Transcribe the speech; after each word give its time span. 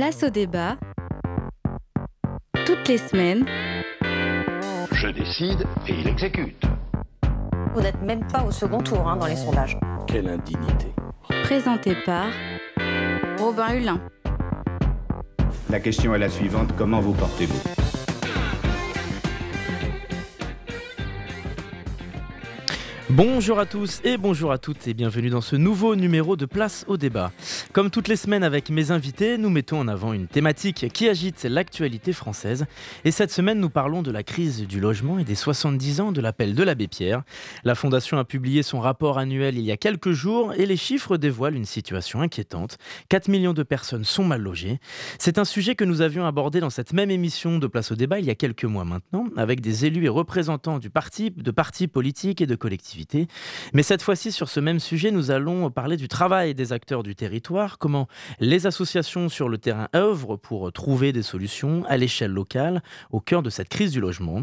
Place 0.00 0.22
au 0.22 0.30
débat. 0.30 0.78
Toutes 2.64 2.88
les 2.88 2.96
semaines. 2.96 3.44
Je 4.92 5.08
décide 5.08 5.66
et 5.86 5.92
il 5.92 6.08
exécute. 6.08 6.64
Vous 7.74 7.82
n'êtes 7.82 8.00
même 8.00 8.26
pas 8.26 8.42
au 8.42 8.50
second 8.50 8.78
tour 8.78 9.06
hein, 9.06 9.18
dans 9.18 9.26
les 9.26 9.36
sondages. 9.36 9.78
Quelle 10.06 10.26
indignité. 10.26 10.86
Présenté 11.42 11.94
par 12.06 12.28
Robin 13.38 13.74
Hulin. 13.74 14.00
La 15.68 15.80
question 15.80 16.14
est 16.14 16.18
la 16.18 16.30
suivante, 16.30 16.70
comment 16.78 17.00
vous 17.00 17.12
portez-vous? 17.12 17.79
Bonjour 23.22 23.58
à 23.58 23.66
tous 23.66 24.00
et 24.02 24.16
bonjour 24.16 24.50
à 24.50 24.56
toutes 24.56 24.88
et 24.88 24.94
bienvenue 24.94 25.28
dans 25.28 25.42
ce 25.42 25.54
nouveau 25.54 25.94
numéro 25.94 26.36
de 26.36 26.46
Place 26.46 26.86
au 26.88 26.96
débat. 26.96 27.32
Comme 27.74 27.90
toutes 27.90 28.08
les 28.08 28.16
semaines 28.16 28.42
avec 28.42 28.70
mes 28.70 28.92
invités, 28.92 29.36
nous 29.36 29.50
mettons 29.50 29.78
en 29.78 29.88
avant 29.88 30.14
une 30.14 30.26
thématique 30.26 30.86
qui 30.90 31.06
agite 31.06 31.44
l'actualité 31.44 32.14
française. 32.14 32.64
Et 33.04 33.10
cette 33.10 33.30
semaine, 33.30 33.60
nous 33.60 33.68
parlons 33.68 34.00
de 34.00 34.10
la 34.10 34.22
crise 34.22 34.66
du 34.66 34.80
logement 34.80 35.18
et 35.18 35.24
des 35.24 35.34
70 35.34 36.00
ans 36.00 36.12
de 36.12 36.22
l'appel 36.22 36.54
de 36.54 36.62
l'abbé 36.62 36.88
Pierre. 36.88 37.22
La 37.62 37.74
Fondation 37.74 38.16
a 38.16 38.24
publié 38.24 38.62
son 38.62 38.80
rapport 38.80 39.18
annuel 39.18 39.58
il 39.58 39.64
y 39.66 39.70
a 39.70 39.76
quelques 39.76 40.12
jours 40.12 40.54
et 40.54 40.64
les 40.64 40.78
chiffres 40.78 41.18
dévoilent 41.18 41.56
une 41.56 41.66
situation 41.66 42.22
inquiétante. 42.22 42.78
4 43.10 43.28
millions 43.28 43.52
de 43.52 43.62
personnes 43.62 44.04
sont 44.04 44.24
mal 44.24 44.40
logées. 44.40 44.80
C'est 45.18 45.36
un 45.36 45.44
sujet 45.44 45.74
que 45.74 45.84
nous 45.84 46.00
avions 46.00 46.24
abordé 46.24 46.60
dans 46.60 46.70
cette 46.70 46.94
même 46.94 47.10
émission 47.10 47.58
de 47.58 47.66
Place 47.66 47.92
au 47.92 47.96
débat 47.96 48.18
il 48.18 48.24
y 48.24 48.30
a 48.30 48.34
quelques 48.34 48.64
mois 48.64 48.86
maintenant, 48.86 49.26
avec 49.36 49.60
des 49.60 49.84
élus 49.84 50.06
et 50.06 50.08
représentants 50.08 50.78
du 50.78 50.88
parti, 50.88 51.30
de 51.30 51.50
partis 51.50 51.86
politiques 51.86 52.40
et 52.40 52.46
de 52.46 52.54
collectivités. 52.54 53.09
Mais 53.72 53.82
cette 53.82 54.02
fois-ci, 54.02 54.32
sur 54.32 54.48
ce 54.48 54.60
même 54.60 54.80
sujet, 54.80 55.10
nous 55.10 55.30
allons 55.30 55.70
parler 55.70 55.96
du 55.96 56.08
travail 56.08 56.54
des 56.54 56.72
acteurs 56.72 57.02
du 57.02 57.14
territoire, 57.14 57.78
comment 57.78 58.08
les 58.38 58.66
associations 58.66 59.28
sur 59.28 59.48
le 59.48 59.58
terrain 59.58 59.88
œuvrent 59.94 60.36
pour 60.36 60.72
trouver 60.72 61.12
des 61.12 61.22
solutions 61.22 61.84
à 61.88 61.96
l'échelle 61.96 62.32
locale 62.32 62.82
au 63.10 63.20
cœur 63.20 63.42
de 63.42 63.50
cette 63.50 63.68
crise 63.68 63.92
du 63.92 64.00
logement. 64.00 64.42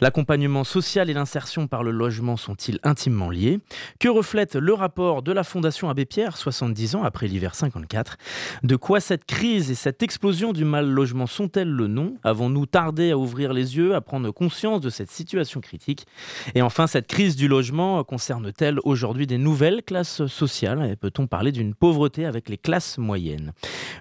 L'accompagnement 0.00 0.64
social 0.64 1.10
et 1.10 1.14
l'insertion 1.14 1.66
par 1.66 1.82
le 1.82 1.90
logement 1.90 2.36
sont-ils 2.36 2.78
intimement 2.82 3.30
liés? 3.30 3.60
Que 3.98 4.08
reflète 4.08 4.56
le 4.56 4.74
rapport 4.74 5.22
de 5.22 5.32
la 5.32 5.44
Fondation 5.44 5.88
Abbé 5.88 6.04
Pierre, 6.04 6.36
70 6.36 6.96
ans 6.96 7.02
après 7.02 7.26
l'hiver 7.26 7.54
54 7.54 8.16
De 8.62 8.76
quoi 8.76 9.00
cette 9.00 9.24
crise 9.24 9.70
et 9.70 9.74
cette 9.74 10.02
explosion 10.02 10.52
du 10.52 10.64
mal 10.64 10.88
logement 10.88 11.26
sont-elles 11.26 11.70
le 11.70 11.86
nom? 11.86 12.16
Avons-nous 12.24 12.66
tardé 12.66 13.10
à 13.10 13.18
ouvrir 13.18 13.52
les 13.52 13.76
yeux, 13.76 13.94
à 13.94 14.00
prendre 14.00 14.30
conscience 14.30 14.80
de 14.80 14.90
cette 14.90 15.10
situation 15.10 15.60
critique? 15.60 16.06
Et 16.54 16.62
enfin, 16.62 16.86
cette 16.86 17.06
crise 17.06 17.36
du 17.36 17.48
logement 17.48 17.95
concerne-t-elle 18.04 18.78
aujourd'hui 18.84 19.26
des 19.26 19.38
nouvelles 19.38 19.82
classes 19.82 20.26
sociales 20.26 20.96
Peut-on 21.00 21.26
parler 21.26 21.52
d'une 21.52 21.74
pauvreté 21.74 22.24
avec 22.24 22.48
les 22.48 22.58
classes 22.58 22.98
moyennes? 22.98 23.52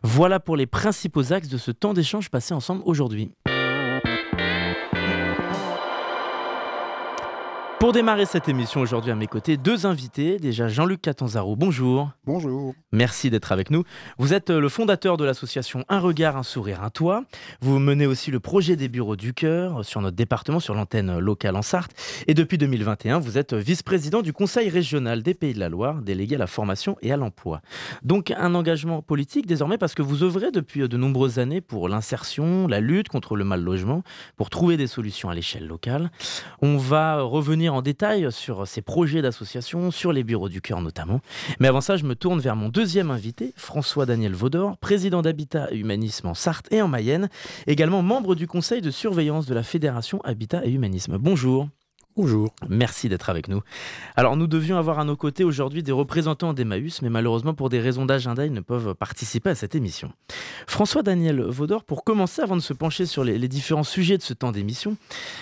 Voilà 0.03 0.39
pour 0.39 0.57
les 0.57 0.65
principaux 0.65 1.33
axes 1.33 1.49
de 1.49 1.57
ce 1.57 1.71
temps 1.71 1.93
d'échange 1.93 2.29
passé 2.29 2.53
ensemble 2.53 2.81
aujourd'hui. 2.85 3.31
Pour 7.85 7.93
démarrer 7.93 8.25
cette 8.25 8.49
émission 8.49 8.81
aujourd'hui 8.81 9.11
à 9.11 9.15
mes 9.15 9.27
côtés, 9.27 9.57
deux 9.57 9.85
invités. 9.85 10.39
Déjà 10.39 10.67
Jean-Luc 10.67 11.03
Catanzaro, 11.03 11.55
bonjour. 11.55 12.09
Bonjour. 12.25 12.73
Merci 12.91 13.29
d'être 13.29 13.51
avec 13.51 13.69
nous. 13.69 13.83
Vous 14.17 14.33
êtes 14.33 14.49
euh, 14.49 14.59
le 14.59 14.69
fondateur 14.69 15.17
de 15.17 15.23
l'association 15.23 15.85
Un 15.87 15.99
regard, 15.99 16.35
un 16.35 16.41
sourire, 16.41 16.81
un 16.81 16.89
toit. 16.89 17.25
Vous 17.61 17.77
menez 17.77 18.07
aussi 18.07 18.31
le 18.31 18.39
projet 18.39 18.75
des 18.75 18.89
bureaux 18.89 19.15
du 19.15 19.35
cœur 19.35 19.81
euh, 19.81 19.83
sur 19.83 20.01
notre 20.01 20.15
département, 20.15 20.59
sur 20.59 20.73
l'antenne 20.73 21.19
locale 21.19 21.55
en 21.55 21.61
Sarthe. 21.61 21.91
Et 22.25 22.33
depuis 22.33 22.57
2021, 22.57 23.19
vous 23.19 23.37
êtes 23.37 23.53
vice-président 23.53 24.23
du 24.23 24.33
Conseil 24.33 24.69
régional 24.69 25.21
des 25.21 25.35
Pays 25.35 25.53
de 25.53 25.59
la 25.59 25.69
Loire, 25.69 26.01
délégué 26.01 26.37
à 26.37 26.39
la 26.39 26.47
formation 26.47 26.97
et 27.03 27.11
à 27.11 27.17
l'emploi. 27.17 27.61
Donc 28.01 28.31
un 28.31 28.55
engagement 28.55 29.03
politique 29.03 29.45
désormais 29.45 29.77
parce 29.77 29.93
que 29.93 30.01
vous 30.01 30.23
œuvrez 30.23 30.49
depuis 30.49 30.81
euh, 30.81 30.87
de 30.87 30.97
nombreuses 30.97 31.37
années 31.37 31.61
pour 31.61 31.87
l'insertion, 31.87 32.67
la 32.67 32.79
lutte 32.79 33.09
contre 33.09 33.35
le 33.35 33.43
mal 33.43 33.61
logement, 33.61 34.01
pour 34.37 34.49
trouver 34.49 34.75
des 34.75 34.87
solutions 34.87 35.29
à 35.29 35.35
l'échelle 35.35 35.67
locale. 35.67 36.09
On 36.63 36.77
va 36.77 37.21
revenir 37.21 37.74
en 37.75 37.81
détail 37.81 38.31
sur 38.31 38.67
ces 38.67 38.81
projets 38.81 39.21
d'association, 39.21 39.91
sur 39.91 40.11
les 40.11 40.23
bureaux 40.23 40.49
du 40.49 40.61
cœur 40.61 40.81
notamment. 40.81 41.21
Mais 41.59 41.67
avant 41.67 41.81
ça, 41.81 41.97
je 41.97 42.05
me 42.05 42.15
tourne 42.15 42.39
vers 42.39 42.55
mon 42.55 42.69
deuxième 42.69 43.11
invité, 43.11 43.53
François-Daniel 43.57 44.33
Vaudor, 44.33 44.77
président 44.77 45.21
d'Habitat 45.21 45.67
et 45.71 45.77
Humanisme 45.77 46.27
en 46.27 46.33
Sarthe 46.33 46.71
et 46.71 46.81
en 46.81 46.87
Mayenne, 46.87 47.29
également 47.67 48.01
membre 48.01 48.35
du 48.35 48.47
conseil 48.47 48.81
de 48.81 48.91
surveillance 48.91 49.45
de 49.45 49.53
la 49.53 49.63
Fédération 49.63 50.21
Habitat 50.23 50.65
et 50.65 50.71
Humanisme. 50.71 51.17
Bonjour. 51.17 51.67
Bonjour. 52.17 52.55
Merci 52.69 53.09
d'être 53.09 53.29
avec 53.29 53.49
nous. 53.49 53.61
Alors, 54.15 54.37
nous 54.37 54.47
devions 54.47 54.77
avoir 54.77 54.99
à 54.99 55.03
nos 55.03 55.17
côtés 55.17 55.43
aujourd'hui 55.43 55.83
des 55.83 55.91
représentants 55.91 56.53
d'Emmaüs, 56.53 57.01
mais 57.01 57.09
malheureusement, 57.09 57.53
pour 57.53 57.67
des 57.67 57.81
raisons 57.81 58.05
d'agenda, 58.05 58.45
ils 58.45 58.53
ne 58.53 58.61
peuvent 58.61 58.95
participer 58.95 59.49
à 59.49 59.55
cette 59.55 59.75
émission. 59.75 60.13
François-Daniel 60.65 61.41
Vaudor, 61.41 61.83
pour 61.83 62.05
commencer, 62.05 62.41
avant 62.41 62.55
de 62.55 62.61
se 62.61 62.71
pencher 62.71 63.05
sur 63.05 63.25
les, 63.25 63.49
différents 63.49 63.83
sujets 63.83 64.17
de 64.17 64.21
ce 64.21 64.33
temps 64.33 64.53
d'émission, 64.53 64.95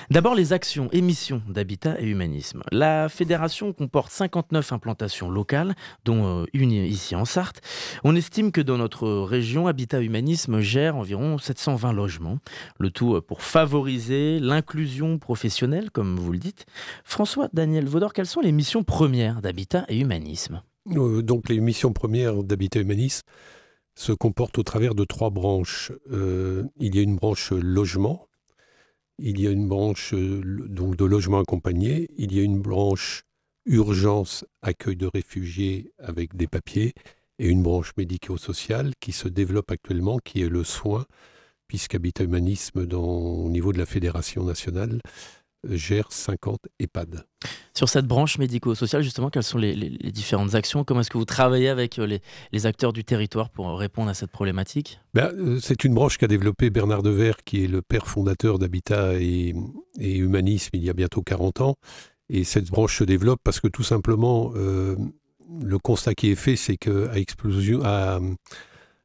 d'abord 0.10 0.34
les 0.34 0.52
actions 0.52 0.90
et 0.92 1.02
missions 1.02 1.44
d'Habitat 1.48 2.02
et 2.02 2.06
Humanisme. 2.06 2.64
La 2.72 3.08
fédération 3.08 3.72
comporte 3.72 4.12
59 4.12 4.74
implantations 4.74 5.30
locales, 5.30 5.76
dont 6.06 6.42
euh, 6.42 6.46
une 6.54 6.72
ici 6.72 7.16
en 7.16 7.26
Sarthe. 7.26 7.62
On 8.04 8.16
estime 8.16 8.52
que 8.52 8.62
dans 8.62 8.80
notre 8.80 9.08
région, 9.08 9.68
Habitat 9.68 10.02
Humanisme 10.02 10.60
gère 10.60 10.96
environ 10.96 11.38
720 11.38 11.94
logements, 11.94 12.40
le 12.80 12.90
tout 12.90 13.22
pour 13.22 13.44
favoriser 13.44 14.40
l'inclusion 14.40 15.20
professionnelle, 15.20 15.92
comme 15.92 16.16
vous 16.18 16.32
le 16.32 16.40
dites 16.40 16.63
François 17.04 17.50
Daniel 17.54 17.86
Vaudor, 17.86 18.14
quelles 18.14 18.28
sont 18.28 18.42
les 18.42 18.52
missions 18.52 18.84
premières 18.84 19.42
d'Habitat 19.42 19.86
et 19.90 20.00
Humanisme? 20.00 20.62
Euh, 20.92 21.22
Donc 21.22 21.50
les 21.50 21.60
missions 21.60 21.94
premières 21.94 22.44
d'Habitat 22.44 22.80
et 22.80 22.84
Humanisme 22.84 23.24
se 23.96 24.12
comportent 24.12 24.58
au 24.58 24.64
travers 24.64 24.96
de 24.96 25.06
trois 25.06 25.30
branches. 25.30 25.92
Euh, 26.12 26.64
il 26.78 26.96
y 26.96 27.00
a 27.00 27.02
une 27.02 27.16
branche 27.16 27.52
logement, 27.52 28.28
il 29.20 29.40
y 29.40 29.48
a 29.48 29.52
une 29.52 29.68
branche 29.68 30.14
euh, 30.14 30.42
de 30.44 31.06
logement 31.06 31.40
accompagné, 31.40 32.10
il 32.18 32.34
y 32.34 32.40
a 32.40 32.44
une 32.44 32.60
branche 32.60 33.24
urgence 33.66 34.46
accueil 34.62 34.96
de 34.96 35.08
réfugiés 35.14 35.94
avec 36.00 36.36
des 36.36 36.48
papiers 36.48 36.94
et 37.40 37.48
une 37.48 37.64
branche 37.64 37.94
médico-sociale 37.98 38.94
qui 39.00 39.12
se 39.12 39.28
développe 39.28 39.72
actuellement, 39.72 40.20
qui 40.20 40.42
est 40.42 40.50
le 40.50 40.64
soin, 40.64 41.06
puisqu'Habitat 41.68 42.26
Humanisme, 42.26 42.88
au 42.94 43.50
niveau 43.50 43.72
de 43.74 43.78
la 43.78 43.86
Fédération 43.86 44.44
nationale, 44.44 45.00
gère 45.70 46.12
50 46.12 46.60
EHPAD. 46.80 47.26
Sur 47.76 47.90
cette 47.90 48.06
branche 48.06 48.38
médico-sociale, 48.38 49.02
justement, 49.02 49.30
quelles 49.30 49.44
sont 49.44 49.58
les, 49.58 49.76
différentes 50.12 50.54
actions? 50.54 50.84
Comment 50.84 51.02
est-ce 51.02 51.10
que 51.10 51.18
vous 51.18 51.26
travaillez 51.26 51.70
avec 51.70 51.98
euh, 51.98 52.20
les, 52.52 52.66
acteurs 52.66 52.94
du 52.94 53.04
territoire 53.04 53.50
pour 53.50 53.78
répondre 53.78 54.10
à 54.10 54.14
cette 54.14 54.32
problématique? 54.32 55.00
Ben, 55.14 55.32
euh, 55.34 55.60
C'est 55.60 55.84
une 55.84 55.94
branche 55.94 56.18
qu'a 56.18 56.28
développé 56.28 56.70
Bernard 56.70 57.02
Devers, 57.02 57.38
qui 57.44 57.64
est 57.64 57.68
le 57.68 57.82
père 57.82 58.08
fondateur 58.08 58.60
d'Habitat 58.60 59.16
et, 59.16 59.56
Humanisme 60.00 60.70
il 60.74 60.84
y 60.84 60.90
a 60.90 60.94
bientôt 60.94 61.22
40 61.22 61.62
ans. 61.62 61.76
Et 62.30 62.44
cette 62.44 62.68
branche 62.68 63.00
se 63.00 63.04
développe 63.04 63.40
parce 63.44 63.60
que 63.60 63.68
tout 63.68 63.84
simplement, 63.84 64.52
euh, 64.56 64.96
le 65.62 65.80
constat 65.80 66.14
qui 66.14 66.30
est 66.30 66.36
fait, 66.36 66.56
c'est 66.56 66.78
qu'à 66.78 67.16
explosion, 67.16 67.82
à, 67.84 68.20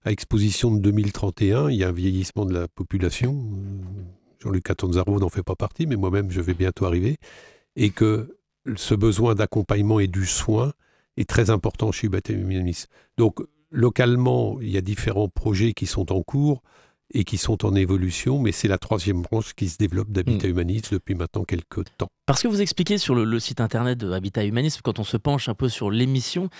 à 0.05 0.13
exposition 0.13 0.75
de 0.75 0.81
2031, 0.81 1.71
il 1.71 1.77
y 1.77 1.85
a 1.85 1.89
un 1.89 1.93
vieillissement 1.93 2.45
de 2.45 2.55
la 2.55 2.69
population 2.69 3.35
Jean-Luc 4.41 4.65
Catanzaro 4.65 5.19
n'en 5.19 5.29
fait 5.29 5.43
pas 5.43 5.57
partie, 5.57 5.87
mais 5.87 5.97
moi-même, 5.97 6.31
je 6.31 6.41
vais 6.41 6.55
bientôt 6.55 6.85
arriver, 6.85 7.17
et 7.77 7.91
que 7.91 8.39
ce 8.77 8.95
besoin 8.95 9.35
d'accompagnement 9.35 10.01
et 10.01 10.07
du 10.07 10.27
soin 10.27 10.73
est 11.17 11.29
très 11.29 11.51
important 11.51 11.93
chez 11.93 12.09
Humanis. 12.29 12.87
Donc, 13.17 13.41
localement, 13.71 14.61
il 14.61 14.71
y 14.71 14.77
a 14.77 14.81
différents 14.81 15.29
projets 15.29 15.73
qui 15.73 15.87
sont 15.87 16.13
en 16.13 16.23
cours 16.23 16.63
et 17.15 17.25
qui 17.25 17.39
sont 17.39 17.65
en 17.65 17.75
évolution, 17.75 18.39
mais 18.39 18.53
c'est 18.53 18.69
la 18.69 18.77
troisième 18.77 19.23
branche 19.23 19.55
qui 19.55 19.69
se 19.69 19.79
développe 19.79 20.11
d'Habitat 20.11 20.47
hmm. 20.47 20.51
Humanisme 20.51 20.89
depuis 20.93 21.15
maintenant 21.15 21.45
quelques 21.45 21.85
temps. 21.97 22.09
Parce 22.27 22.43
que 22.43 22.49
vous 22.49 22.61
expliquez 22.61 22.99
sur 22.99 23.15
le, 23.15 23.41
site 23.41 23.63
internet 23.63 23.97
de 23.97 24.13
Habitat 24.13 24.45
Humanisme, 24.45 24.81
quand 24.85 24.99
on 24.99 25.05
se 25.05 25.17
penche 25.17 25.49
un 25.49 25.55
peu 25.55 25.71
sur 25.71 25.91
l'émission, 25.91 26.51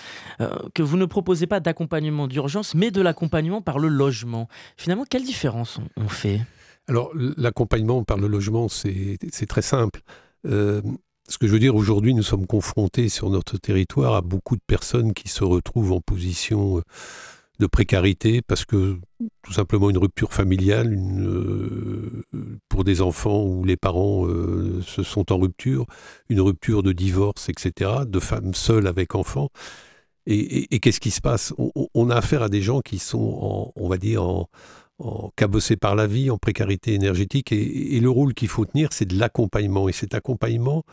euh, 0.41 0.49
que 0.73 0.81
vous 0.81 0.97
ne 0.97 1.05
proposez 1.05 1.45
pas 1.45 1.59
d'accompagnement 1.59 2.27
d'urgence, 2.27 2.73
mais 2.73 2.89
de 2.89 3.01
l'accompagnement 3.01 3.61
par 3.61 3.77
le 3.77 3.89
logement. 3.89 4.47
Finalement, 4.75 5.05
quelle 5.07 5.23
différence 5.23 5.79
on 5.97 6.07
fait? 6.07 6.41
Alors, 6.89 7.11
l'accompagnement 7.37 8.03
par 8.03 8.17
le 8.17 8.27
logement, 8.27 8.67
c'est 8.67 9.19
très 9.47 9.61
simple. 9.61 10.01
Euh, 10.47 10.81
ce 11.27 11.37
que 11.37 11.45
je 11.45 11.51
veux 11.51 11.59
dire, 11.59 11.75
aujourd'hui, 11.75 12.15
nous 12.15 12.23
sommes 12.23 12.47
confrontés 12.47 13.09
sur 13.09 13.29
notre 13.29 13.59
territoire 13.59 14.15
à 14.15 14.21
beaucoup 14.21 14.55
de 14.55 14.61
personnes 14.65 15.13
qui 15.13 15.29
se 15.29 15.43
retrouvent 15.43 15.91
en 15.91 16.01
position 16.01 16.79
euh, 16.79 16.81
de 17.59 17.67
précarité 17.67 18.41
parce 18.41 18.65
que 18.65 18.97
tout 19.43 19.53
simplement 19.53 19.91
une 19.91 19.99
rupture 19.99 20.33
familiale 20.33 20.97
euh, 20.97 22.23
pour 22.69 22.83
des 22.83 23.03
enfants 23.03 23.43
où 23.43 23.63
les 23.65 23.77
parents 23.77 24.25
se 24.81 25.03
sont 25.03 25.31
en 25.31 25.37
rupture, 25.37 25.85
une 26.29 26.41
rupture 26.41 26.81
de 26.81 26.91
divorce, 26.91 27.49
etc., 27.49 27.91
de 28.07 28.19
femmes 28.19 28.55
seules 28.55 28.87
avec 28.87 29.13
enfants. 29.13 29.49
Et, 30.25 30.79
qu'est-ce 30.79 30.99
qui 30.99 31.11
se 31.11 31.21
passe? 31.21 31.53
On, 31.95 32.09
a 32.09 32.15
affaire 32.15 32.43
à 32.43 32.49
des 32.49 32.61
gens 32.61 32.81
qui 32.81 32.99
sont, 32.99 33.73
on 33.75 33.87
va 33.89 33.97
dire, 33.97 34.23
en, 34.23 34.47
en 34.99 35.31
cabossé 35.35 35.77
par 35.77 35.95
la 35.95 36.07
vie, 36.07 36.29
en 36.29 36.37
précarité 36.37 36.93
énergétique. 36.93 37.51
Et, 37.51 37.99
le 37.99 38.09
rôle 38.09 38.33
qu'il 38.33 38.49
faut 38.49 38.65
tenir, 38.65 38.89
c'est 38.91 39.05
de 39.05 39.17
l'accompagnement. 39.17 39.89
Et 39.89 39.93
cet 39.93 40.13
accompagnement, 40.13 40.83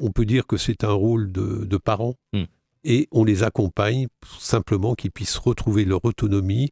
on 0.00 0.10
peut 0.10 0.24
dire 0.24 0.46
que 0.46 0.56
c'est 0.56 0.84
un 0.84 0.92
rôle 0.92 1.30
de, 1.30 1.76
parents. 1.76 2.16
Hmm. 2.32 2.44
Et 2.84 3.08
on 3.12 3.24
les 3.24 3.42
accompagne 3.44 4.08
simplement 4.38 4.94
qu'ils 4.94 5.12
puissent 5.12 5.38
retrouver 5.38 5.84
leur 5.84 6.04
autonomie 6.04 6.70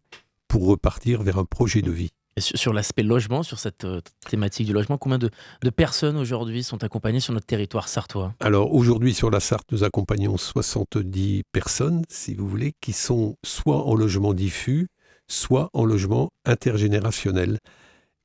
pour 0.49 0.67
repartir 0.67 1.23
vers 1.23 1.39
un 1.39 1.45
projet 1.45 1.83
de 1.83 1.93
vie. 1.93 2.11
Et 2.37 2.41
sur, 2.41 2.59
sur 2.59 2.73
l'aspect 2.73 3.03
logement, 3.03 3.43
sur 3.43 3.59
cette 3.59 3.85
euh, 3.85 4.01
thématique 4.29 4.67
du 4.67 4.73
logement, 4.73 4.99
combien 4.99 5.19
de, 5.19 5.31
de 5.63 5.71
personnes 5.71 6.17
aujourd'hui 6.17 6.63
sont 6.65 6.83
accompagnées 6.83 7.21
sur 7.21 7.33
notre 7.33 7.47
territoire 7.47 7.89
sartois? 7.89 8.35
Alors 8.41 8.73
aujourd'hui 8.73 9.15
sur 9.15 9.31
la 9.31 9.41
Sarthe, 9.41 9.71
nous 9.71 9.85
accompagnons 9.85 10.37
70 10.37 11.45
personnes, 11.53 12.03
si 12.09 12.35
vous 12.35 12.49
voulez, 12.49 12.75
qui 12.81 12.93
sont 12.93 13.37
soit 13.45 13.85
en 13.85 13.95
logement 13.95 14.33
diffus, 14.33 14.89
soit 15.31 15.71
en 15.73 15.85
logement 15.85 16.31
intergénérationnel. 16.45 17.59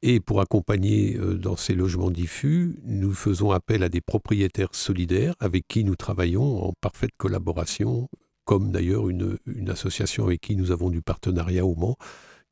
Et 0.01 0.19
pour 0.19 0.41
accompagner 0.41 1.17
euh, 1.17 1.35
dans 1.35 1.55
ces 1.55 1.73
logements 1.73 2.11
diffus, 2.11 2.75
nous 2.83 3.13
faisons 3.13 3.51
appel 3.51 3.83
à 3.83 3.89
des 3.89 4.01
propriétaires 4.01 4.73
solidaires 4.73 5.35
avec 5.39 5.67
qui 5.67 5.83
nous 5.83 5.95
travaillons 5.95 6.63
en 6.63 6.73
parfaite 6.81 7.11
collaboration, 7.17 8.09
comme 8.43 8.71
d'ailleurs 8.71 9.09
une, 9.09 9.37
une 9.45 9.69
association 9.69 10.25
avec 10.25 10.41
qui 10.41 10.55
nous 10.55 10.71
avons 10.71 10.89
du 10.89 11.01
partenariat 11.01 11.65
au 11.65 11.75
Mans, 11.75 11.97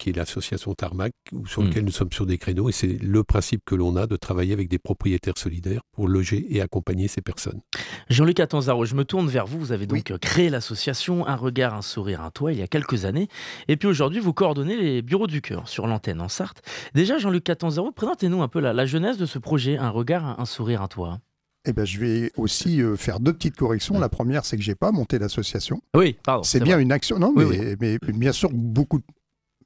qui 0.03 0.09
est 0.09 0.13
l'association 0.17 0.73
Tarmac, 0.73 1.13
sur 1.45 1.61
Mm. 1.61 1.67
lequel 1.67 1.85
nous 1.85 1.91
sommes 1.91 2.11
sur 2.11 2.25
des 2.25 2.37
créneaux. 2.37 2.67
Et 2.67 2.73
c'est 2.73 2.87
le 3.01 3.23
principe 3.23 3.61
que 3.65 3.73
l'on 3.73 3.95
a 3.95 4.05
de 4.05 4.17
travailler 4.17 4.51
avec 4.51 4.67
des 4.67 4.79
propriétaires 4.79 5.37
solidaires 5.37 5.79
pour 5.93 6.09
loger 6.09 6.45
et 6.49 6.59
accompagner 6.61 7.07
ces 7.07 7.21
personnes. 7.21 7.61
Jean-Luc 8.09 8.41
Attanzaro, 8.41 8.83
je 8.83 8.95
me 8.95 9.05
tourne 9.05 9.27
vers 9.29 9.45
vous. 9.47 9.57
Vous 9.59 9.71
avez 9.71 9.87
donc 9.87 10.03
créé 10.19 10.49
l'association 10.49 11.25
Un 11.25 11.37
regard, 11.37 11.73
un 11.73 11.81
sourire, 11.81 12.19
un 12.21 12.31
toit 12.31 12.51
il 12.51 12.59
y 12.59 12.61
a 12.61 12.67
quelques 12.67 13.05
années. 13.05 13.29
Et 13.69 13.77
puis 13.77 13.87
aujourd'hui, 13.87 14.19
vous 14.19 14.33
coordonnez 14.33 14.75
les 14.75 15.01
bureaux 15.01 15.27
du 15.27 15.41
cœur 15.41 15.69
sur 15.69 15.87
l'antenne 15.87 16.19
en 16.19 16.27
Sarthe. 16.27 16.61
Déjà, 16.93 17.17
Jean-Luc 17.17 17.49
Attanzaro, 17.49 17.91
présentez-nous 17.93 18.41
un 18.41 18.49
peu 18.49 18.59
la, 18.59 18.73
la 18.73 18.85
genèse 18.85 19.17
de 19.17 19.25
ce 19.25 19.39
projet 19.39 19.77
Un 19.77 19.89
regard, 19.89 20.37
un 20.39 20.45
sourire, 20.45 20.81
un 20.81 20.87
toit. 20.87 21.19
Eh 21.65 21.71
ben, 21.71 21.85
je 21.85 21.97
vais 21.97 22.31
aussi 22.35 22.81
euh, 22.81 22.97
faire 22.97 23.21
deux 23.21 23.31
petites 23.31 23.55
corrections. 23.55 23.97
La 23.97 24.09
première, 24.09 24.43
c'est 24.43 24.57
que 24.57 24.63
j'ai 24.63 24.75
pas 24.75 24.91
monté 24.91 25.17
l'association. 25.17 25.79
Oui, 25.95 26.17
pardon. 26.25 26.43
C'est 26.43 26.59
bien 26.59 26.75
vrai. 26.75 26.83
une 26.83 26.91
action. 26.91 27.17
Non, 27.19 27.31
Oui, 27.33 27.45
mais, 27.79 27.97
mais 28.05 28.11
bien 28.13 28.33
sûr, 28.33 28.49
beaucoup 28.51 28.97
de 28.99 29.03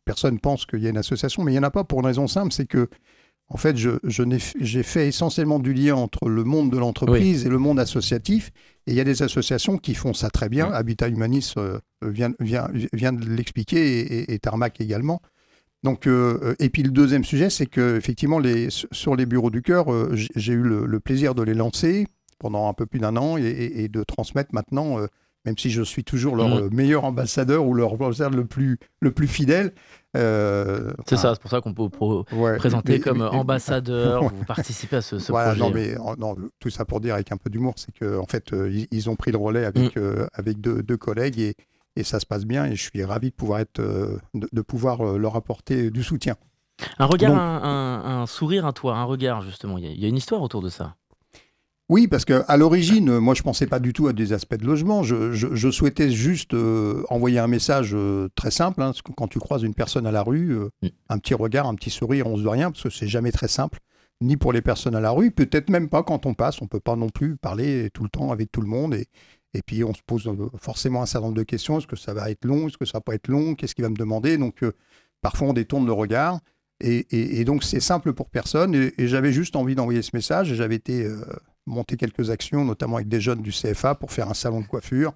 personnes 0.08 0.40
pensent 0.40 0.66
qu'il 0.66 0.80
y 0.84 0.88
a 0.88 0.90
une 0.90 0.98
association, 0.98 1.44
mais 1.44 1.52
il 1.52 1.56
n'y 1.56 1.60
en 1.60 1.64
a 1.64 1.72
pas 1.72 1.84
pour 1.84 2.00
une 2.00 2.06
raison 2.08 2.28
simple, 2.28 2.52
c'est 2.52 2.66
que, 2.66 2.88
en 3.50 3.58
fait, 3.58 3.78
je, 3.78 3.92
je 4.04 4.24
j'ai 4.60 4.84
fait 4.84 5.08
essentiellement 5.08 5.60
du 5.60 5.74
lien 5.74 5.96
entre 5.96 6.28
le 6.30 6.44
monde 6.44 6.70
de 6.72 6.78
l'entreprise 6.78 7.46
et 7.46 7.50
le 7.50 7.58
monde 7.60 7.80
associatif. 7.80 8.52
Et 8.88 8.92
il 8.92 8.96
y 8.98 9.00
a 9.02 9.06
des 9.06 9.22
associations 9.24 9.78
qui 9.78 9.94
font 9.96 10.14
ça 10.14 10.30
très 10.30 10.50
bien. 10.50 10.66
Habitat 10.74 11.08
Humanis 11.10 11.54
euh, 11.58 11.80
vient, 12.02 12.32
vient, 12.40 12.68
vient 12.94 13.14
de 13.14 13.26
l'expliquer 13.26 14.00
et, 14.00 14.20
et- 14.20 14.34
et 14.34 14.40
Tarmac 14.40 14.82
également. 14.82 15.22
Donc, 15.84 16.08
euh, 16.08 16.40
euh, 16.44 16.56
et 16.60 16.70
puis 16.70 16.84
le 16.84 16.90
deuxième 16.92 17.24
sujet, 17.24 17.50
c'est 17.50 17.68
que 17.68 17.96
effectivement, 17.98 18.40
les, 18.40 18.68
sur 18.92 19.16
les 19.16 19.26
bureaux 19.26 19.52
du 19.52 19.62
cœur, 19.62 19.94
euh, 19.94 20.10
j'ai 20.14 20.30
j'ai 20.36 20.54
eu 20.54 20.62
le, 20.64 20.86
le 20.86 21.00
plaisir 21.00 21.34
de 21.36 21.44
les 21.44 21.54
lancer 21.54 22.08
pendant 22.40 22.68
un 22.68 22.74
peu 22.74 22.86
plus 22.86 23.00
d'un 23.00 23.16
an 23.16 23.38
et, 23.38 23.88
de 23.88 24.04
transmettre 24.04 24.50
maintenant, 24.54 25.00
même 25.48 25.58
si 25.58 25.70
je 25.72 25.82
suis 25.82 26.04
toujours 26.04 26.36
leur 26.36 26.50
Mhm. 26.50 26.58
euh, 26.66 26.70
meilleur 26.72 27.06
ambassadeur 27.06 27.66
ou 27.66 27.74
leur 27.74 27.94
ambassadeur 27.94 28.30
le 28.32 28.46
plus, 28.46 28.78
le 29.00 29.12
plus 29.12 29.28
fidèle. 29.28 29.74
euh, 30.16 30.92
C'est 31.06 31.14
enfin, 31.16 31.22
ça, 31.22 31.34
c'est 31.36 31.42
pour 31.42 31.50
ça 31.52 31.62
qu'on 31.62 31.74
peut 31.74 31.84
vous 31.84 31.90
pro- 31.90 32.26
ouais, 32.34 32.58
présenter 32.58 32.94
mais- 32.94 33.00
comme 33.00 33.20
mais- 33.20 33.24
ambassadeur, 33.24 34.24
Ouais. 34.24 34.30
vous 34.36 34.46
participez 34.46 34.98
à 34.98 35.02
ce, 35.02 35.20
ce 35.20 35.32
voilà, 35.32 35.52
projet. 35.56 35.62
non, 35.64 35.72
mais 35.74 36.16
non, 36.18 36.36
tout 36.60 36.70
ça 36.70 36.86
pour 36.86 37.00
dire 37.00 37.14
avec 37.14 37.32
un 37.32 37.38
peu 37.38 37.50
d'humour, 37.50 37.76
c'est 37.78 37.94
que 37.94 38.18
en 38.20 38.26
fait, 38.26 38.52
euh, 38.54 38.70
ils, 38.72 38.88
ils 38.92 39.10
ont 39.10 39.16
pris 39.16 39.32
le 39.32 39.38
relais 39.38 39.66
avec, 39.66 39.96
Mm. 39.96 40.00
euh, 40.00 40.28
avec 40.34 40.60
deux, 40.60 40.82
deux 40.84 40.98
collègues 40.98 41.40
et, 41.40 41.56
et 41.96 42.04
ça 42.04 42.20
se 42.20 42.26
passe 42.26 42.46
bien. 42.46 42.66
Et 42.66 42.76
je 42.76 42.84
suis 42.84 43.04
ravi 43.04 43.30
de 43.30 43.36
pouvoir 43.36 43.60
être, 43.60 43.80
de, 43.82 44.48
de 44.52 44.62
pouvoir 44.62 45.04
leur 45.18 45.36
apporter 45.36 45.92
du 45.92 46.04
soutien. 46.04 46.36
Un 47.00 47.06
regard, 47.06 47.32
Donc- 47.32 47.40
un, 47.40 47.64
un- 47.64 48.22
un 48.22 48.26
sourire, 48.26 48.66
un 48.66 48.74
toit, 48.74 48.96
un 48.98 49.04
regard, 49.06 49.42
justement. 49.44 49.78
Il 49.78 49.86
y, 49.86 49.88
a, 49.88 49.92
il 49.92 50.00
y 50.02 50.06
a 50.06 50.08
une 50.10 50.18
histoire 50.18 50.42
autour 50.42 50.62
de 50.62 50.70
ça. 50.70 50.96
Oui, 51.90 52.10
parce 52.10 52.26
que 52.26 52.44
à 52.50 52.58
l'origine, 52.58 53.18
moi, 53.20 53.34
je 53.34 53.44
pensais 53.44 53.66
pas 53.66 53.80
du 53.80 53.94
tout 53.94 54.08
à 54.08 54.14
des 54.14 54.34
aspects 54.34 54.56
de 54.58 54.66
logement. 54.66 55.04
Je, 55.04 55.32
je- 55.32 55.56
je 55.56 55.72
souhaitais 55.72 56.10
juste 56.12 56.54
euh, 56.54 57.02
envoyer 57.10 57.40
un 57.40 57.48
message 57.48 57.92
euh, 57.94 58.28
très 58.36 58.52
simple. 58.52 58.82
hein, 58.82 58.88
parce 58.88 59.02
que 59.02 59.14
quand 59.14 59.30
tu 59.30 59.40
croises 59.40 59.64
une 59.64 59.74
personne 59.74 60.06
à 60.06 60.12
la 60.12 60.22
rue, 60.22 60.52
euh, 60.52 60.70
Mm. 60.84 60.88
un 61.10 61.18
petit 61.18 61.34
regard, 61.34 61.66
un 61.66 61.76
petit 61.76 61.90
sourire, 61.90 62.28
on 62.28 62.36
se 62.36 62.42
doit 62.44 62.52
rien, 62.54 62.72
parce 62.72 62.84
que 62.84 62.90
c'est 62.90 63.08
jamais 63.08 63.32
très 63.32 63.48
simple, 63.48 63.80
ni 64.20 64.36
pour 64.36 64.52
les 64.52 64.62
personnes 64.62 64.96
à 64.96 65.00
la 65.00 65.12
rue, 65.12 65.32
peut-être 65.32 65.70
même 65.70 65.88
pas 65.88 66.04
quand 66.04 66.26
on 66.26 66.34
passe. 66.34 66.62
On 66.62 66.68
peut 66.68 66.82
pas 66.82 66.98
non 66.98 67.08
plus 67.10 67.38
parler 67.38 67.90
tout 67.94 68.04
le 68.04 68.10
temps 68.10 68.32
avec 68.34 68.52
tout 68.52 68.62
le 68.62 68.68
monde. 68.68 68.94
Et, 68.94 69.06
et 69.54 69.62
puis, 69.62 69.86
on 69.86 69.94
se 69.94 70.02
pose 70.06 70.30
forcément 70.60 71.02
un 71.02 71.06
certain 71.06 71.28
nombre 71.28 71.38
de 71.38 71.44
questions. 71.44 71.78
Est-ce 71.78 71.88
que 71.88 71.96
ça 71.96 72.14
va 72.14 72.30
être 72.30 72.44
long? 72.44 72.68
Est-ce 72.68 72.78
que 72.78 72.84
ça 72.86 72.98
va 72.98 73.02
pas 73.02 73.16
être 73.16 73.30
long? 73.30 73.56
Qu'est-ce 73.56 73.76
qu'il 73.76 73.84
va 73.84 73.90
me 73.90 73.96
demander? 73.96 74.38
Donc, 74.38 74.62
parfois, 75.22 75.48
on 75.48 75.54
détourne 75.54 75.86
le 75.86 75.94
regard. 75.94 76.40
Et, 76.82 77.08
et- 77.12 77.40
et 77.40 77.46
donc, 77.46 77.64
c'est 77.64 77.80
simple 77.80 78.12
pour 78.12 78.30
personne. 78.30 78.76
Et, 78.76 78.94
et 78.98 79.08
j'avais 79.08 79.32
juste 79.32 79.56
envie 79.56 79.74
d'envoyer 79.74 80.02
ce 80.02 80.12
message. 80.14 80.52
Et 80.52 80.56
J'avais 80.56 80.76
été 80.76 81.08
monter 81.68 81.98
quelques 81.98 82.30
actions, 82.32 82.66
notamment 82.66 82.96
avec 82.96 83.08
des 83.08 83.22
jeunes 83.22 83.42
du 83.44 83.52
CFA, 83.52 83.94
pour 83.96 84.12
faire 84.12 84.30
un 84.30 84.34
salon 84.34 84.62
de 84.62 84.66
coiffure 84.66 85.14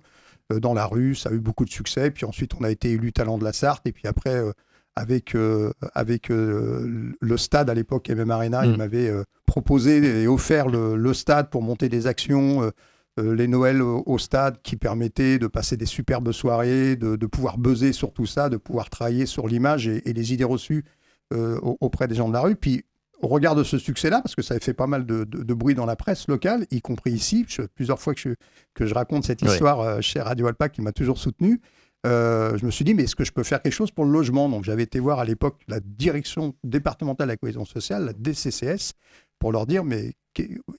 euh, 0.52 0.60
dans 0.60 0.74
la 0.76 0.86
rue. 0.86 1.16
Ça 1.16 1.30
a 1.30 1.34
eu 1.34 1.40
beaucoup 1.40 1.66
de 1.66 1.72
succès. 1.72 2.12
Puis 2.12 2.26
ensuite, 2.26 2.52
on 2.60 2.64
a 2.64 2.70
été 2.70 2.92
élu 2.92 3.12
talent 3.12 3.38
de 3.38 3.44
la 3.44 3.54
Sarthe. 3.54 3.88
Et 3.88 3.92
puis 3.92 4.08
après, 4.08 4.36
euh, 4.36 4.52
avec, 4.96 5.34
euh, 5.36 5.72
avec 5.96 6.30
euh, 6.30 7.12
le 7.20 7.38
stade 7.38 7.70
à 7.70 7.74
l'époque, 7.74 8.10
MM 8.10 8.30
Arena, 8.32 8.62
Mm. 8.66 8.72
il 8.72 8.78
m'avait 8.78 9.10
euh, 9.10 9.24
proposé 9.46 10.22
et 10.24 10.28
offert 10.28 10.68
le, 10.68 10.96
le 10.96 11.14
stade 11.14 11.50
pour 11.50 11.62
monter 11.62 11.90
des 11.90 12.06
actions. 12.08 12.72
les 13.18 13.48
Noëls 13.48 13.82
au, 13.82 14.04
au 14.06 14.18
stade 14.18 14.62
qui 14.64 14.78
permettaient 14.78 15.38
de 15.38 15.48
passer 15.48 15.76
des 15.76 15.86
superbes 15.86 16.32
soirées, 16.32 16.96
de, 16.96 17.18
de 17.18 17.26
pouvoir 17.28 17.58
buzzer 17.58 17.92
sur 17.92 18.14
tout 18.14 18.26
ça, 18.26 18.48
de 18.50 18.56
pouvoir 18.58 18.90
travailler 18.90 19.26
sur 19.26 19.48
l'image 19.50 19.86
et, 19.88 20.08
et 20.10 20.14
les 20.14 20.32
idées 20.34 20.46
reçues 20.46 20.86
au- 21.34 21.78
auprès 21.82 22.08
des 22.08 22.16
gens 22.16 22.30
de 22.30 22.34
la 22.34 22.40
rue. 22.42 22.56
Puis 22.56 22.84
au 23.22 23.28
regard 23.28 23.56
de 23.56 23.64
ce 23.64 23.78
succès-là, 23.78 24.22
parce 24.22 24.36
que 24.36 24.42
ça 24.42 24.54
avait 24.54 24.64
fait 24.64 24.74
pas 24.74 24.88
mal 24.88 25.06
de, 25.06 25.24
de- 25.24 25.44
de 25.44 25.54
bruit 25.54 25.76
dans 25.76 25.86
la 25.86 25.96
presse 25.96 26.28
locale, 26.28 26.66
y 26.72 26.82
compris 26.82 27.12
ici, 27.12 27.46
je- 27.48 27.62
plusieurs 27.64 28.00
fois 28.00 28.14
que 28.14 28.20
je, 28.22 28.30
que 28.74 28.86
je 28.86 28.94
raconte 28.94 29.24
cette 29.26 29.42
histoire 29.52 29.80
euh, 29.82 30.02
chez 30.02 30.20
Radio 30.22 30.48
Alpa 30.48 30.70
qui 30.70 30.82
m'a 30.82 30.92
toujours 30.92 31.18
soutenu, 31.18 31.62
euh, 32.08 32.58
je 32.58 32.66
me 32.66 32.72
suis 32.72 32.84
dit, 32.84 32.94
mais 32.96 33.04
est-ce 33.04 33.16
que 33.16 33.24
je 33.24 33.32
peux 33.32 33.44
faire 33.44 33.62
quelque 33.62 33.74
chose 33.74 33.92
pour 33.92 34.06
le 34.06 34.12
logement? 34.12 34.50
Donc 34.50 34.64
j'avais 34.64 34.84
été 34.84 35.00
voir 35.00 35.20
à 35.20 35.26
l'époque 35.26 35.62
la 35.68 35.80
direction 35.80 36.56
départementale 36.64 37.28
de 37.28 37.34
la 37.34 37.38
cohésion 37.38 37.64
sociale, 37.66 38.06
la 38.06 38.14
DCCS, 38.14 38.94
pour 39.38 39.52
leur 39.52 39.66
dire, 39.68 39.84
mais 39.84 40.14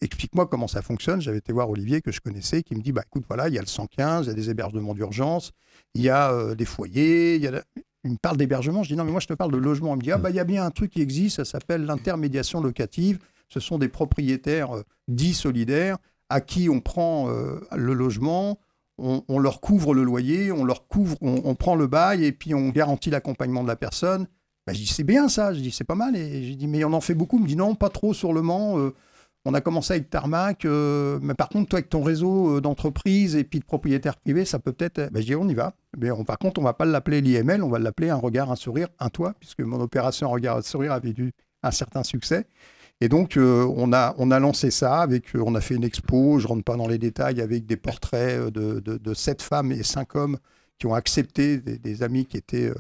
explique-moi 0.01 0.47
comment 0.47 0.67
ça 0.69 0.83
fonctionne. 0.83 1.21
J'avais 1.21 1.39
été 1.39 1.53
voir 1.53 1.69
Olivier, 1.71 2.01
que 2.01 2.11
je 2.11 2.21
connaissais, 2.21 2.63
qui 2.63 2.75
me 2.75 2.81
dit, 2.81 2.93
bah 2.93 3.03
écoute, 3.07 3.25
voilà, 3.29 3.49
il 3.49 3.55
y 3.55 3.59
a 3.59 3.61
le 3.61 3.67
115, 3.67 4.27
il 4.27 4.29
y 4.29 4.33
a 4.33 4.35
des 4.35 4.51
hébergements 4.51 4.95
d'urgence, 4.95 5.53
il 5.95 6.03
y 6.03 6.09
a 6.09 6.33
euh, 6.33 6.55
des 6.55 6.65
foyers, 6.65 7.37
il 7.37 7.43
y 7.43 7.47
a... 7.49 7.63
Il 8.05 8.13
me 8.13 8.17
parle 8.17 8.37
d'hébergement, 8.37 8.83
je 8.83 8.89
dis 8.89 8.97
non, 8.97 9.05
mais 9.05 9.13
moi 9.13 9.21
je 9.21 9.27
te 9.29 9.35
parle 9.35 9.53
de 9.53 9.59
logement. 9.59 9.95
Il 9.95 9.99
me 9.99 10.03
dit, 10.03 10.11
ah 10.13 10.19
bah 10.19 10.31
il 10.31 10.37
y 10.37 10.41
a 10.41 10.45
bien 10.45 10.65
un 10.65 10.71
truc 10.71 10.91
qui 10.91 11.01
existe, 11.01 11.37
ça 11.37 11.45
s'appelle 11.45 11.85
l'intermédiation 11.85 12.61
locative. 12.61 13.19
Ce 13.49 13.61
sont 13.61 13.79
des 13.79 13.89
propriétaires 13.89 14.77
euh, 14.77 14.83
dits 15.09 15.35
solidaires 15.35 15.99
à 16.29 16.41
qui 16.41 16.69
on 16.69 16.81
prend 16.81 17.29
euh, 17.29 17.61
le 17.77 17.93
logement, 17.95 18.59
on, 18.99 19.23
on 19.29 19.39
leur 19.39 19.61
couvre 19.61 19.95
le 19.95 20.03
loyer, 20.03 20.51
on 20.51 20.65
leur 20.65 20.89
couvre, 20.89 21.17
on, 21.21 21.43
on 21.45 21.55
prend 21.55 21.75
le 21.75 21.87
bail 21.87 22.25
et 22.25 22.33
puis 22.33 22.55
on 22.55 22.71
garantit 22.71 23.11
l'accompagnement 23.11 23.63
de 23.63 23.69
la 23.69 23.77
personne. 23.77 24.27
Bah, 24.67 24.73
je 24.73 24.79
dis 24.79 24.87
c'est 24.87 25.05
bien 25.05 25.29
ça, 25.29 25.53
je 25.53 25.61
dis 25.61 25.71
c'est 25.71 25.85
pas 25.85 25.95
mal. 25.95 26.17
Et 26.17 26.43
j'ai 26.45 26.57
dit 26.57 26.67
mais 26.69 26.83
on 26.85 26.93
en 26.95 27.01
fait 27.01 27.15
beaucoup. 27.15 27.37
Il 27.39 27.43
me 27.43 27.49
dit 27.49 27.57
non, 27.57 27.75
pas 27.75 27.89
trop 27.91 28.15
sur 28.15 28.33
le 28.33 28.43
Mans. 28.43 28.79
euh, 28.79 28.95
on 29.45 29.55
a 29.55 29.61
commencé 29.61 29.95
avec 29.95 30.09
Tarmac, 30.09 30.65
euh, 30.65 31.19
mais 31.21 31.35
par 31.35 31.49
contre, 31.49 31.71
toi, 31.71 31.79
avec 31.79 31.89
ton 31.89 32.03
réseau 32.03 32.59
euh, 32.59 32.61
d'entreprises 32.61 33.35
et 33.35 33.45
puis 33.45 33.59
de 33.59 33.65
propriétaires 33.65 34.17
privés, 34.17 34.45
ça 34.45 34.59
peut 34.59 34.73
peut-être. 34.73 35.11
Bah, 35.13 35.21
je 35.21 35.27
dis, 35.27 35.35
on 35.35 35.49
y 35.49 35.55
va. 35.55 35.75
Mais 35.99 36.11
par 36.25 36.39
contre, 36.39 36.61
on 36.61 36.65
va 36.65 36.75
pas 36.75 36.85
l'appeler 36.85 37.21
l'IML, 37.21 37.63
on 37.63 37.69
va 37.69 37.79
l'appeler 37.79 38.11
un 38.11 38.17
regard, 38.17 38.53
un 38.53 38.57
sourire, 38.57 38.89
un 39.01 39.09
toit, 39.09 39.35
puisque 39.41 39.61
mon 39.61 39.81
opération 39.81 40.29
un 40.29 40.31
regard, 40.31 40.59
un 40.59 40.63
sourire 40.63 40.93
avait 40.93 41.11
eu 41.11 41.33
un 41.63 41.71
certain 41.73 42.05
succès. 42.05 42.47
Et 43.01 43.09
donc, 43.09 43.37
euh, 43.37 43.67
on, 43.77 43.93
a, 43.93 44.15
on 44.19 44.31
a 44.31 44.39
lancé 44.39 44.71
ça 44.71 45.01
avec, 45.01 45.35
on 45.35 45.57
a 45.57 45.61
fait 45.61 45.75
une 45.75 45.85
expo, 45.85 46.39
je 46.39 46.47
rentre 46.47 46.63
pas 46.63 46.77
dans 46.77 46.87
les 46.87 46.99
détails, 46.99 47.41
avec 47.41 47.67
des 47.67 47.77
portraits 47.77 48.41
de, 48.53 48.79
de, 48.79 49.15
sept 49.15 49.43
femmes 49.43 49.73
et 49.73 49.83
cinq 49.83 50.15
hommes 50.15 50.39
qui 50.79 50.87
ont 50.87 50.95
accepté, 50.95 51.59
des, 51.59 52.03
amis 52.05 52.27
qui 52.27 52.37
étaient 52.37 52.73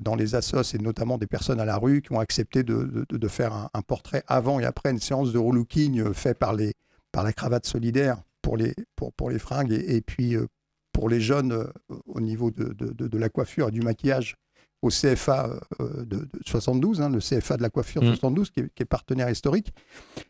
dans 0.00 0.14
les 0.14 0.34
assos 0.34 0.74
et 0.74 0.78
notamment 0.78 1.18
des 1.18 1.26
personnes 1.26 1.60
à 1.60 1.64
la 1.64 1.76
rue, 1.76 2.00
qui 2.02 2.12
ont 2.12 2.20
accepté 2.20 2.62
de, 2.62 3.04
de- 3.10 3.16
de 3.18 3.28
faire 3.28 3.52
un, 3.52 3.68
un 3.74 3.82
portrait 3.82 4.22
avant 4.26 4.58
et 4.60 4.64
après 4.64 4.90
une 4.90 4.98
séance 5.00 5.32
de 5.32 5.38
relooking 5.38 6.00
euh, 6.00 6.12
fait 6.14 6.34
par, 6.38 6.54
les, 6.54 6.72
par 7.12 7.24
la 7.24 7.32
cravate 7.32 7.66
solidaire 7.66 8.22
pour 8.40 8.56
les, 8.56 8.74
pour, 8.96 9.12
pour 9.12 9.28
les 9.30 9.38
fringues 9.38 9.70
et, 9.72 9.96
et 9.96 10.00
puis 10.00 10.34
euh, 10.34 10.46
pour 10.92 11.08
les 11.08 11.20
jeunes 11.20 11.52
euh, 11.52 11.64
au 12.06 12.20
niveau 12.20 12.50
de, 12.50 12.72
de- 12.72 12.92
de- 12.92 13.08
de 13.08 13.18
la 13.18 13.28
coiffure 13.28 13.68
et 13.68 13.70
du 13.70 13.80
maquillage 13.82 14.36
au 14.80 14.88
CFA 14.88 15.60
de, 15.78 16.04
de 16.04 16.28
72, 16.44 17.02
hein, 17.02 17.08
le 17.10 17.20
CFA 17.20 17.56
de 17.56 17.62
la 17.62 17.70
coiffure 17.70 18.02
Mm. 18.02 18.06
72, 18.16 18.50
qui 18.50 18.60
est, 18.60 18.68
qui 18.74 18.82
est 18.82 18.86
partenaire 18.86 19.30
historique. 19.30 19.72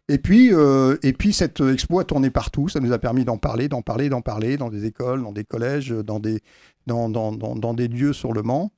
Et 0.08 0.18
puis, 0.18 0.50
euh, 0.52 0.98
et 1.02 1.14
puis 1.14 1.32
cette 1.32 1.60
expo 1.60 2.00
a 2.00 2.04
tourné 2.04 2.28
partout. 2.28 2.68
Ça 2.68 2.78
nous 2.80 2.92
a 2.92 2.98
permis 2.98 3.24
d'en 3.24 3.38
parler, 3.38 3.68
d'en 3.68 3.80
parler, 3.80 4.10
d'en 4.10 4.20
parler 4.20 4.58
dans 4.58 4.68
des 4.68 4.84
écoles, 4.84 5.22
dans 5.22 5.32
des 5.32 5.44
collèges, 5.44 5.88
dans 5.88 6.20
des, 6.20 6.40
dans, 6.86 7.08
dans, 7.08 7.32
dans, 7.32 7.54
dans 7.56 7.72
des 7.72 7.88
lieux 7.88 8.12
sur 8.12 8.34
le 8.34 8.42
Mans. 8.42 8.72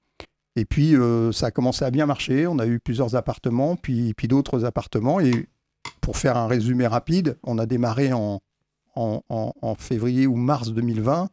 Et 0.56 0.64
puis, 0.64 0.94
euh, 0.94 1.32
ça 1.32 1.46
a 1.46 1.50
commencé 1.50 1.84
à 1.84 1.90
bien 1.90 2.06
marcher. 2.06 2.46
On 2.46 2.58
a 2.58 2.66
eu 2.66 2.78
plusieurs 2.78 3.16
appartements, 3.16 3.76
puis, 3.76 4.14
d'autres 4.24 4.64
appartements. 4.64 5.20
Et 5.20 5.48
pour 6.00 6.16
faire 6.16 6.36
un 6.36 6.46
résumé 6.46 6.86
rapide, 6.86 7.36
on 7.42 7.58
a 7.58 7.66
démarré 7.66 8.12
en, 8.12 8.40
février 9.78 10.26
ou 10.26 10.36
mars 10.36 10.72
2020. 10.72 11.28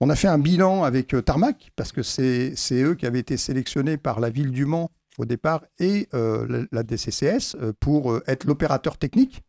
On 0.00 0.10
a 0.10 0.16
fait 0.16 0.28
un 0.28 0.38
bilan 0.38 0.84
avec 0.84 1.14
euh, 1.14 1.22
Tarmac, 1.22 1.70
parce 1.74 1.92
que 1.92 2.02
c'est 2.02 2.54
eux 2.72 2.94
qui 2.94 3.06
avaient 3.06 3.20
été 3.20 3.38
sélectionnés 3.38 3.96
par 3.96 4.20
la 4.20 4.28
ville 4.28 4.50
du 4.50 4.66
Mans 4.66 4.90
au 5.16 5.24
départ 5.24 5.64
et 5.78 6.06
euh, 6.12 6.66
la, 6.70 6.82
DCCS 6.82 7.56
pour 7.80 8.20
être 8.26 8.44
l'opérateur 8.44 8.98
technique. 8.98 9.42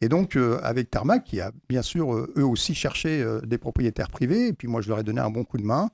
Et 0.00 0.08
donc, 0.08 0.36
avec 0.64 0.90
Tarmac, 0.90 1.22
qui 1.22 1.40
a 1.40 1.52
bien 1.68 1.82
sûr 1.82 2.12
eux 2.12 2.44
aussi 2.44 2.74
cherché 2.74 3.24
des 3.44 3.58
propriétaires 3.58 4.10
privés, 4.10 4.48
et 4.48 4.52
puis 4.52 4.66
moi 4.66 4.80
je 4.80 4.88
leur 4.88 4.98
ai 4.98 5.04
donné 5.04 5.20
un 5.20 5.30
bon 5.30 5.44
coup 5.44 5.58
de 5.58 5.62
main. 5.62 5.90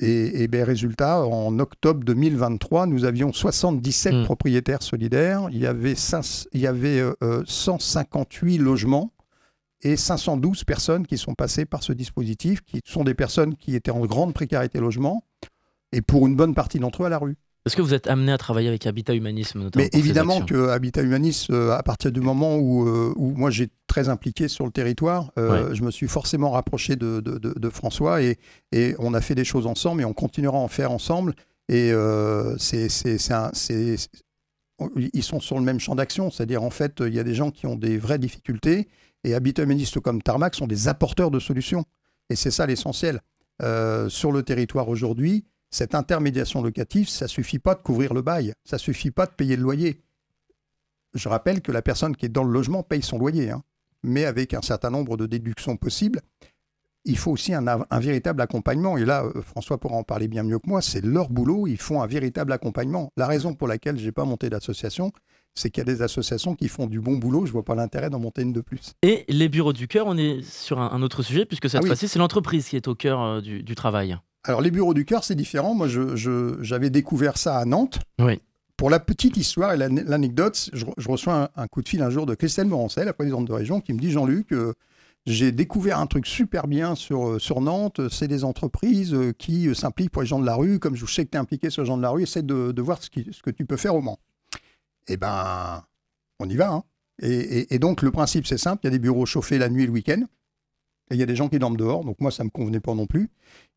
Et, 0.00 0.42
et 0.42 0.48
ben, 0.48 0.62
résultat, 0.62 1.24
en 1.24 1.58
octobre 1.58 2.04
2023, 2.04 2.86
nous 2.86 3.04
avions 3.04 3.32
77 3.32 4.12
Mm. 4.14 4.24
propriétaires 4.24 4.82
solidaires. 4.82 5.48
Il 5.50 5.58
y 5.58 5.66
avait, 5.66 5.94
cinq- 5.94 6.46
il 6.52 6.60
y 6.60 6.66
avait 6.66 7.00
euh, 7.00 7.14
euh, 7.22 7.42
158 7.46 8.58
logements 8.58 9.12
et 9.82 9.96
512 9.96 10.64
personnes 10.64 11.06
qui 11.06 11.16
sont 11.18 11.34
passées 11.34 11.64
par 11.64 11.82
ce 11.82 11.92
dispositif, 11.92 12.60
qui 12.62 12.80
sont 12.84 13.04
des 13.04 13.14
personnes 13.14 13.54
qui 13.56 13.74
étaient 13.74 13.90
en 13.90 14.04
grande 14.06 14.34
précarité 14.34 14.80
logement 14.80 15.22
et 15.92 16.02
pour 16.02 16.26
une 16.26 16.36
bonne 16.36 16.54
partie 16.54 16.78
d'entre 16.78 17.02
eux 17.02 17.06
à 17.06 17.10
la 17.10 17.18
rue. 17.18 17.36
Est-ce 17.66 17.76
que 17.76 17.82
vous 17.82 17.94
êtes 17.94 18.06
amené 18.06 18.30
à 18.32 18.38
travailler 18.38 18.68
avec 18.68 18.86
Habitat 18.86 19.14
Humanisme 19.14 19.58
notamment 19.60 19.84
Mais 19.92 19.98
évidemment 19.98 20.40
que 20.46 20.68
Habitat 20.68 21.02
Humanis, 21.02 21.48
euh, 21.50 21.72
à 21.72 21.82
partir 21.82 22.12
du 22.12 22.20
moment 22.20 22.56
où, 22.56 22.86
euh, 22.88 23.12
où 23.16 23.32
moi 23.32 23.50
j'ai 23.50 23.68
très 23.88 24.08
impliqué 24.08 24.46
sur 24.48 24.64
le 24.64 24.70
territoire, 24.70 25.32
euh, 25.36 25.74
je 25.74 25.82
me 25.82 25.90
suis 25.90 26.06
forcément 26.06 26.52
rapproché 26.52 26.94
de, 26.96 27.20
de- 27.20 27.38
de- 27.38 27.58
de 27.58 27.68
François 27.70 28.22
et, 28.22 28.38
et 28.72 28.94
on 29.00 29.12
a 29.14 29.20
fait 29.20 29.34
des 29.34 29.44
choses 29.44 29.66
ensemble 29.66 30.00
et 30.02 30.04
on 30.04 30.12
continuera 30.14 30.58
à 30.58 30.60
en 30.60 30.68
faire 30.68 30.92
ensemble. 30.92 31.34
Et 31.68 31.90
euh, 31.92 32.56
c'est, 32.58 32.86
ils 35.12 35.22
sont 35.22 35.40
sur 35.40 35.58
le 35.58 35.64
même 35.64 35.80
champ 35.80 35.94
d'action, 35.94 36.30
c'est-à-dire 36.30 36.62
en 36.62 36.70
fait 36.70 37.00
il 37.00 37.14
y 37.14 37.18
a 37.18 37.24
des 37.24 37.34
gens 37.34 37.50
qui 37.50 37.66
ont 37.66 37.76
des 37.76 37.96
vraies 37.98 38.18
difficultés 38.18 38.88
et 39.24 39.34
Habitat 39.34 39.62
Humanis 39.62 39.90
comme 40.04 40.22
Tarmac 40.22 40.54
sont 40.54 40.66
des 40.66 40.88
apporteurs 40.88 41.30
de 41.30 41.40
solutions. 41.40 41.84
Et 42.30 42.36
c'est 42.36 42.50
ça 42.50 42.66
l'essentiel. 42.66 43.20
Euh, 43.62 44.08
sur 44.10 44.32
le 44.32 44.42
territoire 44.42 44.88
aujourd'hui, 44.88 45.44
cette 45.76 45.94
intermédiation 45.94 46.62
locative, 46.62 47.06
ça 47.06 47.28
suffit 47.28 47.58
pas 47.58 47.74
de 47.74 47.82
couvrir 47.82 48.14
le 48.14 48.22
bail, 48.22 48.54
ça 48.64 48.78
suffit 48.78 49.10
pas 49.10 49.26
de 49.26 49.32
payer 49.32 49.56
le 49.56 49.62
loyer. 49.62 50.00
Je 51.12 51.28
rappelle 51.28 51.60
que 51.60 51.70
la 51.70 51.82
personne 51.82 52.16
qui 52.16 52.24
est 52.24 52.30
dans 52.30 52.44
le 52.44 52.52
logement 52.52 52.82
paye 52.82 53.02
son 53.02 53.18
loyer, 53.18 53.50
hein, 53.50 53.62
mais 54.02 54.24
avec 54.24 54.54
un 54.54 54.62
certain 54.62 54.88
nombre 54.88 55.18
de 55.18 55.26
déductions 55.26 55.76
possibles. 55.76 56.22
Il 57.04 57.18
faut 57.18 57.30
aussi 57.30 57.52
un, 57.52 58.00
véritable 58.00 58.40
accompagnement. 58.40 58.96
Et 58.96 59.04
là, 59.04 59.24
euh, 59.24 59.42
François 59.42 59.78
pourra 59.78 59.96
en 59.96 60.02
parler 60.02 60.28
bien 60.28 60.42
mieux 60.42 60.58
que 60.58 60.66
moi, 60.68 60.80
c'est 60.80 61.04
leur 61.04 61.28
boulot, 61.28 61.66
ils 61.66 61.76
font 61.76 62.02
un 62.02 62.06
véritable 62.06 62.52
accompagnement. 62.52 63.12
La 63.18 63.26
raison 63.26 63.54
pour 63.54 63.68
laquelle 63.68 63.98
j'ai 63.98 64.12
pas 64.12 64.24
monté 64.24 64.48
d'association, 64.48 65.12
c'est 65.54 65.70
qu'il 65.70 65.86
y 65.86 65.88
a 65.88 65.92
des 65.92 66.00
associations 66.00 66.54
qui 66.54 66.68
font 66.68 66.86
du 66.86 67.00
bon 67.00 67.18
boulot, 67.18 67.44
je 67.44 67.52
vois 67.52 67.64
pas 67.64 67.74
l'intérêt 67.74 68.08
d'en 68.08 68.18
monter 68.18 68.42
une 68.42 68.52
de 68.54 68.62
plus. 68.62 68.94
Et 69.02 69.26
les 69.28 69.50
bureaux 69.50 69.74
du 69.74 69.88
cœur, 69.88 70.06
on 70.06 70.16
est 70.16 70.42
sur 70.42 70.80
un, 70.80 71.02
autre 71.02 71.22
sujet, 71.22 71.44
puisque 71.44 71.68
cette 71.68 71.80
Ah 71.80 71.82
oui. 71.82 71.88
fois-ci, 71.88 72.08
c'est 72.08 72.18
l'entreprise 72.18 72.66
qui 72.66 72.76
est 72.76 72.88
au 72.88 72.94
cœur 72.94 73.20
euh, 73.22 73.40
du, 73.42 73.62
du 73.62 73.74
travail. 73.74 74.18
Alors, 74.46 74.60
les 74.60 74.70
bureaux 74.70 74.94
du 74.94 75.04
cœur, 75.04 75.24
c'est 75.24 75.34
différent. 75.34 75.74
Moi, 75.74 75.88
je- 75.88 76.16
je- 76.16 76.56
j'avais 76.62 76.90
découvert 76.90 77.36
ça 77.36 77.58
à 77.58 77.64
Nantes. 77.64 77.98
Oui. 78.18 78.40
Pour 78.76 78.90
la 78.90 79.00
petite 79.00 79.36
histoire 79.36 79.72
et 79.72 79.76
l'ane- 79.76 80.04
l'anecdote, 80.06 80.70
je, 80.72 80.84
re- 80.84 80.92
je 80.98 81.08
reçois 81.08 81.34
un, 81.56 81.62
un 81.62 81.66
coup 81.66 81.82
de 81.82 81.88
fil 81.88 82.02
un 82.02 82.10
jour 82.10 82.26
de 82.26 82.34
Christelle 82.34 82.66
Morancet, 82.66 83.04
la 83.04 83.12
présidente 83.14 83.46
de 83.46 83.52
région, 83.52 83.80
qui 83.80 83.92
me 83.92 83.98
dit 83.98 84.10
Jean-Luc, 84.10 84.52
euh, 84.52 84.74
j'ai 85.24 85.50
découvert 85.50 85.98
un 85.98 86.06
truc 86.06 86.26
super 86.26 86.68
bien 86.68 86.94
sur, 86.94 87.26
euh, 87.26 87.38
sur 87.38 87.60
Nantes. 87.60 88.08
C'est 88.10 88.28
des 88.28 88.44
entreprises 88.44 89.14
euh, 89.14 89.32
qui 89.32 89.74
s'impliquent 89.74 90.10
pour 90.10 90.22
les 90.22 90.28
gens 90.28 90.38
de 90.38 90.46
la 90.46 90.54
rue. 90.54 90.78
Comme 90.78 90.94
je 90.94 91.06
sais 91.06 91.24
que 91.24 91.30
tu 91.30 91.36
es 91.36 91.40
impliqué 91.40 91.70
sur 91.70 91.82
les 91.82 91.86
gens 91.88 91.96
de 91.96 92.02
la 92.02 92.10
rue, 92.10 92.22
essaie 92.22 92.42
de, 92.42 92.70
de 92.72 92.82
voir 92.82 93.02
ce, 93.02 93.10
qui- 93.10 93.26
ce 93.32 93.42
que 93.42 93.50
tu 93.50 93.64
peux 93.64 93.76
faire 93.78 93.94
au 93.94 94.02
Mans. 94.02 94.18
Eh 95.08 95.16
ben, 95.16 95.82
on 96.38 96.48
y 96.48 96.56
va. 96.56 96.70
hein. 96.72 96.84
Et, 97.22 97.30
et- 97.30 97.74
et 97.74 97.78
donc, 97.78 98.02
le 98.02 98.10
principe, 98.10 98.46
c'est 98.46 98.58
simple 98.58 98.80
il 98.84 98.86
y 98.86 98.88
a 98.88 98.90
des 98.90 98.98
bureaux 98.98 99.24
chauffés 99.26 99.56
la 99.58 99.68
nuit 99.70 99.84
et 99.84 99.86
le 99.86 99.92
week-end. 99.92 100.22
Et 101.10 101.14
il 101.14 101.20
y 101.20 101.22
a 101.22 101.26
des 101.26 101.36
gens 101.36 101.48
qui 101.48 101.58
dorment 101.58 101.76
dehors. 101.76 102.04
Donc, 102.04 102.20
moi, 102.20 102.30
ça 102.30 102.42
ne 102.42 102.46
me 102.46 102.50
convenait 102.50 102.80
pas 102.80 102.94
non 102.94 103.06
plus. 103.06 103.30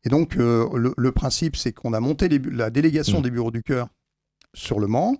Et 0.04 0.08
donc, 0.08 0.36
euh, 0.36 0.68
le, 0.76 0.92
le 0.96 1.12
principe, 1.12 1.54
c'est 1.56 1.72
qu'on 1.72 1.92
a 1.92 2.00
monté 2.00 2.28
les 2.28 2.38
la 2.38 2.70
délégation 2.70 3.20
Mm. 3.20 3.22
des 3.22 3.30
bureaux 3.30 3.50
du 3.52 3.62
cœur 3.62 3.88
sur 4.54 4.80
le 4.80 4.86
Mans. 4.88 5.14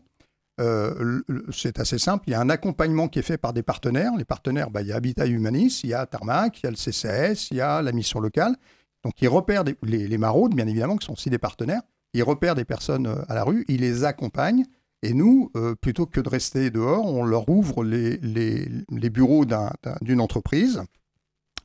Euh, 0.61 1.21
c'est 1.53 1.79
assez 1.79 1.99
simple. 1.99 2.25
Il 2.27 2.33
y 2.33 2.35
a 2.35 2.41
un 2.41 2.51
accompagnement 2.51 3.09
qui 3.09 3.19
est 3.19 3.23
fait 3.23 3.39
par 3.39 3.53
des 3.53 3.63
partenaires. 3.63 4.13
Les 4.19 4.25
partenaires, 4.25 4.71
bah, 4.71 4.83
il 4.83 4.89
y 4.89 4.93
a 4.93 4.97
Habitat 4.97 5.27
Humanis, 5.27 5.81
il 5.85 5.91
y 5.91 5.95
a 5.95 6.05
Tarmac, 6.05 6.59
il 6.61 6.65
y 6.65 6.67
a 6.67 6.71
le 6.71 6.77
CCS, 6.77 7.49
il 7.53 7.57
y 7.57 7.61
a 7.61 7.81
la 7.81 7.93
mission 7.93 8.21
locale. 8.21 8.57
Donc, 9.05 9.15
ils 9.23 9.29
repèrent 9.29 9.65
des- 9.65 9.77
les, 9.83 10.07
les 10.07 10.19
maraudes, 10.19 10.55
bien 10.55 10.67
évidemment, 10.67 10.97
qui 10.97 11.07
sont 11.07 11.15
aussi 11.15 11.31
des 11.31 11.39
partenaires. 11.39 11.81
Ils 12.13 12.25
repèrent 12.25 12.57
des 12.57 12.65
personnes 12.67 13.07
euh, 13.07 13.23
à 13.29 13.35
la 13.35 13.45
rue, 13.45 13.65
ils 13.69 13.81
les 13.81 14.05
accompagnent. 14.05 14.65
Et 15.03 15.15
nous, 15.15 15.51
euh, 15.57 15.75
plutôt 15.81 16.05
que 16.05 16.21
de 16.21 16.29
rester 16.29 16.69
dehors, 16.71 17.07
on 17.07 17.25
leur 17.25 17.49
ouvre 17.49 17.83
les, 17.85 18.19
les- 18.19 18.69
les 18.91 19.11
bureaux 19.11 19.47
d'un- 19.47 19.71
d'un- 19.83 19.97
d'une 20.03 20.21
entreprise 20.21 20.83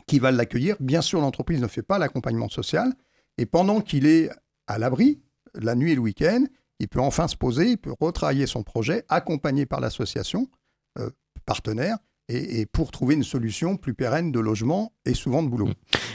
qui 0.07 0.19
va 0.19 0.31
l'accueillir. 0.31 0.75
Bien 0.79 1.01
sûr, 1.01 1.19
l'entreprise 1.21 1.61
ne 1.61 1.67
fait 1.67 1.81
pas 1.81 1.97
l'accompagnement 1.97 2.49
social. 2.49 2.93
Et 3.37 3.45
pendant 3.45 3.81
qu'il 3.81 4.05
est 4.05 4.29
à 4.67 4.77
l'abri, 4.77 5.19
la 5.55 5.75
nuit 5.75 5.91
et 5.91 5.95
le 5.95 6.01
week-end, 6.01 6.45
il 6.79 6.87
peut 6.87 6.99
enfin 6.99 7.27
se 7.27 7.35
poser, 7.35 7.71
il 7.71 7.77
peut 7.77 7.93
retravailler 7.99 8.47
son 8.47 8.63
projet, 8.63 9.03
accompagné 9.09 9.65
par 9.65 9.79
l'association 9.79 10.47
euh, 10.99 11.09
partenaire, 11.45 11.97
et, 12.27 12.59
et 12.61 12.65
pour 12.65 12.91
trouver 12.91 13.13
une 13.15 13.23
solution 13.23 13.77
plus 13.77 13.93
pérenne 13.93 14.31
de 14.31 14.39
logement 14.39 14.93
et 15.05 15.13
souvent 15.13 15.43
de 15.43 15.47
boulot. 15.47 15.69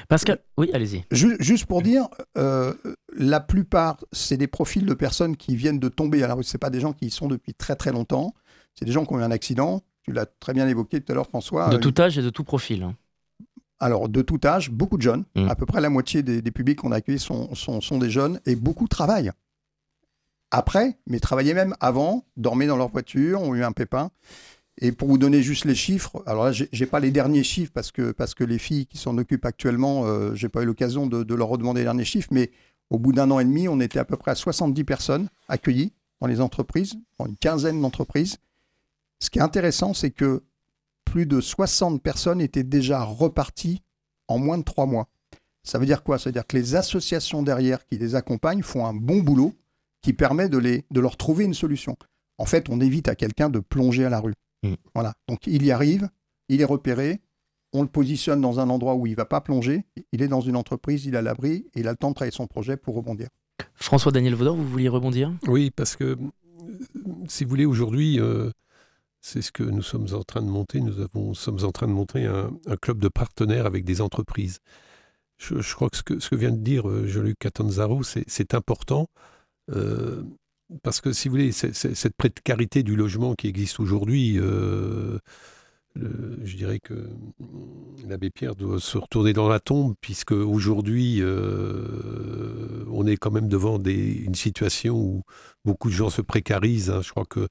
Pascal, 0.09 0.41
oui, 0.59 0.69
allez-y. 0.75 1.05
Ju- 1.13 1.37
Juste 1.39 1.67
pour 1.67 1.83
dire, 1.83 2.09
euh, 2.37 2.75
la 3.17 3.39
plupart, 3.39 3.97
c'est 4.11 4.37
des 4.37 4.49
profils 4.49 4.85
de 4.85 4.95
personnes 4.95 5.37
qui 5.37 5.55
viennent 5.55 5.79
de 5.79 5.89
tomber 5.89 6.23
à 6.25 6.27
la 6.27 6.35
rue. 6.35 6.43
Ce 6.43 6.57
pas 6.57 6.71
des 6.71 6.81
gens 6.81 6.93
qui 6.93 7.07
y 7.07 7.11
sont 7.11 7.29
depuis 7.29 7.55
très 7.55 7.77
très 7.77 7.93
longtemps. 7.93 8.35
C'est 8.75 8.85
des 8.85 8.93
gens 8.93 9.05
qui 9.07 9.15
ont 9.15 9.21
eu 9.21 9.23
un 9.23 9.31
accident. 9.31 9.83
Tu 10.03 10.13
l'as 10.13 10.27
très 10.27 10.53
bien 10.53 10.67
évoqué 10.67 11.01
tout 11.01 11.13
à 11.13 11.15
l'heure, 11.15 11.29
François. 11.29 11.69
De 11.69 11.77
tout 11.77 11.95
âge 12.03 12.19
et 12.19 12.23
de 12.23 12.31
tout 12.31 12.43
profil. 12.45 12.93
Alors, 13.81 14.09
de 14.09 14.23
tout 14.23 14.39
âge, 14.45 14.71
beaucoup 14.71 14.99
de 14.99 15.03
jeunes. 15.03 15.25
Mm. 15.35 15.49
À 15.49 15.55
peu 15.55 15.67
près 15.67 15.81
la 15.81 15.91
moitié 15.91 16.23
des, 16.23 16.43
des 16.43 16.51
publics 16.51 16.79
qu'on 16.79 16.93
a 16.93 16.97
accueillis 16.97 17.19
sont, 17.19 17.55
sont, 17.55 17.81
sont 17.81 17.99
des 17.99 18.11
jeunes 18.11 18.39
et 18.47 18.55
beaucoup 18.55 18.87
travaillent. 18.87 19.33
Après, 20.51 20.99
mais 21.07 21.21
travaillaient 21.21 21.55
même 21.55 21.75
avant, 21.81 22.25
dormaient 22.37 22.67
dans 22.67 22.77
leur 22.77 22.89
voiture, 22.89 23.41
ont 23.41 23.55
eu 23.55 23.65
un 23.65 23.73
pépin. 23.73 24.11
Et 24.83 24.93
pour 24.93 25.09
vous 25.09 25.19
donner 25.19 25.43
juste 25.43 25.65
les 25.65 25.75
chiffres, 25.75 26.23
alors 26.27 26.45
là, 26.45 26.53
j'ai 26.53 26.87
pas 26.87 27.01
les 27.01 27.11
derniers 27.11 27.43
chiffres 27.43 27.71
parce 27.73 27.93
que, 27.93 28.13
parce 28.13 28.35
que 28.35 28.45
les 28.45 28.59
filles 28.59 28.87
qui 28.87 28.99
s'en 28.99 29.17
occupent 29.19 29.45
actuellement, 29.45 30.07
euh, 30.07 30.35
j'ai 30.35 30.49
pas 30.49 30.63
eu 30.63 30.67
l'occasion 30.67 31.07
de, 31.07 31.23
de 31.23 31.35
leur 31.35 31.49
redemander 31.49 31.81
les 31.81 31.85
derniers 31.85 32.05
chiffres, 32.05 32.29
mais 32.31 32.51
au 32.89 32.99
bout 32.99 33.13
d'un 33.13 33.31
an 33.31 33.39
et 33.41 33.45
demi, 33.45 33.69
on 33.69 33.79
était 33.81 33.99
à 33.99 34.05
peu 34.05 34.17
près 34.17 34.33
à 34.33 34.35
70 34.35 34.85
personnes 34.85 35.29
accueillies 35.49 35.93
dans 36.21 36.27
les 36.27 36.41
entreprises, 36.41 36.95
dans 37.19 37.27
une 37.27 37.37
quinzaine 37.37 37.81
d'entreprises. 37.81 38.39
Ce 39.21 39.31
qui 39.31 39.39
est 39.39 39.43
intéressant, 39.43 39.95
c'est 39.95 40.11
que 40.11 40.43
plus 41.11 41.27
de 41.27 41.41
60 41.41 42.01
personnes 42.01 42.41
étaient 42.41 42.63
déjà 42.63 43.03
reparties 43.03 43.83
en 44.29 44.39
moins 44.39 44.59
de 44.59 44.63
trois 44.63 44.87
mois. 44.87 45.09
Ça 45.65 45.79
veut 45.79 45.87
dire 45.87 46.05
quoi? 46.05 46.19
Ça 46.19 46.31
veut 46.31 46.33
dire 46.33 46.47
que 46.47 46.57
les 46.57 46.77
associations 46.77 47.43
derrière 47.43 47.85
qui 47.85 47.99
les 47.99 48.15
accompagnent 48.15 48.63
font 48.63 48.87
un 48.87 48.95
bon 48.95 49.19
boulot 49.19 49.53
qui 50.03 50.13
permet 50.13 50.49
de, 50.49 50.57
les, 50.57 50.85
de 50.93 51.01
leur 51.01 51.17
trouver 51.17 51.45
une 51.45 51.53
solution. 51.53 51.97
En 52.39 52.47
fait, 52.47 52.69
on 52.71 52.81
évite 52.81 53.09
à 53.09 53.17
quelqu'un 53.17 53.51
de 53.51 53.59
plonger 53.59 54.05
à 54.05 54.09
la 54.09 54.21
rue. 54.21 54.35
Mm. 54.63 54.75
Voilà. 54.95 55.15
Donc 55.29 55.47
il 55.49 55.65
y 55.65 55.73
arrive, 55.73 56.09
il 56.49 56.61
est 56.61 56.67
repéré, 56.67 57.21
on 57.73 57.83
le 57.83 57.89
positionne 57.89 58.41
dans 58.41 58.61
un 58.61 58.71
endroit 58.71 58.95
où 58.95 59.07
il 59.07 59.11
ne 59.11 59.17
va 59.17 59.25
pas 59.25 59.41
plonger, 59.41 59.85
il 60.13 60.23
est 60.23 60.29
dans 60.29 60.41
une 60.41 60.57
entreprise, 60.57 61.07
il 61.07 61.17
a 61.17 61.23
l'abri, 61.23 61.67
et 61.75 61.81
il 61.81 61.89
a 61.89 61.91
le 61.91 61.97
temps 61.97 62.11
de 62.11 62.15
travailler 62.15 62.33
son 62.33 62.47
projet 62.47 62.77
pour 62.77 62.95
rebondir. 62.95 63.29
François-Daniel 63.75 64.35
Vaudor, 64.35 64.55
vous 64.55 64.67
vouliez 64.67 64.89
rebondir? 64.89 65.33
Oui, 65.49 65.71
parce 65.71 65.97
que, 65.97 66.05
euh, 66.05 66.17
si 67.29 67.45
vous 67.45 67.51
voulez, 67.51 67.67
aujourd'hui, 67.67 68.21
euh, 68.21 68.51
c'est 69.21 69.43
ce 69.43 69.53
que 69.53 69.63
nous 69.63 69.83
sommes 69.83 70.07
en 70.13 70.23
train 70.23 70.43
de 70.43 70.49
monter. 70.49 70.81
Nous 70.81 71.35
sommes 71.35 71.65
en 71.65 71.73
train 71.73 71.87
de 71.87 71.93
monter 71.93 72.27
un, 72.27 72.51
club 72.81 72.99
de 72.99 73.09
partenaires 73.09 73.67
avec 73.67 73.85
des 73.85 74.01
entreprises. 74.01 74.61
Je, 75.39 75.75
crois 75.75 75.89
que 75.91 76.19
ce, 76.21 76.29
que 76.29 76.37
vient 76.37 76.51
de 76.51 76.63
dire 76.63 76.89
euh, 76.89 77.07
Jean-Luc 77.07 77.39
Catanzaro, 77.39 78.03
c'est 78.03 78.55
important. 78.55 79.09
euh, 79.73 80.23
parce 80.83 81.01
que, 81.01 81.13
si 81.13 81.29
vous 81.29 81.33
voulez, 81.33 81.53
cette 81.53 82.17
précarité 82.17 82.83
du 82.85 82.95
logement 82.95 83.35
qui 83.35 83.49
existe 83.49 83.81
aujourd'hui, 83.81 84.39
euh, 84.39 85.19
je 85.97 86.57
dirais 86.57 86.79
que 86.79 87.09
l'abbé 88.09 88.31
Pierre 88.31 88.55
doit 88.55 88.79
se 88.79 88.97
retourner 88.97 89.33
dans 89.33 89.49
la 89.49 89.59
tombe, 89.59 89.95
puisque 90.01 90.31
aujourd'hui, 90.31 91.23
on 92.89 93.07
est 93.07 93.17
quand 93.17 93.33
même 93.33 93.49
devant 93.49 93.83
une 93.83 94.37
situation 94.37 94.97
où 94.97 95.23
beaucoup 95.65 95.89
de 95.89 95.95
gens 95.95 96.11
se 96.11 96.23
précarisent. 96.23 96.91
hein. 96.91 97.03
Je 97.03 97.11
crois 97.11 97.25
que 97.25 97.49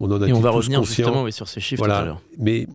on 0.00 0.10
en 0.10 0.20
a 0.22 0.28
Et 0.28 0.32
on 0.32 0.40
va 0.40 0.50
revenir 0.50 0.82
justement 0.84 1.22
oui, 1.22 1.32
sur 1.32 1.48
ces 1.48 1.60
chiffres 1.60 1.78
Voilà. 1.80 1.96
tout 1.98 2.02
à 2.02 2.04
l'heure. 2.06 2.22
Mais 2.38 2.66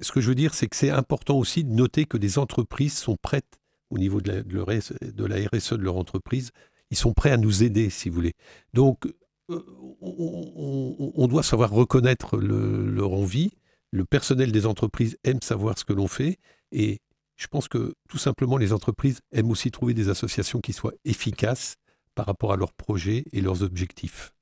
ce 0.00 0.12
que 0.12 0.20
je 0.20 0.28
veux 0.28 0.34
dire, 0.34 0.54
c'est 0.54 0.66
que 0.66 0.76
c'est 0.76 0.90
important 0.90 1.36
aussi 1.38 1.64
de 1.64 1.70
noter 1.72 2.04
que 2.06 2.16
des 2.16 2.38
entreprises 2.38 2.96
sont 2.96 3.16
prêtes, 3.20 3.58
au 3.90 3.98
niveau 3.98 4.20
de 4.20 4.30
la, 4.32 4.42
de 4.42 4.58
RSE 4.60 4.94
de 5.02 5.24
la 5.24 5.36
RSE 5.52 5.72
de 5.74 5.82
leur 5.82 5.96
entreprise, 5.96 6.50
ils 6.90 6.96
sont 6.96 7.12
prêts 7.12 7.30
à 7.32 7.36
nous 7.36 7.62
aider, 7.62 7.90
si 7.90 8.08
vous 8.08 8.14
voulez. 8.14 8.32
Donc, 8.72 9.06
euh, 9.50 9.64
on, 10.00 10.94
on- 10.98 11.12
on 11.14 11.26
doit 11.28 11.42
savoir 11.42 11.70
reconnaître 11.70 12.36
le- 12.36 12.88
leur 12.90 13.12
envie. 13.12 13.50
Le 13.90 14.04
personnel 14.04 14.52
des 14.52 14.66
entreprises 14.66 15.16
aime 15.24 15.42
savoir 15.42 15.76
ce 15.78 15.84
que 15.84 15.92
l'on 15.92 16.06
fait. 16.08 16.38
Et 16.72 17.00
je 17.36 17.46
pense 17.48 17.66
que 17.68 17.94
tout 18.08 18.18
simplement, 18.18 18.56
les 18.56 18.72
entreprises 18.72 19.20
aiment 19.32 19.50
aussi 19.50 19.70
trouver 19.70 19.94
des 19.94 20.08
associations 20.08 20.60
qui 20.60 20.72
soient 20.72 20.94
efficaces 21.04 21.74
par 22.14 22.26
rapport 22.26 22.52
à 22.52 22.56
leurs 22.56 22.72
projets 22.72 23.24
et 23.32 23.40
leurs 23.40 23.62
objectifs. 23.62 24.32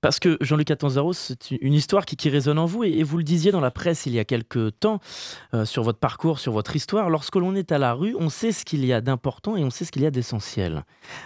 Parce 0.00 0.18
que 0.18 0.38
Jean-Luc 0.40 0.70
Attanzaro, 0.70 1.12
c'est 1.12 1.50
une 1.50 1.74
histoire 1.74 2.06
qui, 2.06 2.28
résonne 2.28 2.58
en 2.58 2.66
vous, 2.66 2.84
et, 2.84 3.02
vous 3.02 3.18
le 3.18 3.24
disiez 3.24 3.52
dans 3.52 3.60
la 3.60 3.70
presse 3.70 4.06
il 4.06 4.12
y 4.12 4.18
a 4.18 4.24
quelques 4.24 4.78
temps, 4.78 5.00
euh, 5.54 5.64
sur 5.64 5.82
votre 5.82 5.98
parcours, 5.98 6.38
sur 6.38 6.52
votre 6.52 6.76
histoire, 6.76 7.10
lorsque 7.10 7.36
l'on 7.36 7.54
est 7.54 7.72
à 7.72 7.78
la 7.78 7.92
rue, 7.92 8.14
on 8.18 8.28
sait 8.28 8.52
ce 8.52 8.64
qu'il 8.64 8.84
y 8.84 8.92
a 8.92 9.00
d'important 9.00 9.56
et 9.56 9.64
on 9.64 9.70
sait 9.70 9.84
ce 9.84 9.92
qu'il 9.92 10.02
y 10.02 10.06
a 10.06 10.10
d'essentiel. 10.10 10.84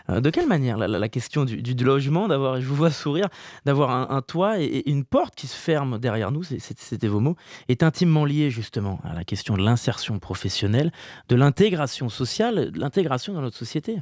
Euh, 0.08 0.20
de 0.20 0.30
quelle 0.30 0.46
manière 0.46 0.76
la, 0.76 1.08
question 1.08 1.44
du, 1.44 1.84
logement, 1.84 2.28
d'avoir, 2.28 2.60
je 2.60 2.66
vous 2.66 2.74
vois 2.74 2.90
sourire, 2.90 3.28
d'avoir 3.64 4.10
un, 4.10 4.22
toit 4.22 4.60
et, 4.60 4.88
une 4.90 5.04
porte 5.04 5.34
qui 5.34 5.46
se 5.46 5.56
ferme 5.56 5.98
derrière 5.98 6.30
nous, 6.30 6.42
c'était 6.42 7.08
vos 7.08 7.20
mots, 7.20 7.36
est 7.68 7.82
intimement 7.82 8.24
liée 8.24 8.50
justement 8.50 9.00
à 9.04 9.14
la 9.14 9.24
question 9.24 9.56
de 9.56 9.62
l'insertion 9.62 10.18
professionnelle, 10.18 10.92
de 11.28 11.36
l'intégration 11.36 12.08
sociale, 12.08 12.70
de 12.70 12.78
l'intégration 12.78 13.34
dans 13.34 13.42
notre 13.42 13.56
société? 13.56 14.00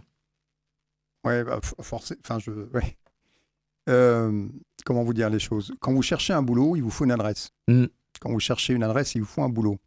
Ouais, 1.24 1.44
bah, 1.44 1.60
forcément. 1.80 2.20
Enfin, 2.24 2.38
je. 2.38 2.50
Euh, 3.88 4.48
comment 4.84 5.02
vous 5.02 5.14
dire 5.14 5.30
les 5.30 5.38
choses? 5.38 5.72
Quand 5.80 5.92
vous 5.92 6.02
cherchez 6.02 6.32
un 6.32 6.42
boulot, 6.42 6.76
il 6.76 6.82
vous 6.82 6.90
faut 6.90 7.04
une 7.04 7.12
adresse. 7.12 7.50
Mm. 7.68 7.86
Quand 8.20 8.30
vous 8.30 8.40
cherchez 8.40 8.72
une 8.72 8.82
adresse, 8.82 9.14
il 9.14 9.20
vous 9.20 9.26
faut 9.26 9.42
un 9.42 9.48
boulot. 9.48 9.78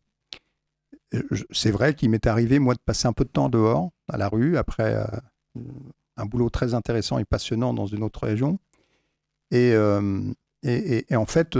C'est 1.51 1.71
vrai 1.71 1.93
qu'il 1.93 2.09
m'est 2.09 2.27
arrivé, 2.27 2.59
moi, 2.59 2.73
de 2.73 2.79
passer 2.83 3.07
un 3.07 3.13
peu 3.13 3.23
de 3.23 3.29
temps 3.29 3.49
dehors, 3.49 3.91
à 4.11 4.17
la 4.17 4.27
rue, 4.27 4.57
après 4.57 4.95
euh, 4.95 5.05
un 6.17 6.25
boulot 6.25 6.49
très 6.49 6.73
intéressant 6.73 7.19
et 7.19 7.25
passionnant 7.25 7.73
dans 7.73 7.85
une 7.85 8.03
autre 8.03 8.25
région. 8.25 8.59
Et, 9.51 9.71
euh, 9.73 10.33
et, 10.63 11.05
et, 11.09 11.15
en 11.15 11.25
fait, 11.25 11.55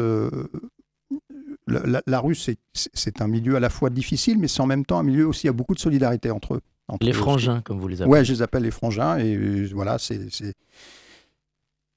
la, 1.68 2.02
la, 2.06 2.20
rue, 2.20 2.36
c'est 2.36 3.22
un 3.22 3.28
milieu 3.28 3.56
à 3.56 3.60
la 3.60 3.70
fois 3.70 3.90
difficile, 3.90 4.40
mais 4.40 4.48
c'est 4.48 4.62
en 4.62 4.68
même 4.68 4.86
temps 4.86 5.00
un 5.00 5.04
milieu 5.04 5.28
aussi, 5.28 5.44
il 5.44 5.48
y 5.48 5.50
a 5.50 5.54
beaucoup 5.54 5.76
de 5.76 5.80
solidarité 5.80 6.32
entre 6.32 6.56
eux. 6.56 6.62
Entre 6.88 7.06
les 7.06 7.14
frangins, 7.14 7.62
comme 7.62 7.80
vous 7.80 7.88
les 7.88 8.02
appelez. 8.02 8.12
Ouais, 8.12 8.26
je 8.26 8.34
les 8.34 8.42
appelle 8.42 8.64
les 8.64 8.72
frangins. 8.72 9.18
Et 9.18 9.66
voilà, 9.74 9.98
c'est. 9.98 10.28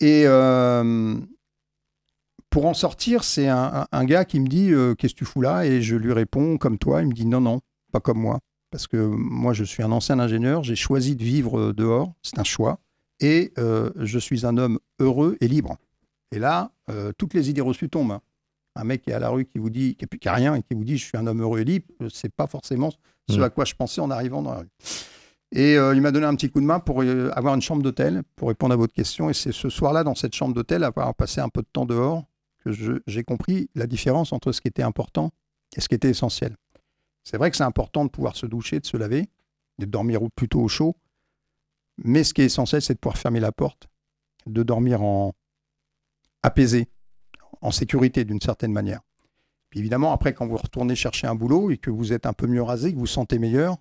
Et 0.00 0.24
euh, 0.26 1.16
pour 2.50 2.66
en 2.66 2.74
sortir, 2.74 3.24
c'est 3.24 3.48
un, 3.48 3.86
un, 3.90 4.04
gars 4.04 4.24
qui 4.24 4.40
me 4.40 4.46
dit 4.46 4.72
euh, 4.72 4.94
Qu'est-ce 4.94 5.14
que 5.14 5.18
tu 5.18 5.24
fous 5.24 5.40
là? 5.40 5.66
Et 5.66 5.82
je 5.82 5.96
lui 5.96 6.12
réponds 6.12 6.56
comme 6.56 6.78
toi. 6.78 7.02
Il 7.02 7.08
me 7.08 7.12
dit 7.12 7.26
Non, 7.26 7.40
non, 7.40 7.60
pas 7.92 8.00
comme 8.00 8.18
moi. 8.18 8.38
Parce 8.70 8.86
que 8.86 8.96
moi, 8.96 9.52
je 9.52 9.64
suis 9.64 9.82
un 9.82 9.92
ancien 9.92 10.18
ingénieur. 10.18 10.62
J'ai 10.62 10.76
choisi 10.76 11.16
de 11.16 11.24
vivre 11.24 11.58
euh, 11.58 11.74
dehors. 11.74 12.12
C'est 12.22 12.38
un 12.38 12.44
choix. 12.44 12.78
Et 13.20 13.52
euh, 13.58 13.90
je 13.96 14.18
suis 14.18 14.46
un 14.46 14.56
homme 14.58 14.78
heureux 15.00 15.36
et 15.40 15.48
libre. 15.48 15.76
Et 16.30 16.38
là, 16.38 16.70
toutes 17.16 17.32
les 17.34 17.48
idées 17.48 17.62
reçues 17.62 17.88
tombent. 17.88 18.18
Un 18.76 18.84
mec 18.84 19.02
qui 19.02 19.10
est 19.10 19.14
à 19.14 19.18
la 19.18 19.30
rue 19.30 19.46
qui 19.46 19.58
vous 19.58 19.70
dit, 19.70 19.96
qui 19.96 20.06
n'a 20.26 20.34
rien 20.34 20.54
et 20.54 20.62
qui 20.62 20.74
vous 20.74 20.84
dit 20.84 20.98
je 20.98 21.04
suis 21.04 21.16
un 21.16 21.26
homme 21.26 21.40
heureux 21.40 21.60
et 21.60 21.64
libre, 21.64 21.86
c'est 22.10 22.32
pas 22.32 22.46
forcément 22.46 22.90
ce 23.28 23.38
mmh. 23.38 23.42
à 23.42 23.50
quoi 23.50 23.64
je 23.64 23.74
pensais 23.74 24.00
en 24.00 24.10
arrivant 24.10 24.42
dans 24.42 24.52
la 24.52 24.58
rue. 24.60 24.68
Et 25.52 25.76
euh, 25.76 25.94
il 25.94 26.02
m'a 26.02 26.10
donné 26.10 26.26
un 26.26 26.34
petit 26.34 26.50
coup 26.50 26.60
de 26.60 26.66
main 26.66 26.78
pour 26.78 27.02
euh, 27.02 27.30
avoir 27.34 27.54
une 27.54 27.62
chambre 27.62 27.82
d'hôtel, 27.82 28.22
pour 28.36 28.48
répondre 28.48 28.74
à 28.74 28.76
votre 28.76 28.92
question. 28.92 29.30
Et 29.30 29.34
c'est 29.34 29.52
ce 29.52 29.70
soir-là, 29.70 30.04
dans 30.04 30.14
cette 30.14 30.34
chambre 30.34 30.54
d'hôtel, 30.54 30.84
avoir 30.84 31.14
passé 31.14 31.40
un 31.40 31.48
peu 31.48 31.62
de 31.62 31.68
temps 31.72 31.86
dehors, 31.86 32.24
que 32.64 32.70
j'ai 33.06 33.24
compris 33.24 33.70
la 33.74 33.86
différence 33.86 34.32
entre 34.32 34.52
ce 34.52 34.60
qui 34.60 34.68
était 34.68 34.82
important 34.82 35.30
et 35.76 35.80
ce 35.80 35.88
qui 35.88 35.94
était 35.94 36.10
essentiel. 36.10 36.56
C'est 37.24 37.38
vrai 37.38 37.50
que 37.50 37.56
c'est 37.56 37.64
important 37.64 38.04
de 38.04 38.10
pouvoir 38.10 38.36
se 38.36 38.46
doucher, 38.46 38.80
de 38.80 38.86
se 38.86 38.96
laver, 38.96 39.28
de 39.78 39.86
dormir 39.86 40.20
plutôt 40.34 40.60
au 40.60 40.68
chaud. 40.68 40.96
Mais 42.04 42.24
ce 42.24 42.34
qui 42.34 42.42
est 42.42 42.46
essentiel, 42.46 42.82
c'est 42.82 42.94
de 42.94 42.98
pouvoir 42.98 43.16
fermer 43.18 43.40
la 43.40 43.52
porte, 43.52 43.88
de 44.46 44.62
dormir 44.62 45.02
en 45.02 45.32
apaisé, 46.42 46.88
en 47.60 47.70
sécurité 47.70 48.24
d'une 48.24 48.40
certaine 48.40 48.72
manière. 48.72 49.00
Puis 49.70 49.80
évidemment, 49.80 50.12
après, 50.12 50.32
quand 50.32 50.46
vous 50.46 50.56
retournez 50.56 50.94
chercher 50.94 51.26
un 51.26 51.34
boulot 51.34 51.70
et 51.70 51.78
que 51.78 51.90
vous 51.90 52.12
êtes 52.12 52.26
un 52.26 52.32
peu 52.32 52.46
mieux 52.46 52.62
rasé, 52.62 52.90
que 52.90 52.94
vous 52.94 53.00
vous 53.00 53.06
sentez 53.06 53.38
meilleur, 53.38 53.76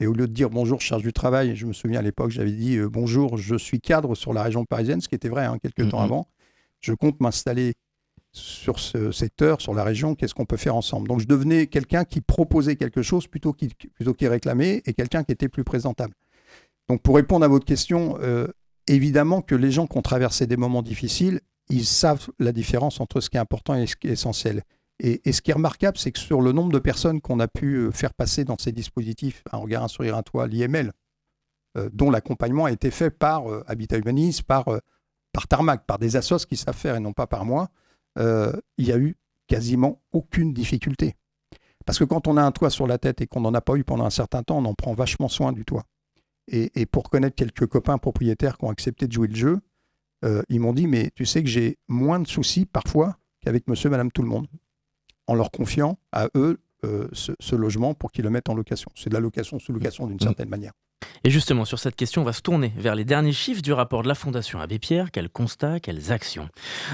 et 0.00 0.06
au 0.06 0.12
lieu 0.12 0.26
de 0.26 0.32
dire 0.32 0.50
bonjour, 0.50 0.80
je 0.80 0.86
cherche 0.86 1.02
du 1.02 1.12
travail, 1.12 1.56
je 1.56 1.66
me 1.66 1.72
souviens 1.72 2.00
à 2.00 2.02
l'époque, 2.02 2.30
j'avais 2.30 2.52
dit 2.52 2.76
euh, 2.76 2.88
bonjour, 2.88 3.38
je 3.38 3.56
suis 3.56 3.80
cadre 3.80 4.14
sur 4.14 4.32
la 4.32 4.42
région 4.42 4.64
parisienne, 4.64 5.00
ce 5.00 5.08
qui 5.08 5.14
était 5.14 5.28
vrai 5.28 5.44
hein, 5.46 5.58
quelques 5.58 5.80
mm 5.80 5.86
-hmm. 5.86 5.90
temps 5.90 6.00
avant. 6.00 6.28
Je 6.80 6.92
compte 6.92 7.20
m'installer 7.20 7.74
sur 8.32 8.78
ce 8.78 9.12
secteur, 9.12 9.60
sur 9.60 9.72
la 9.74 9.82
région, 9.82 10.14
qu'est-ce 10.14 10.34
qu'on 10.34 10.44
peut 10.44 10.58
faire 10.58 10.76
ensemble? 10.76 11.08
Donc 11.08 11.20
je 11.20 11.26
devenais 11.26 11.66
quelqu'un 11.66 12.04
qui 12.04 12.20
proposait 12.20 12.76
quelque 12.76 13.02
chose 13.02 13.26
plutôt 13.26 13.52
qu'il 13.54 13.74
plutôt 13.74 14.12
qu 14.12 14.28
réclamait 14.28 14.82
et 14.84 14.92
quelqu'un 14.92 15.24
qui 15.24 15.32
était 15.32 15.48
plus 15.48 15.64
présentable. 15.64 16.14
Donc 16.88 17.00
pour 17.02 17.16
répondre 17.16 17.44
à 17.44 17.48
votre 17.48 17.64
question, 17.64 18.18
euh, 18.20 18.46
évidemment 18.86 19.40
que 19.40 19.54
les 19.54 19.70
gens 19.70 19.86
qui 19.86 19.96
ont 19.96 20.02
traversé 20.02 20.46
des 20.46 20.58
moments 20.58 20.82
difficiles, 20.82 21.40
ils 21.70 21.86
savent 21.86 22.28
la 22.38 22.52
différence 22.52 23.00
entre 23.00 23.20
ce 23.20 23.30
qui 23.30 23.36
est 23.38 23.40
important 23.40 23.74
et 23.74 23.86
ce 23.86 23.96
qui 23.96 24.08
est 24.08 24.12
essentiel. 24.12 24.62
Et, 24.98 25.32
ce 25.32 25.42
qui 25.42 25.50
est 25.50 25.54
remarquable, 25.54 25.98
c'est 25.98 26.10
que 26.10 26.18
sur 26.18 26.40
le 26.40 26.52
nombre 26.52 26.72
de 26.72 26.78
personnes 26.78 27.20
qu'on 27.20 27.38
a 27.40 27.48
pu 27.48 27.74
euh, 27.74 27.90
faire 27.90 28.14
passer 28.14 28.44
dans 28.44 28.56
ces 28.58 28.72
dispositifs, 28.72 29.42
un 29.52 29.58
regard, 29.58 29.82
un 29.82 29.88
sourire, 29.88 30.16
un 30.16 30.22
toit, 30.22 30.46
l'IML, 30.46 30.92
euh, 31.76 31.90
dont 31.92 32.10
l'accompagnement 32.10 32.64
a 32.64 32.72
été 32.72 32.90
fait 32.90 33.10
par 33.10 33.50
euh, 33.50 33.62
Habitat 33.66 33.98
Humanis, 33.98 34.40
par, 34.46 34.64
par 35.32 35.48
Tarmac, 35.48 35.84
par 35.84 35.98
des 35.98 36.16
assos 36.16 36.46
qui 36.46 36.56
savent 36.56 36.76
faire 36.76 36.96
et 36.96 37.00
non 37.00 37.12
pas 37.12 37.26
par 37.26 37.44
moi, 37.44 37.68
il 38.18 38.86
y 38.86 38.92
a 38.92 38.96
eu 38.96 39.14
quasiment 39.46 40.00
aucune 40.10 40.54
difficulté. 40.54 41.16
Parce 41.84 41.98
que 41.98 42.04
quand 42.04 42.26
on 42.26 42.38
a 42.38 42.42
un 42.42 42.50
toit 42.50 42.70
sur 42.70 42.86
la 42.86 42.96
tête 42.96 43.20
et 43.20 43.26
qu'on 43.26 43.42
n'en 43.42 43.52
a 43.52 43.60
pas 43.60 43.74
eu 43.74 43.84
pendant 43.84 44.06
un 44.06 44.10
certain 44.10 44.42
temps, 44.42 44.56
on 44.56 44.64
en 44.64 44.72
prend 44.72 44.94
vachement 44.94 45.28
soin 45.28 45.52
du 45.52 45.66
toit. 45.66 45.84
Et, 46.48 46.80
et 46.80 46.86
pour 46.86 47.10
connaître 47.10 47.36
quelques 47.36 47.66
copains 47.66 47.98
propriétaires 47.98 48.56
qui 48.56 48.64
ont 48.64 48.70
accepté 48.70 49.06
de 49.06 49.12
jouer 49.12 49.28
le 49.28 49.34
jeu, 49.34 49.60
ils 50.48 50.60
m'ont 50.60 50.72
dit, 50.72 50.86
mais 50.86 51.10
tu 51.14 51.26
sais 51.26 51.42
que 51.42 51.48
j'ai 51.50 51.76
moins 51.88 52.18
de 52.18 52.26
soucis 52.26 52.64
parfois 52.64 53.18
qu'avec 53.42 53.68
monsieur, 53.68 53.90
madame, 53.90 54.10
tout 54.10 54.22
le 54.22 54.28
monde, 54.28 54.48
en 55.26 55.34
leur 55.34 55.50
confiant 55.50 55.98
à 56.12 56.28
eux 56.34 56.58
euh, 56.84 57.08
ce, 57.12 57.32
ce, 57.40 57.56
logement 57.56 57.94
pour 57.94 58.12
qu'ils 58.12 58.24
le 58.24 58.30
mettent 58.30 58.48
en 58.48 58.54
location. 58.54 58.90
C'est 58.94 59.10
de 59.10 59.14
la 59.14 59.20
location 59.20 59.58
sous 59.58 59.72
location 59.72 60.06
d'une 60.06 60.20
certaine 60.20 60.48
manière. 60.48 60.72
Et 61.24 61.30
justement, 61.30 61.64
sur 61.64 61.78
cette 61.78 61.96
question, 61.96 62.22
on 62.22 62.24
va 62.24 62.32
se 62.32 62.40
tourner 62.40 62.72
vers 62.76 62.94
les 62.94 63.04
derniers 63.04 63.32
chiffres 63.32 63.60
du 63.60 63.72
rapport 63.72 64.02
de 64.02 64.08
la 64.08 64.14
Fondation 64.14 64.60
Abbé 64.60 64.78
Pierre. 64.78 65.10
Quels 65.10 65.28
constats, 65.28 65.80
quelles 65.80 66.12
actions 66.12 66.48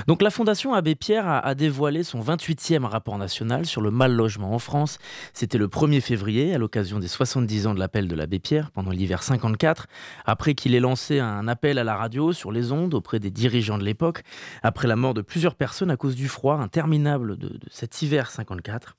Donc, 0.06 0.22
la 0.22 0.30
Fondation 0.30 0.72
Abbé 0.74 0.94
Pierre 0.94 1.28
a, 1.28 1.54
dévoilé 1.54 2.02
son 2.02 2.20
28e 2.20 2.84
rapport 2.84 3.18
national 3.18 3.66
sur 3.66 3.80
le 3.80 3.90
mal 3.90 4.12
logement 4.12 4.54
en 4.54 4.58
France. 4.58 4.98
C'était 5.34 5.58
le 5.58 5.68
1er 5.68 6.00
février, 6.00 6.54
à 6.54 6.58
l'occasion 6.58 6.98
des 6.98 7.08
70 7.08 7.66
ans 7.66 7.74
de 7.74 7.78
l'appel 7.78 8.08
de 8.08 8.14
l'Abbé 8.14 8.38
Pierre, 8.38 8.70
pendant 8.70 8.90
l'hiver 8.90 9.22
54, 9.22 9.86
après 10.24 10.54
qu'il 10.54 10.74
ait 10.74 10.80
lancé 10.80 11.18
un 11.18 11.46
appel 11.46 11.78
à 11.78 11.84
la 11.84 11.94
radio 11.94 12.32
sur 12.32 12.52
les 12.52 12.72
ondes 12.72 12.94
auprès 12.94 13.20
des 13.20 13.30
dirigeants 13.30 13.76
de 13.76 13.84
l'époque, 13.84 14.22
après 14.62 14.88
la 14.88 14.96
mort 14.96 15.14
de 15.14 15.20
plusieurs 15.20 15.54
personnes 15.54 15.90
à 15.90 15.96
cause 15.96 16.16
du 16.16 16.28
froid 16.28 16.56
interminable 16.56 17.36
de, 17.36 17.48
de 17.48 17.68
cet 17.70 18.00
hiver 18.00 18.30
54. 18.30 18.96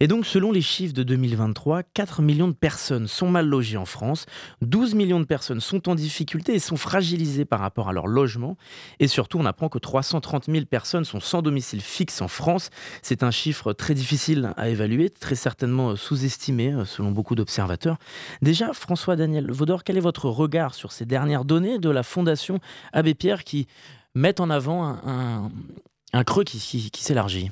Et 0.00 0.06
donc, 0.06 0.24
selon 0.24 0.50
les 0.50 0.62
chiffres 0.62 0.94
de 0.94 1.02
2023, 1.02 1.82
4 1.82 2.22
millions 2.22 2.48
de 2.48 2.54
personnes 2.54 3.06
sont 3.06 3.28
mal 3.28 3.46
logées 3.46 3.76
en 3.76 3.84
France, 3.84 4.26
12 4.62 4.94
millions 4.94 5.20
de 5.20 5.24
personnes 5.24 5.60
sont 5.60 5.88
en 5.88 5.94
difficulté 5.94 6.54
et 6.54 6.58
sont 6.58 6.76
fragilisées 6.76 7.44
par 7.44 7.60
rapport 7.60 7.88
à 7.88 7.92
leur 7.92 8.06
logement. 8.06 8.56
Et 8.98 9.08
surtout, 9.08 9.38
on 9.38 9.44
apprend 9.44 9.68
que 9.68 9.78
330 9.78 10.46
000 10.46 10.64
personnes 10.64 11.04
sont 11.04 11.20
sans 11.20 11.42
domicile 11.42 11.80
fixe 11.80 12.22
en 12.22 12.28
France. 12.28 12.70
C'est 13.02 13.22
un 13.22 13.30
chiffre 13.30 13.72
très 13.72 13.94
difficile 13.94 14.52
à 14.56 14.68
évaluer, 14.68 15.10
très 15.10 15.34
certainement 15.34 15.96
sous-estimé 15.96 16.74
selon 16.86 17.10
beaucoup 17.10 17.34
d'observateurs. 17.34 17.98
Déjà, 18.42 18.72
François-Daniel 18.72 19.50
Vaudor, 19.50 19.84
quel 19.84 19.96
est 19.96 20.00
votre 20.00 20.28
regard 20.28 20.74
sur 20.74 20.92
ces 20.92 21.04
dernières 21.04 21.44
données 21.44 21.78
de 21.78 21.90
la 21.90 22.02
Fondation 22.02 22.58
Abbé 22.92 23.14
Pierre 23.14 23.44
qui 23.44 23.66
mettent 24.14 24.40
en 24.40 24.50
avant 24.50 24.84
un, 25.04 26.24
creux 26.24 26.44
qui 26.44 26.58
s'élargit? 26.94 27.50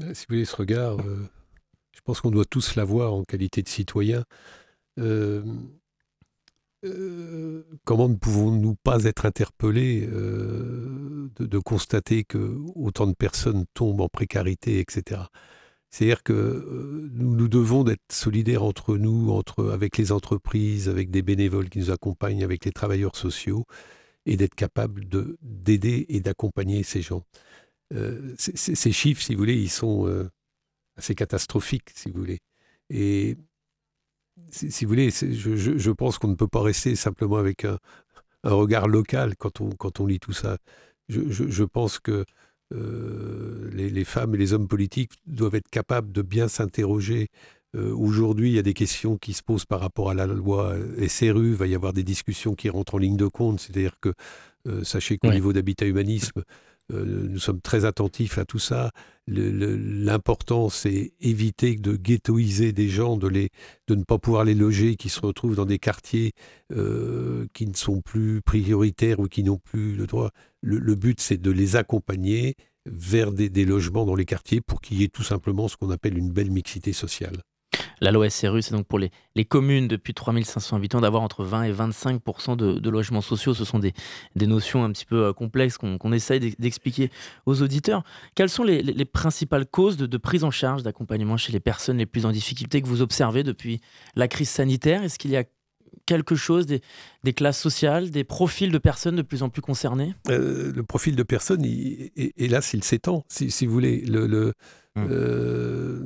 Si 0.00 0.26
vous 0.28 0.34
voulez, 0.34 0.44
ce 0.44 0.56
regard, 0.56 0.98
euh, 1.00 1.28
je 1.92 2.00
pense 2.04 2.20
qu'on 2.20 2.30
doit 2.30 2.44
tous 2.44 2.74
l'avoir 2.74 3.14
en 3.14 3.24
qualité 3.24 3.62
de 3.62 3.68
citoyen. 3.68 4.24
Euh, 4.98 5.42
euh, 6.84 7.62
comment 7.84 8.08
ne 8.08 8.16
pouvons-nous 8.16 8.74
pas 8.74 9.04
être 9.04 9.26
interpellés 9.26 10.06
de, 10.06 11.58
constater 11.58 12.24
que 12.24 12.58
autant 12.74 13.06
de 13.06 13.14
personnes 13.14 13.64
tombent 13.72 14.02
en 14.02 14.08
précarité, 14.08 14.80
etc. 14.80 15.22
C'est-à-dire 15.90 16.22
que 16.22 17.08
nous, 17.12 17.36
nous 17.36 17.48
devons 17.48 17.84
d'être 17.84 18.02
solidaires 18.10 18.64
entre 18.64 18.96
nous, 18.96 19.30
entre, 19.30 19.70
avec 19.70 19.96
les 19.96 20.12
entreprises, 20.12 20.88
avec 20.88 21.10
des 21.10 21.22
bénévoles 21.22 21.70
qui 21.70 21.78
nous 21.78 21.90
accompagnent, 21.90 22.44
avec 22.44 22.64
les 22.64 22.72
travailleurs 22.72 23.16
sociaux, 23.16 23.64
et 24.26 24.36
d'être 24.36 24.54
capables 24.54 25.06
d'aider 25.40 26.06
et 26.08 26.20
d'accompagner 26.20 26.82
ces 26.82 27.00
gens. 27.02 27.22
Euh, 27.92 28.34
ces 28.38 28.92
chiffres, 28.92 29.22
si 29.22 29.34
vous 29.34 29.38
voulez, 29.38 29.60
ils 29.60 29.70
sont 29.70 30.06
euh, 30.06 30.28
assez 30.96 31.14
catastrophiques, 31.14 31.90
si 31.94 32.10
vous 32.10 32.18
voulez. 32.18 32.40
Et 32.90 33.36
si, 34.50 34.70
si 34.70 34.84
vous 34.84 34.90
voulez, 34.90 35.10
je, 35.10 35.56
je, 35.56 35.78
je, 35.78 35.90
pense 35.90 36.18
qu'on 36.18 36.28
ne 36.28 36.34
peut 36.34 36.48
pas 36.48 36.62
rester 36.62 36.96
simplement 36.96 37.36
avec 37.36 37.64
un, 37.64 37.78
un, 38.42 38.52
regard 38.52 38.88
local 38.88 39.36
quand 39.36 39.60
on, 39.60 39.70
quand 39.70 40.00
on 40.00 40.06
lit 40.06 40.20
tout 40.20 40.32
ça. 40.32 40.58
Je, 41.08 41.20
je 41.28 41.64
pense 41.64 41.98
que 41.98 42.24
euh, 42.72 43.70
les, 43.72 43.90
les, 43.90 44.04
femmes 44.04 44.34
et 44.34 44.38
les 44.38 44.52
hommes 44.52 44.68
politiques 44.68 45.12
doivent 45.26 45.54
être 45.54 45.68
capables 45.68 46.12
de 46.12 46.22
bien 46.22 46.48
s'interroger. 46.48 47.28
Euh, 47.76 47.94
Aujourd'hui, 47.94 48.50
il 48.50 48.54
y 48.54 48.58
a 48.58 48.62
des 48.62 48.74
questions 48.74 49.16
qui 49.16 49.32
se 49.32 49.42
posent 49.42 49.66
par 49.66 49.80
rapport 49.80 50.10
à 50.10 50.14
la 50.14 50.26
loi 50.26 50.74
SRU. 51.06 51.50
Il 51.50 51.54
va 51.54 51.66
y 51.66 51.74
avoir 51.74 51.92
des 51.92 52.04
discussions 52.04 52.54
qui 52.54 52.70
rentrent 52.70 52.94
en 52.94 52.98
ligne 52.98 53.16
de 53.16 53.26
compte. 53.26 53.60
C'est-à-dire 53.60 53.98
que, 54.00 54.14
euh, 54.66 54.82
sachez 54.82 55.18
qu'au 55.18 55.30
niveau 55.30 55.52
d'habitat 55.52 55.86
humanisme, 55.86 56.42
euh, 56.92 57.28
nous 57.28 57.38
sommes 57.38 57.60
très 57.60 57.84
attentifs 57.84 58.38
à 58.38 58.44
tout 58.44 58.58
ça. 58.58 58.90
L'important, 59.26 60.68
c'est 60.68 61.14
éviter 61.20 61.76
de 61.76 61.96
ghettoiser 61.96 62.72
des 62.72 62.88
gens, 62.88 63.16
de, 63.16 63.48
ne 63.88 64.02
pas 64.04 64.18
pouvoir 64.18 64.44
les 64.44 64.54
loger, 64.54 64.96
qui 64.96 65.08
se 65.08 65.20
retrouvent 65.20 65.56
dans 65.56 65.64
des 65.64 65.78
quartiers 65.78 66.32
euh, 66.72 67.46
qui 67.54 67.66
ne 67.66 67.74
sont 67.74 68.02
plus 68.02 68.42
prioritaires 68.42 69.20
ou 69.20 69.28
qui 69.28 69.42
n'ont 69.42 69.58
plus 69.58 69.96
le 69.96 70.06
droit. 70.06 70.30
Le, 70.60 70.78
le 70.78 70.94
but, 70.94 71.20
c'est 71.20 71.40
de 71.40 71.50
les 71.50 71.76
accompagner 71.76 72.54
vers 72.84 73.32
des, 73.32 73.48
des 73.48 73.64
logements 73.64 74.04
dans 74.04 74.14
les 74.14 74.26
quartiers 74.26 74.60
pour 74.60 74.82
qu'il 74.82 75.00
y 75.00 75.04
ait 75.04 75.08
tout 75.08 75.22
simplement 75.22 75.68
ce 75.68 75.76
qu'on 75.78 75.90
appelle 75.90 76.18
une 76.18 76.30
belle 76.30 76.50
mixité 76.50 76.92
sociale. 76.92 77.38
La 78.04 78.12
loi 78.12 78.28
SRU, 78.28 78.60
c'est 78.60 78.72
donc 78.72 78.86
pour 78.86 78.98
les, 78.98 79.10
les, 79.34 79.46
communes 79.46 79.88
depuis 79.88 80.12
3500 80.12 80.76
habitants 80.76 81.00
d'avoir 81.00 81.22
entre 81.22 81.42
20 81.42 81.62
et 81.62 81.72
25 81.72 82.20
de, 82.54 82.78
de, 82.78 82.90
logements 82.90 83.22
sociaux. 83.22 83.54
Ce 83.54 83.64
sont 83.64 83.78
des, 83.78 83.94
des 84.36 84.46
notions 84.46 84.84
un 84.84 84.92
petit 84.92 85.06
peu 85.06 85.24
euh, 85.24 85.32
complexes 85.32 85.78
qu'on 85.78 85.96
qu 85.96 86.14
essaye 86.14 86.54
d'expliquer 86.58 87.10
aux 87.46 87.62
auditeurs. 87.62 88.04
Quelles 88.34 88.50
sont 88.50 88.62
les, 88.62 88.82
les 88.82 89.04
principales 89.06 89.64
causes 89.64 89.96
de, 89.96 90.04
de, 90.04 90.16
prise 90.18 90.44
en 90.44 90.50
charge 90.50 90.82
d'accompagnement 90.82 91.38
chez 91.38 91.50
les 91.50 91.60
personnes 91.60 91.96
les 91.96 92.04
plus 92.04 92.26
en 92.26 92.30
difficulté 92.30 92.82
que 92.82 92.86
vous 92.86 93.00
observez 93.00 93.42
depuis 93.42 93.80
la 94.16 94.28
crise 94.28 94.50
sanitaire? 94.50 95.02
Est-ce 95.02 95.18
qu'il 95.18 95.30
y 95.30 95.38
a 95.38 95.44
quelque 96.04 96.34
chose, 96.34 96.66
des, 96.66 96.82
des 97.22 97.32
classes 97.32 97.58
sociales, 97.58 98.10
des 98.10 98.24
profils 98.24 98.70
de 98.70 98.78
personnes 98.78 99.16
de 99.16 99.22
plus 99.22 99.42
en 99.42 99.48
plus 99.48 99.62
concernées? 99.62 100.14
Euh, 100.28 100.74
le 100.74 100.82
profil 100.82 101.16
de 101.16 101.22
personne, 101.22 101.64
il- 101.64 102.10
hélas, 102.36 102.74
il 102.74 102.84
s'étend, 102.84 103.24
si, 103.28 103.64
vous 103.64 103.72
voulez. 103.72 104.02
Le, 104.02 104.26
le- 104.26 104.52
Mm. 104.96 105.06
euh, 105.10 105.98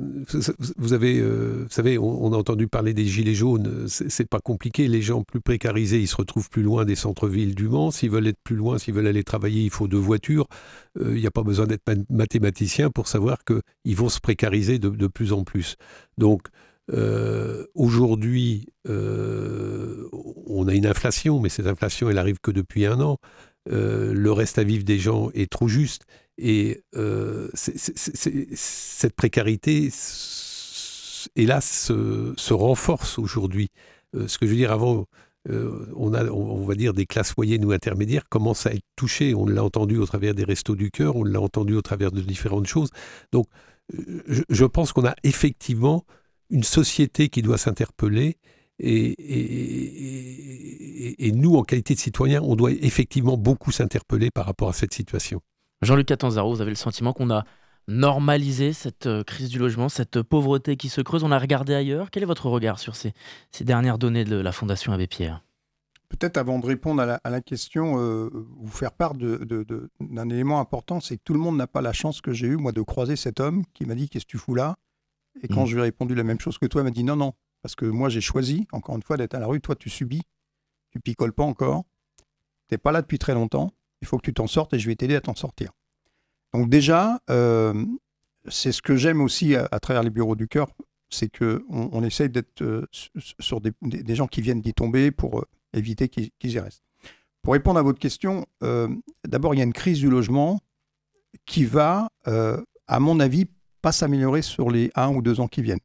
vous- 0.77 0.93
avez, 0.93 1.19
euh, 1.19 1.63
vous 1.63 1.69
savez, 1.69 1.99
on, 1.99 2.33
a 2.33 2.37
entendu 2.37 2.67
parler 2.67 2.93
des 2.95 3.05
gilets 3.05 3.35
jaunes. 3.35 3.85
C'est 3.87 4.27
pas 4.27 4.39
compliqué. 4.39 4.87
Les 4.87 5.01
gens 5.03 5.23
plus 5.23 5.41
précarisés, 5.41 5.99
ils 5.99 6.07
se 6.07 6.15
retrouvent 6.15 6.49
plus 6.49 6.63
loin 6.63 6.85
des 6.85 6.95
centres-villes 6.95 7.53
du 7.53 7.67
Mans. 7.67 7.91
S'ils 7.91 8.09
veulent 8.09 8.27
être 8.27 8.39
plus 8.43 8.55
loin, 8.55 8.79
s'ils 8.79 8.95
veulent 8.95 9.07
aller 9.07 9.23
travailler, 9.23 9.63
il 9.63 9.69
faut 9.69 9.87
deux 9.87 9.97
voitures. 9.97 10.47
Euh, 10.99 11.13
Il 11.15 11.21
n'y 11.21 11.27
a 11.27 11.31
pas 11.31 11.43
besoin 11.43 11.67
d'être 11.67 11.83
ma- 11.87 12.03
mathématicien 12.09 12.89
pour 12.89 13.07
savoir 13.07 13.37
qu'ils 13.43 13.95
vont 13.95 14.09
se 14.09 14.19
précariser 14.19 14.79
de, 14.79 15.07
plus 15.07 15.33
en 15.33 15.43
plus. 15.43 15.75
Donc 16.17 16.47
aujourd'hui, 17.75 18.65
on 18.87 20.67
a 20.67 20.73
une 20.73 20.87
inflation, 20.87 21.39
mais 21.39 21.49
cette 21.49 21.67
inflation, 21.67 22.09
elle 22.09 22.17
arrive 22.17 22.39
que 22.41 22.49
depuis 22.51 22.85
un 22.87 22.99
an. 23.01 23.17
Le 23.69 24.31
reste 24.31 24.57
à 24.57 24.63
vivre 24.63 24.83
des 24.83 24.97
gens 24.97 25.29
est 25.35 25.51
trop 25.51 25.67
juste. 25.67 26.03
Et 26.41 26.81
euh, 26.95 27.49
cette 27.53 29.13
précarité, 29.13 29.89
hélas, 31.35 31.69
se, 31.69 32.33
se 32.37 32.53
renforce 32.53 33.19
aujourd'hui. 33.19 33.67
Euh, 34.15 34.27
ce 34.29 34.37
que 34.37 34.45
je 34.45 34.51
veux 34.51 34.57
dire, 34.57 34.71
avant, 34.71 35.05
euh, 35.49 35.85
on 35.97 36.13
a, 36.13 36.23
on, 36.25 36.63
va 36.65 36.75
dire, 36.75 36.93
des 36.93 37.05
classes 37.05 37.35
moyennes 37.35 37.65
ou 37.65 37.71
intermédiaires 37.71 38.29
commencent 38.29 38.65
à 38.65 38.73
être 38.73 38.85
touchées. 38.95 39.35
On 39.35 39.45
l'a 39.45 39.63
entendu 39.63 39.97
au 39.97 40.05
travers 40.05 40.33
des 40.33 40.45
restos 40.45 40.75
du 40.75 40.91
cœur, 40.91 41.17
on 41.17 41.25
l'a 41.25 41.41
entendu 41.41 41.75
au 41.75 41.81
travers 41.81 42.11
de 42.11 42.21
différentes 42.21 42.67
choses. 42.67 42.89
Donc, 43.33 43.47
je, 44.27 44.65
pense 44.65 44.93
qu'on 44.93 45.05
a 45.05 45.15
effectivement 45.23 46.05
une 46.49 46.63
société 46.63 47.27
qui 47.29 47.41
doit 47.41 47.57
s'interpeller. 47.57 48.37
Et- 48.81 49.15
et 51.19 51.31
nous, 51.33 51.55
en 51.55 51.63
qualité 51.63 51.95
de 51.95 51.99
citoyens, 51.99 52.41
on 52.41 52.55
doit 52.55 52.71
effectivement 52.71 53.35
beaucoup 53.35 53.71
s'interpeller 53.71 54.31
par 54.31 54.45
rapport 54.45 54.69
à 54.69 54.73
cette 54.73 54.93
situation. 54.93 55.41
Jean-Luc 55.81 56.07
Catanzaro, 56.07 56.53
vous 56.53 56.61
avez 56.61 56.71
le 56.71 56.75
sentiment 56.75 57.13
qu'on 57.13 57.29
a 57.31 57.45
normalisé 57.87 58.73
cette 58.73 59.07
euh, 59.07 59.23
crise 59.23 59.49
du 59.49 59.57
logement, 59.59 59.89
cette 59.89 60.21
pauvreté 60.21 60.75
qui 60.77 60.89
se 60.89 61.01
creuse? 61.01 61.23
On 61.23 61.31
a 61.31 61.39
regardé 61.39 61.73
ailleurs. 61.73 62.11
Quel 62.11 62.23
est 62.23 62.27
votre 62.27 62.47
regard 62.49 62.79
sur 62.79 62.95
ces, 62.95 63.13
ces 63.51 63.63
dernières 63.63 63.97
données 63.97 64.25
de 64.25 64.35
la 64.35 64.51
Fondation 64.51 64.91
Abbé 64.93 65.07
Pierre? 65.07 65.43
Peut-être 66.09 66.37
avant 66.37 66.59
de 66.59 66.65
répondre 66.65 67.01
à 67.01 67.05
la, 67.05 67.15
à 67.23 67.29
la 67.29 67.39
question, 67.41 67.99
euh, 67.99 68.29
vous 68.33 68.71
faire 68.71 68.91
part 68.91 69.13
d'un 69.15 70.29
élément 70.29 70.59
important, 70.59 70.99
c'est 70.99 71.17
que 71.17 71.23
tout 71.23 71.33
le 71.33 71.39
monde 71.39 71.55
n'a 71.57 71.67
pas 71.67 71.81
la 71.81 71.93
chance 71.93 72.19
que 72.19 72.33
j'ai 72.33 72.47
eue, 72.47 72.57
moi, 72.57 72.71
de 72.71 72.81
croiser 72.81 73.15
cet 73.15 73.39
homme 73.39 73.63
qui 73.73 73.85
m'a 73.85 73.95
dit 73.95 74.09
Qu'est-ce 74.09 74.25
que 74.25 74.31
tu 74.31 74.37
fous 74.37 74.55
là? 74.55 74.75
Et 75.43 75.47
quand 75.47 75.63
Mm. 75.63 75.67
je 75.67 75.73
lui 75.75 75.79
ai 75.81 75.83
répondu 75.83 76.15
la 76.15 76.23
même 76.23 76.39
chose 76.39 76.57
que 76.57 76.65
toi, 76.65 76.81
il 76.81 76.85
m'a 76.85 76.91
dit 76.91 77.03
Non, 77.03 77.15
non, 77.15 77.33
parce 77.61 77.75
que 77.75 77.85
moi, 77.85 78.09
j'ai 78.09 78.21
choisi, 78.21 78.67
encore 78.71 78.95
une 78.95 79.03
fois, 79.03 79.17
d'être 79.17 79.35
à 79.35 79.39
la 79.39 79.45
rue. 79.47 79.61
Toi, 79.61 79.75
tu 79.75 79.89
subis, 79.89 80.23
tu 80.91 80.99
picoles 80.99 81.31
pas 81.33 81.43
encore, 81.43 81.83
tu 82.67 82.73
n'es 82.73 82.77
pas 82.79 82.91
là 82.91 83.01
depuis 83.03 83.19
très 83.19 83.35
longtemps, 83.35 83.71
il 84.01 84.07
faut 84.07 84.17
que 84.17 84.23
tu 84.25 84.33
t'en 84.33 84.47
sortes 84.47 84.73
et 84.73 84.79
je 84.79 84.87
vais 84.87 84.95
t'aider 84.95 85.15
à 85.15 85.21
t'en 85.21 85.35
sortir. 85.35 85.71
Donc, 86.53 86.69
déjà, 86.69 87.19
euh, 87.29 87.85
c'est 88.47 88.71
ce 88.71 88.81
que 88.81 88.95
j'aime 88.95 89.21
aussi 89.21 89.55
à, 89.55 89.67
travers 89.79 90.03
les 90.03 90.09
bureaux 90.09 90.35
du 90.35 90.47
cœur, 90.47 90.67
c'est 91.09 91.29
qu'on 91.35 91.61
on 91.69 92.03
essaye 92.03 92.29
d'être 92.29 92.61
euh, 92.61 92.85
su- 92.91 93.09
sur 93.39 93.61
des, 93.61 93.73
gens 94.15 94.27
qui 94.27 94.41
viennent 94.41 94.61
d'y 94.61 94.73
tomber 94.73 95.11
pour. 95.11 95.39
euh, 95.39 95.45
éviter 95.73 96.09
qu'ils 96.09 96.31
y 96.41 96.59
restent. 96.59 96.81
Pour 97.43 97.53
répondre 97.53 97.77
à 97.77 97.83
votre 97.83 97.99
question, 97.99 98.47
d'abord, 99.27 99.53
il 99.53 99.59
y 99.59 99.61
a 99.61 99.63
une 99.63 99.71
crise 99.71 99.99
du 99.99 100.09
logement 100.09 100.59
qui 101.45 101.63
va, 101.63 102.09
à 102.25 102.99
mon 102.99 103.19
avis, 103.19 103.45
pas 103.83 103.91
s'améliorer 103.91 104.41
sur 104.41 104.71
les 104.71 104.89
un 104.95 105.13
ou 105.13 105.21
deux 105.21 105.39
ans 105.39 105.47
qui 105.47 105.61
viennent. 105.61 105.79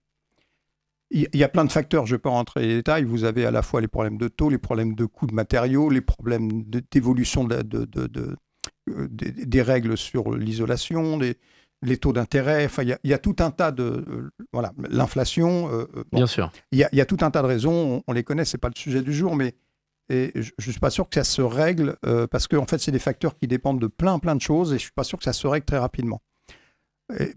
Il 1.16 1.28
y 1.38 1.44
a 1.44 1.48
plein 1.48 1.64
de 1.64 1.70
facteurs, 1.70 2.06
je 2.06 2.12
ne 2.12 2.16
vais 2.16 2.22
pas 2.22 2.30
rentrer 2.30 2.60
dans 2.62 2.66
les 2.66 2.74
détails. 2.74 3.04
Vous 3.04 3.22
avez 3.22 3.46
à 3.46 3.52
la 3.52 3.62
fois 3.62 3.80
les 3.80 3.86
problèmes 3.88 4.18
de 4.18 4.26
taux, 4.26 4.50
les 4.50 4.58
problèmes 4.58 4.94
de 4.96 5.04
coûts 5.04 5.28
de 5.28 5.34
matériaux, 5.34 5.88
les 5.88 6.00
problèmes 6.00 6.64
d'évolution 6.90 7.44
de, 7.44 7.54
la- 7.54 7.62
de- 7.62 7.84
de- 7.84 8.06
de- 8.08 8.36
euh, 8.90 9.06
des, 9.10 9.62
règles 9.62 9.96
sur 9.96 10.34
l'isolation, 10.34 11.16
les, 11.18 11.36
taux 11.98 12.12
d'intérêt. 12.12 12.64
Enfin, 12.64 12.82
il 12.82 12.88
y, 12.88 12.92
a- 12.92 12.98
il 13.04 13.10
y 13.10 13.14
a 13.14 13.18
tout 13.18 13.36
un 13.38 13.50
tas 13.52 13.70
de. 13.70 13.82
euh, 13.84 14.30
voilà, 14.52 14.72
l'inflation. 14.90 15.68
euh, 15.72 15.86
bon. 16.10 16.18
Bien 16.18 16.26
sûr. 16.26 16.50
Il 16.72 16.78
y, 16.78 16.84
a, 16.84 16.88
il 16.92 16.98
y 16.98 17.00
a 17.00 17.06
tout 17.06 17.18
un 17.20 17.30
tas 17.30 17.42
de 17.42 17.46
raisons, 17.46 17.72
on, 17.98 18.02
on 18.08 18.12
les 18.12 18.24
connaît, 18.24 18.44
c'est 18.44 18.58
pas 18.58 18.68
le 18.74 18.76
sujet 18.78 19.00
du 19.02 19.12
jour, 19.12 19.36
mais 19.36 19.54
et 20.10 20.32
je 20.34 20.50
ne 20.66 20.70
suis 20.72 20.80
pas 20.80 20.90
sûr 20.90 21.08
que 21.08 21.14
ça 21.14 21.24
se 21.24 21.40
règle 21.42 21.96
euh, 22.04 22.26
parce 22.26 22.46
que 22.48 22.56
en 22.56 22.66
fait, 22.66 22.78
c'est 22.78 22.90
des 22.92 22.98
facteurs 22.98 23.36
qui 23.38 23.46
dépendent 23.46 23.80
de 23.80 23.86
plein, 23.86 24.18
plein 24.18 24.34
de 24.36 24.40
choses 24.42 24.72
et 24.72 24.78
je 24.78 24.82
suis 24.82 24.92
pas 24.92 25.04
sûr 25.04 25.16
que 25.16 25.24
ça 25.24 25.32
se 25.32 25.46
règle 25.46 25.64
très 25.64 25.78
rapidement. 25.78 26.20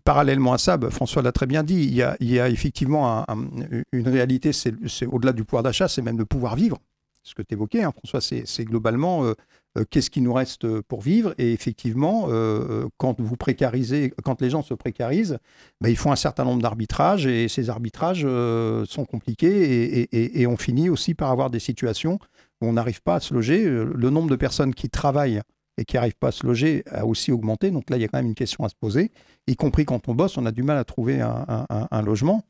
Parallèlement 0.04 0.54
à 0.54 0.58
ça, 0.58 0.78
bah, 0.78 0.90
François 0.90 1.22
l'a 1.22 1.32
très 1.32 1.46
bien 1.46 1.64
dit, 1.64 1.84
il 1.84 1.94
y 1.94 2.40
a, 2.40 2.50
effectivement 2.50 3.20
un- 3.20 3.26
un- 3.28 3.82
une 3.92 4.08
réalité, 4.08 4.54
c'est 4.54 4.74
au-delà 5.06 5.34
du 5.34 5.44
pouvoir 5.44 5.64
d'achat, 5.64 5.88
c'est 5.88 6.02
même 6.02 6.18
le 6.18 6.26
pouvoir 6.26 6.56
vivre. 6.56 6.78
Ce 7.24 7.36
que 7.36 7.42
tu 7.42 7.56
évoquais, 7.56 7.84
hein, 7.84 7.92
François, 7.92 8.22
c'est 8.22 8.64
globalement 8.64 9.26
euh, 9.26 9.34
euh, 9.78 9.84
qu'est-ce 9.90 10.10
qui 10.10 10.22
nous 10.22 10.32
reste 10.32 10.66
pour 10.84 11.02
vivre? 11.02 11.34
Et 11.38 11.52
effectivement, 11.52 12.28
euh, 12.30 12.88
quand 12.96 13.20
vous 13.20 13.36
précarisez, 13.36 14.14
quand 14.24 14.42
les 14.42 14.50
gens 14.50 14.62
se 14.64 14.74
précarisent, 14.74 15.38
bah, 15.82 15.90
ils 15.90 15.98
font 15.98 16.14
un 16.14 16.16
certain 16.16 16.46
nombre 16.46 16.62
d'arbitrages 16.62 17.28
et 17.28 17.50
ces 17.50 17.70
arbitrages 17.70 18.24
euh, 18.24 18.86
sont 18.86 19.04
compliqués 19.04 20.08
et, 20.40 20.48
on 20.48 20.56
finit 20.56 20.88
aussi 20.90 21.14
par 21.14 21.30
avoir 21.30 21.50
des 21.50 21.60
situations 21.60 22.18
où 22.62 22.68
on 22.68 22.74
n'arrive 22.74 23.02
pas 23.02 23.16
à 23.16 23.20
se 23.20 23.34
loger. 23.34 23.66
Euh, 23.66 23.92
Le 23.94 24.10
nombre 24.10 24.30
de 24.30 24.38
personnes 24.38 24.74
qui 24.74 24.90
travaillent 24.90 25.42
et 25.78 25.86
qui 25.86 25.96
n'arrivent 25.96 26.18
pas 26.18 26.30
à 26.30 26.32
se 26.32 26.46
loger 26.46 26.84
a 26.92 27.06
aussi 27.06 27.32
augmenté. 27.32 27.72
Donc 27.72 27.90
là, 27.90 27.98
il 27.98 28.02
y 28.02 28.04
a 28.04 28.08
quand 28.08 28.18
même 28.18 28.28
une 28.28 28.36
question 28.36 28.64
à 28.64 28.70
se 28.70 28.76
poser, 28.76 29.12
y 29.48 29.56
compris 29.56 29.86
quand 29.86 30.08
on 30.10 30.16
bosse, 30.16 30.38
on 30.38 30.46
a 30.46 30.52
du 30.52 30.64
mal 30.64 30.78
à 30.78 30.84
trouver 30.84 31.22
un, 31.22 32.02
logement. 32.02 32.44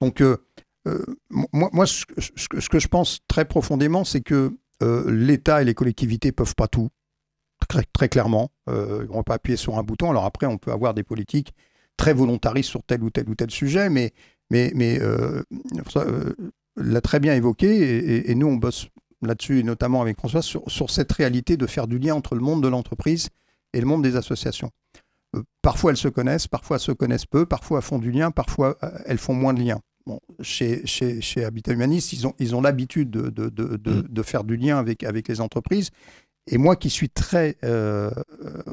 Donc, 0.00 0.20
euh, 0.20 0.36
euh, 0.86 1.04
moi, 1.30 1.86
ce, 1.86 2.04
que- 2.06 2.78
je 2.78 2.88
pense 2.88 3.20
très 3.28 3.44
profondément, 3.44 4.04
c'est 4.04 4.20
que 4.20 4.56
euh, 4.82 5.10
l'État 5.10 5.62
et 5.62 5.64
les 5.64 5.74
collectivités 5.74 6.32
peuvent 6.32 6.54
pas 6.54 6.68
tout, 6.68 6.88
très, 7.68 7.82
très 7.92 8.08
clairement. 8.08 8.50
Ne 8.68 9.06
vont 9.06 9.22
pas 9.22 9.34
appuyer 9.34 9.56
sur 9.56 9.78
un 9.78 9.82
bouton. 9.82 10.10
Alors 10.10 10.24
après, 10.24 10.46
on 10.46 10.58
peut 10.58 10.72
avoir 10.72 10.94
des 10.94 11.02
politiques 11.02 11.54
très 11.96 12.12
volontaristes 12.12 12.70
sur 12.70 12.82
tel 12.82 13.02
ou 13.02 13.10
tel 13.10 13.28
ou 13.28 13.34
tel 13.34 13.50
sujet, 13.50 13.88
mais, 13.88 14.12
mais, 14.50 14.70
mais 14.74 15.00
l'a 16.76 17.00
très 17.00 17.20
bien 17.20 17.34
évoqué, 17.34 18.30
et 18.30 18.34
nous, 18.34 18.46
on 18.46 18.56
bosse 18.56 18.88
là-dessus, 19.26 19.60
et 19.60 19.62
notamment 19.62 20.00
avec 20.02 20.16
François, 20.18 20.42
sur, 20.42 20.62
sur 20.68 20.90
cette 20.90 21.12
réalité 21.12 21.56
de 21.56 21.66
faire 21.66 21.86
du 21.86 21.98
lien 21.98 22.14
entre 22.14 22.34
le 22.34 22.40
monde 22.40 22.62
de 22.62 22.68
l'entreprise 22.68 23.28
et 23.72 23.80
le 23.80 23.86
monde 23.86 24.02
des 24.02 24.16
associations. 24.16 24.70
Euh, 25.34 25.42
parfois, 25.62 25.90
elles 25.90 25.96
se 25.96 26.08
connaissent, 26.08 26.46
parfois, 26.48 26.76
elles 26.76 26.82
se 26.82 26.92
connaissent 26.92 27.26
peu, 27.26 27.46
parfois, 27.46 27.78
elles 27.78 27.84
font 27.84 27.98
du 27.98 28.10
lien, 28.12 28.30
parfois, 28.30 28.76
euh, 28.82 28.90
elles 29.06 29.18
font 29.18 29.34
moins 29.34 29.52
de 29.54 29.60
lien. 29.62 29.80
Bon, 30.06 30.20
chez, 30.40 30.86
chez, 30.86 31.20
chez 31.20 31.44
Habitat 31.44 31.72
Humaniste, 31.72 32.12
ils 32.12 32.26
ont, 32.26 32.34
ils 32.38 32.54
ont 32.54 32.60
l'habitude 32.60 33.10
de, 33.10 33.28
de, 33.28 33.48
de, 33.48 33.76
de- 33.76 34.02
de 34.08 34.22
faire 34.22 34.44
du 34.44 34.56
lien 34.56 34.78
avec, 34.78 35.02
avec 35.02 35.26
les 35.26 35.40
entreprises. 35.40 35.90
Et 36.48 36.58
moi 36.58 36.76
qui 36.76 36.90
suis 36.90 37.08
très 37.10 37.56
euh, 37.64 38.12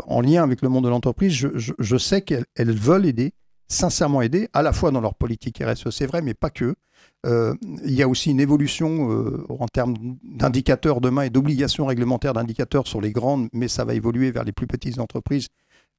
en 0.05 0.21
lien 0.21 0.43
avec 0.43 0.61
le 0.61 0.69
monde 0.69 0.83
de 0.83 0.89
l'entreprise, 0.89 1.33
je, 1.33 1.47
je- 1.55 1.73
je 1.79 1.97
sais 1.97 2.21
qu'elles 2.21 2.45
elles 2.55 2.71
veulent 2.71 3.07
aider, 3.07 3.33
sincèrement 3.67 4.21
aider, 4.21 4.47
à 4.53 4.61
la 4.61 4.73
fois 4.73 4.91
dans 4.91 5.01
leur 5.01 5.15
politique 5.15 5.57
RSE, 5.65 5.89
c'est 5.89 6.05
vrai, 6.05 6.21
mais 6.21 6.35
pas 6.35 6.51
que. 6.51 6.75
Euh, 7.25 7.53
il 7.85 7.93
y 7.93 8.01
a 8.03 8.07
aussi 8.09 8.31
une 8.31 8.41
évolution 8.41 9.09
euh, 9.11 9.45
en 9.49 9.67
termes 9.67 9.95
d'indicateurs 10.23 10.99
demain 10.99 11.21
et 11.23 11.29
d'obligations 11.29 11.85
réglementaires 11.85 12.33
d'indicateurs 12.33 12.85
sur 12.85 12.99
les 12.99 13.11
grandes, 13.11 13.47
mais 13.53 13.69
ça 13.69 13.85
va 13.85 13.93
évoluer 13.93 14.31
vers 14.31 14.43
les 14.43 14.51
plus 14.51 14.67
petites 14.67 14.99
entreprises 14.99 15.47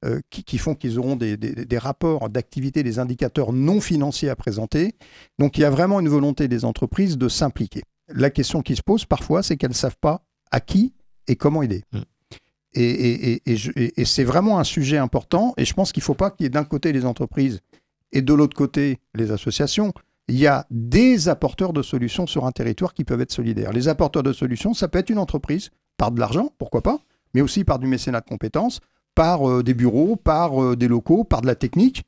euh, 0.03 0.19
qui, 0.29 0.43
qui 0.43 0.57
font 0.59 0.75
qu'ils 0.75 0.99
auront 0.99 1.15
des, 1.15 1.35
des- 1.35 1.65
des 1.65 1.77
rapports 1.79 2.29
d'activité, 2.29 2.83
des 2.83 2.99
indicateurs 2.99 3.53
non 3.53 3.81
financiers 3.81 4.29
à 4.29 4.35
présenter. 4.35 4.93
Donc 5.39 5.57
il 5.57 5.61
y 5.61 5.65
a 5.65 5.71
vraiment 5.71 5.99
une 5.99 6.09
volonté 6.09 6.47
des 6.47 6.63
entreprises 6.63 7.17
de 7.17 7.27
s'impliquer. 7.27 7.81
La 8.09 8.29
question 8.29 8.61
qui 8.61 8.75
se 8.75 8.83
pose 8.83 9.05
parfois, 9.05 9.41
c'est 9.41 9.57
qu'elles 9.57 9.71
ne 9.71 9.75
savent 9.75 9.97
pas 9.99 10.23
à 10.51 10.59
qui 10.59 10.93
et 11.27 11.35
comment 11.35 11.63
aider. 11.63 11.81
Mm. 11.91 11.99
Et 12.77 14.05
c'est 14.05 14.23
vraiment 14.25 14.59
un 14.59 14.63
sujet 14.63 14.97
important. 14.97 15.53
Et 15.57 15.65
je 15.65 15.73
pense 15.73 15.91
qu'il 15.91 16.01
ne 16.01 16.05
faut 16.05 16.13
pas 16.13 16.29
qu'il 16.29 16.43
y 16.43 16.47
ait 16.47 16.49
d'un 16.49 16.65
côté 16.65 16.91
les 16.91 17.05
entreprises 17.05 17.61
et 18.11 18.21
de 18.21 18.33
l'autre 18.33 18.55
côté 18.55 18.99
les 19.15 19.31
associations. 19.31 19.93
Il 20.27 20.37
y 20.39 20.47
a 20.47 20.65
des 20.71 21.29
apporteurs 21.29 21.71
de 21.73 21.81
solutions 21.83 22.25
sur 22.25 22.45
un 22.45 22.51
territoire 22.51 22.93
qui 22.93 23.03
peuvent 23.03 23.21
être 23.21 23.31
solidaires. 23.31 23.71
Les 23.71 23.87
apporteurs 23.87 24.23
de 24.23 24.33
solutions, 24.33 24.73
ça 24.73 24.87
peut 24.87 24.99
être 24.99 25.09
une 25.11 25.19
entreprise, 25.19 25.69
par 25.97 26.11
de 26.11 26.19
l'argent, 26.19 26.49
pourquoi 26.57 26.81
pas, 26.81 26.99
mais 27.33 27.41
aussi 27.41 27.63
par 27.63 27.77
du 27.79 27.87
mécénat 27.87 28.21
de 28.21 28.25
compétences, 28.25 28.79
par 29.13 29.47
euh, 29.49 29.63
des 29.63 29.73
bureaux, 29.73 30.15
par 30.15 30.61
euh, 30.61 30.75
des 30.75 30.87
locaux, 30.87 31.23
par 31.23 31.41
de 31.41 31.47
la 31.47 31.55
technique, 31.55 32.03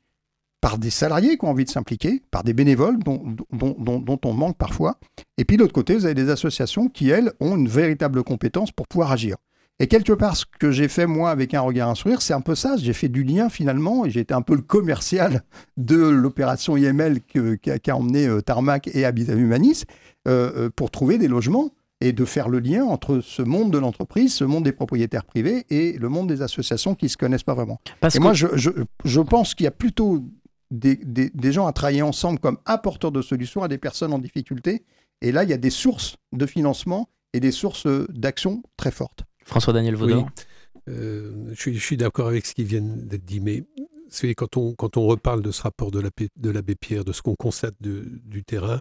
par 0.60 0.78
des 0.78 0.90
salariés 0.90 1.38
qui 1.38 1.44
ont 1.44 1.50
envie 1.50 1.64
de 1.64 1.70
s'impliquer, 1.70 2.22
par 2.32 2.42
des 2.42 2.52
bénévoles 2.52 2.98
dont, 2.98 3.22
dont- 3.52 4.18
on 4.24 4.32
manque 4.32 4.56
parfois. 4.58 4.98
Et 5.36 5.44
puis 5.44 5.56
de 5.56 5.62
l'autre 5.62 5.72
côté, 5.72 5.94
vous 5.94 6.04
avez 6.04 6.14
des 6.14 6.30
associations 6.30 6.88
qui, 6.88 7.10
elles, 7.10 7.32
ont 7.38 7.56
une 7.56 7.68
véritable 7.68 8.24
compétence 8.24 8.72
pour 8.72 8.88
pouvoir 8.88 9.12
agir. 9.12 9.36
Et 9.80 9.86
quelque 9.86 10.12
part, 10.12 10.36
ce 10.36 10.44
que 10.58 10.70
j'ai 10.72 10.88
fait 10.88 11.06
moi 11.06 11.30
avec 11.30 11.54
un 11.54 11.60
regard, 11.60 11.88
un 11.88 11.94
sourire, 11.94 12.20
c'est 12.20 12.34
un 12.34 12.40
peu 12.40 12.54
ça. 12.56 12.76
J'ai 12.76 12.92
fait 12.92 13.08
du 13.08 13.22
lien 13.22 13.48
finalement, 13.48 14.04
et 14.04 14.10
j'ai 14.10 14.20
été 14.20 14.34
un 14.34 14.42
peu 14.42 14.56
le 14.56 14.62
commercial 14.62 15.42
de 15.76 15.96
l'opération 15.96 16.76
IML 16.76 17.20
qu'a 17.62 17.78
qu'a 17.78 17.96
emmené 17.96 18.26
euh, 18.26 18.40
Tarmac 18.40 18.88
et 18.92 19.04
Habitat 19.04 19.34
Humanis 19.34 19.84
euh, 20.26 20.50
euh, 20.66 20.70
pour 20.74 20.90
trouver 20.90 21.16
des 21.18 21.28
logements 21.28 21.70
et 22.00 22.12
de 22.12 22.24
faire 22.24 22.48
le 22.48 22.58
lien 22.60 22.84
entre 22.84 23.20
ce 23.20 23.42
monde 23.42 23.72
de 23.72 23.78
l'entreprise, 23.78 24.32
ce 24.34 24.44
monde 24.44 24.64
des 24.64 24.72
propriétaires 24.72 25.24
privés 25.24 25.64
et 25.70 25.92
le 25.98 26.08
monde 26.08 26.28
des 26.28 26.42
associations 26.42 26.94
qui 26.94 27.06
ne 27.06 27.10
se 27.10 27.16
connaissent 27.16 27.42
pas 27.44 27.54
vraiment. 27.54 27.80
Parce 28.00 28.14
Et 28.16 28.18
que 28.18 28.22
moi, 28.24 28.34
je, 28.34 28.46
je, 28.54 28.70
je 29.04 29.20
pense 29.20 29.54
qu'il 29.54 29.64
y 29.64 29.68
a 29.68 29.72
plutôt 29.72 30.24
des, 30.70 30.96
des- 30.96 31.30
des 31.34 31.52
gens 31.52 31.66
à 31.66 31.72
travailler 31.72 32.02
ensemble 32.02 32.38
comme 32.40 32.58
apporteurs 32.66 33.10
de 33.12 33.22
solutions 33.22 33.62
à 33.62 33.68
des 33.68 33.78
personnes 33.78 34.12
en 34.12 34.18
difficulté 34.18 34.84
Et 35.22 35.32
là, 35.32 35.42
il 35.44 35.50
y 35.50 35.52
a 35.52 35.56
des 35.56 35.70
sources 35.70 36.16
de 36.32 36.46
financement 36.46 37.08
et 37.32 37.40
des 37.40 37.52
sources 37.52 37.86
d'action 38.10 38.62
très 38.76 38.90
fortes. 38.92 39.24
François-Daniel 39.48 39.94
Vaudor 39.96 40.24
Oui. 40.24 40.44
Euh, 40.88 41.52
je 41.54 41.70
suis, 41.78 41.96
d'accord 41.96 42.28
avec 42.28 42.46
ce 42.46 42.54
qui 42.54 42.64
vient 42.64 42.80
d'être 42.80 43.24
dit, 43.24 43.40
mais 43.40 43.64
c'est 44.08 44.34
quand 44.34 44.56
on, 44.56 44.74
quand 44.74 44.96
on 44.96 45.06
reparle 45.06 45.42
de 45.42 45.50
ce 45.50 45.62
rapport 45.62 45.90
de 45.90 46.00
l'abbé 46.00 46.28
de 46.36 46.50
l'abbé 46.50 46.74
Pierre, 46.74 47.04
de 47.04 47.12
ce 47.12 47.20
qu'on 47.20 47.34
constate 47.34 47.74
de- 47.80 48.04
du 48.24 48.42
terrain, 48.44 48.78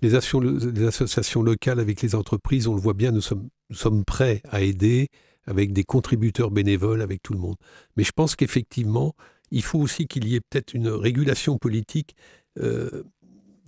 les, 0.00 0.14
actions- 0.14 0.40
les 0.40 0.84
associations 0.86 1.42
locales 1.42 1.78
avec 1.80 2.00
les 2.02 2.14
entreprises, 2.14 2.68
on 2.68 2.74
le 2.74 2.80
voit 2.80 2.94
bien, 2.94 3.10
nous 3.12 3.20
sommes, 3.20 3.48
nous 3.70 3.76
sommes 3.76 4.04
prêts 4.04 4.40
à 4.48 4.62
aider 4.62 5.08
avec 5.46 5.72
des 5.72 5.84
contributeurs 5.84 6.50
bénévoles, 6.50 7.02
avec 7.02 7.22
tout 7.22 7.32
le 7.34 7.38
monde. 7.40 7.56
Mais 7.96 8.04
je 8.04 8.12
pense 8.12 8.34
qu'effectivement, 8.36 9.14
il 9.50 9.62
faut 9.62 9.78
aussi 9.78 10.06
qu'il 10.06 10.26
y 10.28 10.36
ait 10.36 10.40
peut-être 10.40 10.72
une 10.72 10.88
régulation 10.88 11.58
politique 11.58 12.14
euh, 12.58 13.02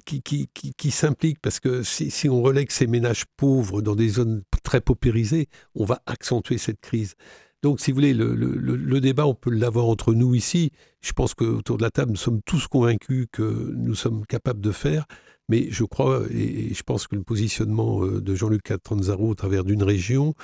qui, 0.04 0.22
qui, 0.22 0.48
qui, 0.76 0.90
s'implique, 0.90 1.38
parce 1.40 1.60
que 1.60 1.82
si, 1.82 2.10
si 2.10 2.28
on 2.28 2.42
relègue 2.42 2.70
ces 2.70 2.86
ménages 2.86 3.24
pauvres 3.36 3.82
dans 3.82 3.96
des 3.96 4.08
zones 4.08 4.42
très 4.62 4.80
paupérisées, 4.80 5.48
on 5.74 5.84
va 5.84 6.02
accentuer 6.06 6.58
cette 6.58 6.80
crise. 6.80 7.14
Donc, 7.62 7.80
si 7.80 7.90
vous 7.90 7.96
voulez, 7.96 8.12
le, 8.12 8.34
le- 8.34 8.76
le- 8.76 9.00
débat, 9.00 9.26
on 9.26 9.34
peut 9.34 9.50
l'avoir 9.50 9.86
entre 9.86 10.12
nous 10.12 10.34
ici. 10.34 10.70
Je 11.00 11.12
pense 11.12 11.32
qu'autour 11.32 11.78
de 11.78 11.82
la 11.82 11.90
table, 11.90 12.10
nous 12.10 12.16
sommes 12.18 12.42
tous 12.44 12.66
convaincus 12.68 13.26
que 13.32 13.72
nous 13.74 13.94
sommes 13.94 14.26
capables 14.26 14.60
de 14.60 14.70
faire. 14.70 15.06
Mais 15.48 15.68
je 15.70 15.84
crois, 15.84 16.24
et, 16.30 16.74
je 16.74 16.82
pense 16.82 17.06
que 17.06 17.16
le 17.16 17.22
positionnement 17.22 18.04
euh, 18.04 18.20
de 18.20 18.34
Jean-Luc 18.34 18.62
Catanzaro 18.62 19.30
au 19.30 19.34
travers 19.34 19.64
d'une 19.64 19.82
région, 19.82 20.34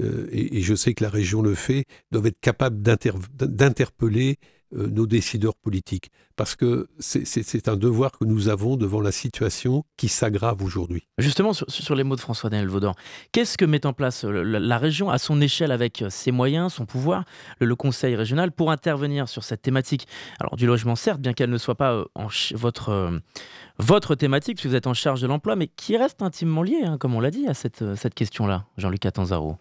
euh, 0.00 0.26
et, 0.32 0.62
je 0.62 0.74
sais 0.74 0.94
que 0.94 1.04
la 1.04 1.10
région 1.10 1.42
le 1.42 1.54
fait, 1.54 1.84
doivent 2.10 2.26
être 2.26 2.40
capables 2.40 2.82
d'inter- 2.82 3.12
d'interpeller 3.34 4.38
euh, 4.74 4.88
nos 4.88 5.06
décideurs 5.06 5.54
politiques. 5.54 6.10
Parce 6.36 6.56
que 6.56 6.88
c'est- 6.98 7.68
un 7.68 7.76
devoir 7.76 8.10
que 8.12 8.24
nous 8.24 8.48
avons 8.48 8.76
devant 8.76 9.00
la 9.00 9.12
situation 9.12 9.84
qui 9.96 10.08
s'aggrave 10.08 10.62
aujourd'hui. 10.62 11.06
Justement, 11.18 11.52
sur, 11.52 11.94
les 11.94 12.02
mots 12.02 12.16
de 12.16 12.20
François-Daniel 12.20 12.68
Vaudor, 12.68 12.96
qu'est-ce 13.30 13.56
que 13.56 13.64
met 13.64 13.86
en 13.86 13.92
place 13.92 14.24
euh, 14.24 14.42
la, 14.42 14.78
région 14.78 15.10
à 15.10 15.18
son 15.18 15.40
échelle 15.40 15.70
avec 15.70 16.02
euh, 16.02 16.10
ses 16.10 16.32
moyens, 16.32 16.72
son 16.72 16.86
pouvoir, 16.86 17.24
le, 17.60 17.76
conseil 17.76 18.16
régional, 18.16 18.50
pour 18.50 18.70
intervenir 18.70 19.28
sur 19.28 19.44
cette 19.44 19.62
thématique? 19.62 20.08
Alors, 20.40 20.56
du 20.56 20.66
logement, 20.66 20.96
certes, 20.96 21.20
bien 21.20 21.34
qu'elle 21.34 21.50
ne 21.50 21.58
soit 21.58 21.76
pas 21.76 22.04
votre, 22.54 23.20
votre 23.78 24.14
thématique, 24.14 24.56
puisque 24.56 24.70
vous 24.70 24.76
êtes 24.76 24.86
en 24.86 24.94
charge 24.94 25.20
de 25.20 25.26
l'emploi, 25.26 25.54
mais 25.56 25.68
qui 25.68 25.96
reste 25.96 26.22
intimement 26.22 26.62
liée, 26.62 26.82
hein, 26.84 26.98
comme 26.98 27.14
on 27.14 27.20
l'a 27.20 27.30
dit, 27.30 27.46
à 27.46 27.54
cette, 27.54 27.94
cette 27.94 28.14
question-là, 28.14 28.64
Jean-Luc 28.76 29.06
Atanzaro. 29.06 29.56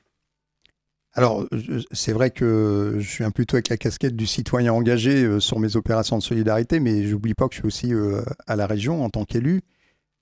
Alors, 1.15 1.45
je- 1.51 1.83
c'est 1.91 2.11
vrai 2.13 2.31
que 2.31 2.95
je 2.99 3.07
suis 3.07 3.23
un 3.23 3.29
plutôt 3.31 3.55
avec 3.55 3.69
la 3.69 3.77
casquette 3.77 4.15
du 4.15 4.25
citoyen 4.25 4.73
engagé 4.73 5.23
euh, 5.23 5.39
sur 5.39 5.59
mes 5.59 5.75
opérations 5.75 6.17
de 6.17 6.23
solidarité, 6.23 6.79
mais 6.79 7.03
j'oublie 7.05 7.35
pas 7.35 7.47
que 7.47 7.53
je 7.53 7.59
suis 7.59 7.67
aussi 7.67 7.93
euh, 7.93 8.21
à 8.47 8.55
la 8.55 8.65
région 8.65 9.03
en 9.05 9.09
tant 9.09 9.23
qu'élu. 9.23 9.61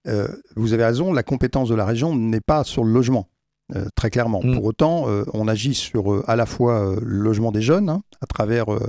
Euh, 0.07 0.27
vous 0.55 0.73
avez 0.73 0.83
raison, 0.83 1.13
la 1.13 1.23
compétence 1.23 1.69
de 1.69 1.75
la 1.75 1.85
région 1.85 2.15
n'est 2.15 2.41
pas 2.41 2.63
sur 2.63 2.83
le 2.83 2.91
logement, 2.91 3.29
euh, 3.75 3.85
très 3.95 4.09
clairement. 4.09 4.41
Mm. 4.43 4.53
Pour 4.55 4.65
autant, 4.65 5.07
euh, 5.07 5.23
on 5.33 5.47
agit 5.47 5.75
sur 5.75 6.11
euh, 6.11 6.23
à 6.27 6.35
la 6.35 6.45
fois 6.45 6.81
euh, 6.81 6.99
le 7.05 7.19
logement 7.19 7.51
des 7.51 7.61
jeunes, 7.61 7.87
hein, 7.89 8.01
à 8.19 8.25
travers 8.25 8.73
euh, 8.73 8.79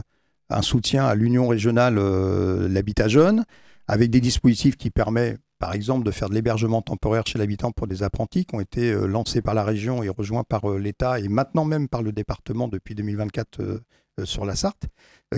un 0.51 0.63
soutien 0.63 1.05
à 1.05 1.15
l'Union 1.15 1.47
régionale 1.49 1.99
euh, 1.99 2.69
L'Habitat 2.69 3.09
Jeune, 3.09 3.45
avec 3.87 4.11
des 4.11 4.21
dispositifs 4.21 4.77
qui 4.77 4.91
permettent, 4.91 5.39
par 5.63 5.75
exemple, 5.75 6.05
de 6.05 6.11
faire 6.11 6.29
de 6.29 6.35
l'hébergement 6.35 6.83
temporaire 6.83 7.25
chez 7.25 7.39
l'habitant 7.39 7.71
pour 7.71 7.87
des 7.87 8.03
apprentis 8.03 8.47
qui 8.47 8.57
ont 8.57 8.61
été 8.61 8.91
euh, 8.91 9.07
lancés 9.07 9.43
par 9.43 9.55
la 9.55 9.63
région 9.63 10.03
et 10.03 10.09
rejoints 10.09 10.43
par 10.43 10.69
euh, 10.69 10.77
l'État 10.77 11.21
et 11.21 11.29
maintenant 11.29 11.65
même 11.65 11.87
par 11.87 12.03
le 12.03 12.11
département 12.11 12.67
depuis 12.67 12.97
2024 12.97 13.61
euh, 13.61 13.79
sur 14.25 14.45
la 14.45 14.57
Sarthe, 14.57 14.89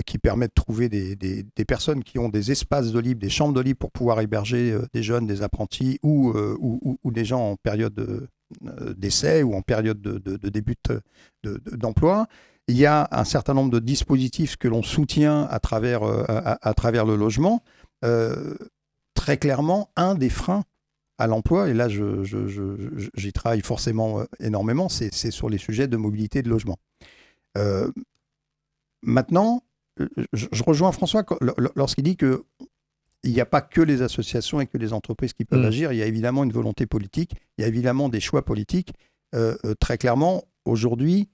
qui 0.07 0.17
permet 0.17 0.47
de 0.47 0.53
trouver 0.55 0.89
des, 0.89 1.45
personnes 1.67 2.03
qui 2.03 2.17
ont 2.17 2.29
des 2.29 2.51
espaces 2.51 2.91
de 2.91 2.97
libre, 2.97 3.21
des 3.21 3.29
chambres 3.29 3.53
de 3.53 3.61
libre 3.61 3.77
pour 3.77 3.91
pouvoir 3.91 4.19
héberger 4.19 4.75
des 4.93 5.03
jeunes, 5.03 5.27
des 5.27 5.43
apprentis 5.43 5.99
ou, 6.03 6.33
des 7.05 7.23
gens 7.23 7.51
en 7.51 7.55
période 7.55 8.27
d'essai 8.97 9.43
ou 9.43 9.53
en 9.53 9.61
période 9.61 10.01
de, 10.01 10.17
de- 10.17 10.49
début 10.49 10.75
de- 10.89 11.01
de- 11.43 11.61
de- 11.63 11.77
d'emploi. 11.77 12.27
Il 12.67 12.75
y 12.75 12.85
a 12.85 13.07
un 13.11 13.23
certain 13.23 13.53
nombre 13.53 13.71
de 13.71 13.79
dispositifs 13.79 14.57
que 14.57 14.67
l'on 14.67 14.83
soutient 14.83 15.43
à 15.49 15.59
travers, 15.59 16.01
le 16.03 17.15
logement. 17.15 17.63
Très 19.25 19.37
clairement, 19.39 19.89
un 19.95 20.13
des 20.13 20.29
freins 20.29 20.63
à 21.17 21.25
l'emploi, 21.25 21.67
et 21.69 21.73
là 21.73 21.89
je- 21.89 22.23
je- 22.23 22.45
je- 22.47 22.75
je- 22.97 23.09
j'y 23.15 23.33
travaille 23.33 23.61
forcément 23.61 24.19
euh, 24.19 24.25
énormément, 24.39 24.87
c'est 24.87 25.31
sur 25.31 25.49
les 25.49 25.57
sujets 25.57 25.87
de 25.87 25.97
mobilité 25.97 26.39
et 26.39 26.41
de 26.43 26.49
logement. 26.49 26.77
Euh, 27.57 27.89
maintenant, 29.01 29.63
je, 30.33 30.45
rejoins 30.63 30.91
François 30.91 31.23
lorsqu'il 31.75 32.03
dit 32.03 32.17
que 32.17 32.43
il 33.23 33.31
n'y 33.31 33.41
a 33.41 33.45
pas 33.47 33.61
que 33.61 33.81
les 33.81 34.03
associations 34.03 34.61
et 34.61 34.67
que 34.67 34.77
les 34.77 34.93
entreprises 34.93 35.33
qui 35.33 35.45
peuvent 35.45 35.63
Mm. 35.63 35.65
agir, 35.73 35.91
il 35.91 35.97
y 35.97 36.03
a 36.03 36.05
évidemment 36.05 36.43
une 36.43 36.51
volonté 36.51 36.85
politique, 36.85 37.31
il 37.57 37.61
y 37.61 37.65
a 37.65 37.67
évidemment 37.67 38.07
des 38.09 38.19
choix 38.19 38.45
politiques. 38.45 38.93
Euh, 39.33 39.55
très 39.79 39.97
clairement, 39.97 40.43
aujourd'hui, 40.65 41.29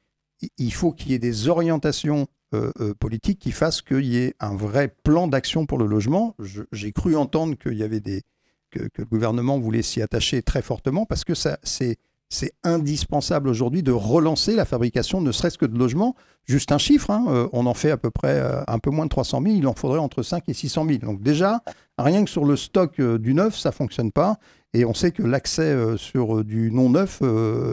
il 0.58 0.74
faut 0.74 0.94
qu'il 0.94 1.12
y 1.12 1.16
ait 1.16 1.20
des 1.20 1.50
orientations 1.50 2.28
euh, 2.54 2.70
euh, 2.82 2.94
politiques 2.94 3.40
qui 3.40 3.52
fassent 3.52 3.82
qu'il 3.82 4.06
y 4.06 4.18
ait 4.18 4.36
un 4.42 4.54
vrai 4.54 4.94
plan 5.04 5.28
d'action 5.28 5.66
pour 5.66 5.78
le 5.78 5.86
logement. 5.86 6.36
J'ai 6.74 6.92
cru 6.92 7.16
entendre 7.16 7.56
qu'il 7.56 7.78
y 7.78 7.84
avait 7.84 8.02
des 8.02 8.24
que, 8.72 8.90
le 8.98 9.06
gouvernement 9.06 9.58
voulait 9.58 9.82
s'y 9.82 10.02
attacher 10.02 10.42
très 10.42 10.62
fortement 10.62 11.06
parce 11.06 11.24
que 11.24 11.34
ça 11.34 11.60
c'est 11.64 11.96
c'est 12.28 12.52
indispensable 12.64 13.48
aujourd'hui 13.48 13.84
de 13.84 13.94
relancer 13.94 14.56
la 14.56 14.66
fabrication, 14.66 15.22
ne 15.22 15.32
serait-ce 15.32 15.58
que 15.58 15.66
de 15.66 15.78
logements. 15.78 16.14
Juste 16.46 16.74
un 16.74 16.78
chiffre, 16.78 17.10
hein, 17.10 17.26
euh, 17.30 17.48
on 17.54 17.66
en 17.66 17.74
fait 17.74 17.92
à 17.92 17.98
peu 17.98 18.12
près 18.12 18.42
un 18.68 18.80
peu 18.80 18.90
moins 18.90 19.06
de 19.06 19.10
300 19.10 19.42
000, 19.44 19.56
il 19.56 19.68
en 19.68 19.74
faudrait 19.74 20.00
entre 20.00 20.22
5 20.22 20.44
et 20.50 20.54
600 20.54 20.86
000. 20.88 20.98
Donc 21.00 21.22
déjà, 21.22 21.62
rien 21.98 22.26
que 22.26 22.30
sur 22.30 22.44
le 22.44 22.58
stock 22.58 23.00
du 23.00 23.34
neuf, 23.34 23.58
ça 23.58 23.72
fonctionne 23.72 24.12
pas. 24.12 24.40
Et 24.74 24.84
on 24.84 24.94
sait 24.94 25.12
que 25.12 25.24
l'accès 25.24 25.74
sur 25.98 26.44
du 26.44 26.72
non 26.72 26.90
neuf 26.90 27.22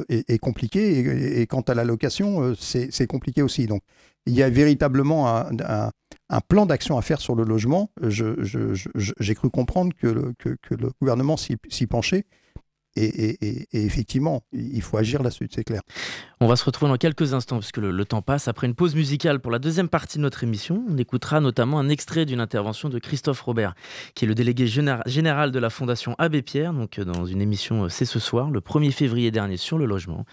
est, 0.08 0.38
compliqué. 0.38 1.40
Et, 1.40 1.46
quant 1.46 1.62
à 1.62 1.74
la 1.74 1.84
location, 1.84 2.54
c'est 2.58 3.06
compliqué 3.08 3.42
aussi. 3.42 3.66
Donc 3.66 3.82
il 4.28 4.34
y 4.34 4.42
a 4.42 4.50
véritablement 4.50 5.26
un, 5.28 5.90
plan 6.48 6.66
d'action 6.66 6.98
à 6.98 7.02
faire 7.02 7.20
sur 7.20 7.34
le 7.34 7.44
logement. 7.44 7.90
J'ai 8.08 9.34
cru 9.34 9.50
comprendre 9.50 9.92
que 9.96 10.06
le, 10.06 10.90
gouvernement 11.00 11.36
s'y 11.36 11.86
penchait. 11.86 12.24
Et, 13.00 13.66
effectivement, 13.72 14.42
il 14.52 14.82
faut 14.82 14.96
agir 14.96 15.22
là-dessus, 15.22 15.48
c'est 15.54 15.64
clair. 15.64 15.82
On 16.40 16.46
va 16.46 16.56
se 16.56 16.64
retrouver 16.64 16.90
dans 16.90 16.96
quelques 16.96 17.34
instants, 17.34 17.58
puisque 17.58 17.76
le, 17.78 17.90
le 17.90 18.04
temps 18.04 18.22
passe. 18.22 18.48
Après 18.48 18.66
une 18.66 18.74
pause 18.74 18.94
musicale 18.94 19.40
pour 19.40 19.50
la 19.50 19.58
deuxième 19.58 19.88
partie 19.88 20.18
de 20.18 20.22
notre 20.22 20.42
émission, 20.44 20.84
on 20.88 20.96
écoutera 20.98 21.40
notamment 21.40 21.78
un 21.78 21.88
extrait 21.88 22.26
d'une 22.26 22.40
intervention 22.40 22.88
de 22.88 22.98
Christophe 22.98 23.40
Robert, 23.40 23.74
qui 24.14 24.24
est 24.24 24.28
le 24.28 24.34
délégué 24.34 24.66
généra- 24.66 25.02
général 25.06 25.52
de 25.52 25.58
la 25.58 25.70
Fondation 25.70 26.14
Abbé 26.18 26.42
Pierre, 26.42 26.72
donc 26.72 26.98
euh, 26.98 27.04
dans 27.04 27.26
une 27.26 27.40
émission 27.40 27.84
euh, 27.84 27.88
C'est 27.88 28.04
ce 28.04 28.18
soir, 28.18 28.50
le 28.50 28.60
1er 28.60 28.90
février 28.92 29.30
dernier, 29.30 29.56
sur 29.56 29.78
le 29.78 29.86
logement. 29.86 30.24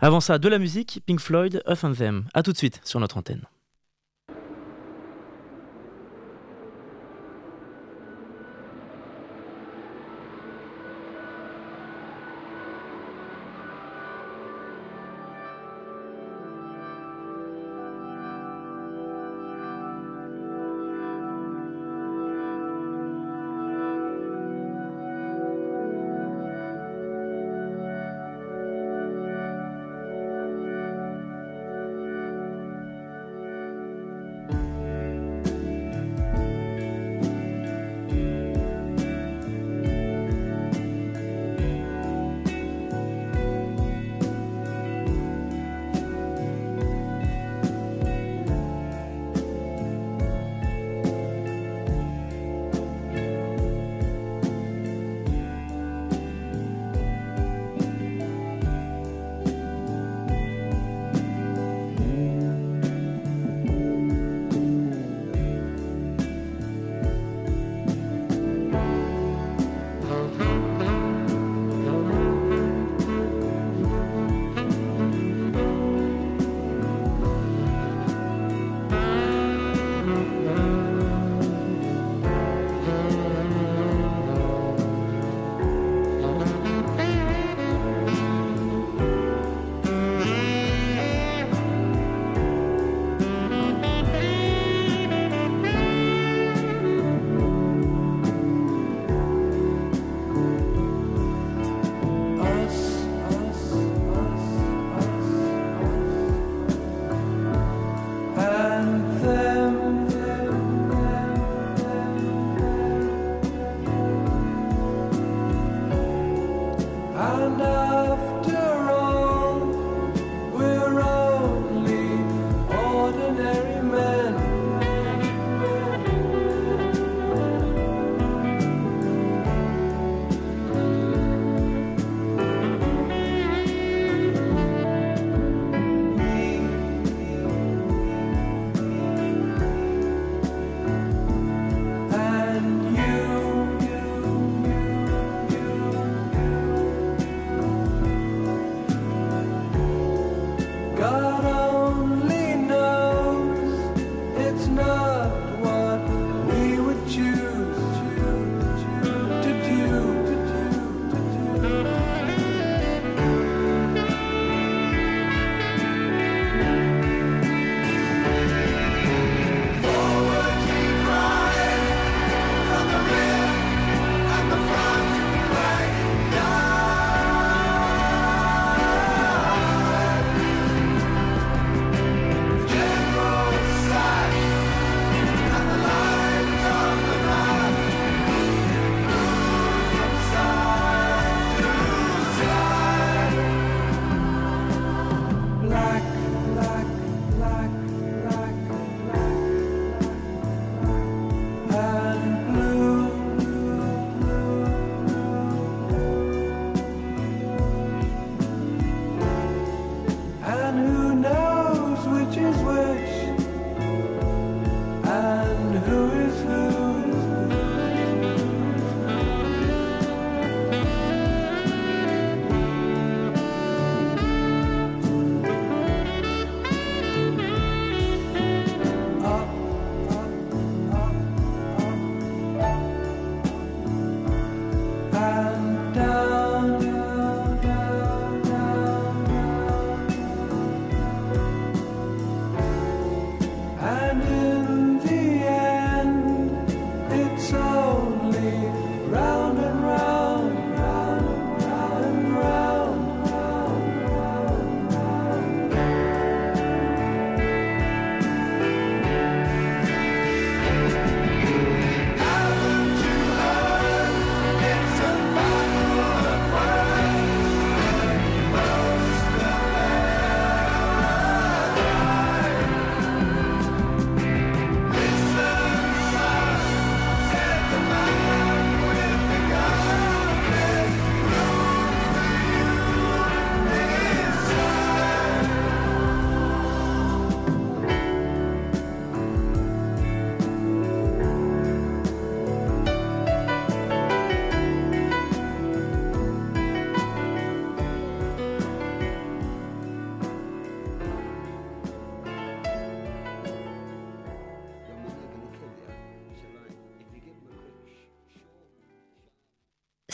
Avant 0.00 0.20
ça, 0.20 0.38
de 0.38 0.48
la 0.48 0.58
musique, 0.58 1.00
Pink 1.06 1.20
Floyd, 1.20 1.62
Earth 1.66 1.84
and 1.84 1.92
Them. 1.94 2.24
A 2.34 2.42
tout 2.42 2.52
de 2.52 2.58
suite 2.58 2.80
sur 2.84 3.00
notre 3.00 3.16
antenne. 3.16 3.42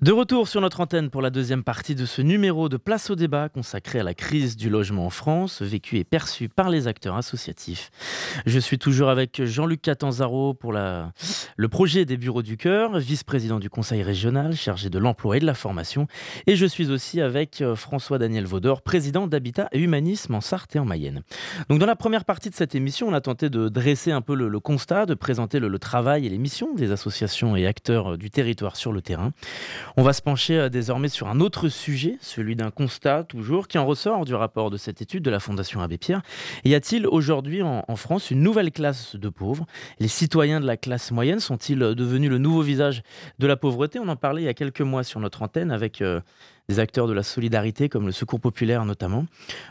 De 0.00 0.12
retour 0.12 0.46
sur 0.46 0.60
notre 0.60 0.80
antenne 0.80 1.10
pour 1.10 1.22
la 1.22 1.30
deuxième 1.30 1.64
partie 1.64 1.96
de 1.96 2.06
ce 2.06 2.22
numéro 2.22 2.68
de 2.68 2.76
Place 2.76 3.10
au 3.10 3.16
débat 3.16 3.48
consacré 3.48 3.98
à 3.98 4.04
la 4.04 4.14
crise 4.14 4.56
du 4.56 4.70
logement 4.70 5.06
en 5.06 5.10
France, 5.10 5.60
vécue 5.60 5.96
et 5.96 6.04
perçue 6.04 6.48
par 6.48 6.70
les 6.70 6.86
acteurs 6.86 7.16
associatifs. 7.16 7.90
Je 8.46 8.60
suis 8.60 8.78
toujours 8.78 9.08
avec 9.08 9.44
Jean-Luc 9.44 9.82
Catanzaro 9.82 10.54
pour 10.54 10.72
le 10.72 11.68
projet 11.68 12.04
des 12.04 12.16
Bureaux 12.16 12.44
du 12.44 12.56
Cœur, 12.56 12.96
vice-président 13.00 13.58
du 13.58 13.70
Conseil 13.70 14.04
régional 14.04 14.54
chargé 14.54 14.88
de 14.88 15.00
l'emploi 15.00 15.38
et 15.38 15.40
de 15.40 15.46
la 15.46 15.54
formation. 15.54 16.06
Et 16.46 16.54
je 16.54 16.64
suis 16.64 16.92
aussi 16.92 17.20
avec 17.20 17.60
euh, 17.60 17.74
François-Daniel 17.74 18.44
Vaudor, 18.44 18.82
président 18.82 19.26
d'Habitat 19.26 19.68
et 19.72 19.80
Humanisme 19.80 20.32
en 20.36 20.40
Sarthe 20.40 20.76
et 20.76 20.78
en 20.78 20.84
Mayenne. 20.84 21.22
Donc 21.70 21.80
dans 21.80 21.86
la 21.86 21.96
première 21.96 22.24
partie 22.24 22.50
de 22.50 22.54
cette 22.54 22.76
émission, 22.76 23.08
on 23.08 23.14
a 23.14 23.20
tenté 23.20 23.50
de 23.50 23.68
dresser 23.68 24.12
un 24.12 24.20
peu 24.20 24.36
le, 24.36 24.60
constat, 24.60 25.06
de 25.06 25.14
présenter 25.14 25.58
le, 25.58 25.66
le 25.66 25.78
travail 25.80 26.24
et 26.24 26.28
les 26.28 26.38
missions 26.38 26.72
des 26.76 26.92
associations 26.92 27.56
et 27.56 27.66
acteurs 27.66 28.12
euh, 28.12 28.16
du 28.16 28.30
territoire 28.30 28.76
sur 28.76 28.92
le 28.92 29.02
terrain. 29.02 29.32
On 29.96 30.02
va 30.02 30.12
se 30.12 30.22
pencher 30.22 30.58
euh, 30.58 30.68
désormais 30.68 31.08
sur 31.08 31.28
un 31.28 31.40
autre 31.40 31.68
sujet, 31.68 32.18
celui 32.20 32.56
d'un 32.56 32.70
constat 32.70 33.24
toujours 33.24 33.68
qui 33.68 33.78
en 33.78 33.86
ressort 33.86 34.24
du 34.24 34.34
rapport 34.34 34.70
de 34.70 34.76
cette 34.76 35.00
étude 35.02 35.22
de 35.22 35.30
la 35.30 35.40
Fondation 35.40 35.80
Abbé 35.80 35.98
Pierre. 35.98 36.22
Y 36.64 36.74
a-t-il 36.74 37.06
aujourd'hui 37.06 37.62
en, 37.62 37.84
France 37.96 38.30
une 38.30 38.42
nouvelle 38.42 38.70
classe 38.70 39.16
de 39.16 39.28
pauvres? 39.28 39.66
Les 39.98 40.08
citoyens 40.08 40.60
de 40.60 40.66
la 40.66 40.76
classe 40.76 41.10
moyenne 41.10 41.40
sont-ils 41.40 41.82
euh, 41.82 41.94
devenus 41.94 42.30
le 42.30 42.38
nouveau 42.38 42.62
visage 42.62 43.02
de 43.38 43.46
la 43.46 43.56
pauvreté? 43.56 43.98
On 43.98 44.08
en 44.08 44.16
parlait 44.16 44.42
il 44.42 44.46
y 44.46 44.48
a 44.48 44.54
quelques 44.54 44.82
mois 44.82 45.04
sur 45.04 45.20
notre 45.20 45.42
antenne 45.42 45.70
avec 45.70 46.02
euh, 46.02 46.20
des 46.68 46.80
acteurs 46.80 47.06
de 47.06 47.14
la 47.14 47.22
solidarité 47.22 47.88
comme 47.88 48.04
le 48.04 48.12
Secours 48.12 48.40
populaire 48.40 48.84
notamment. 48.84 49.24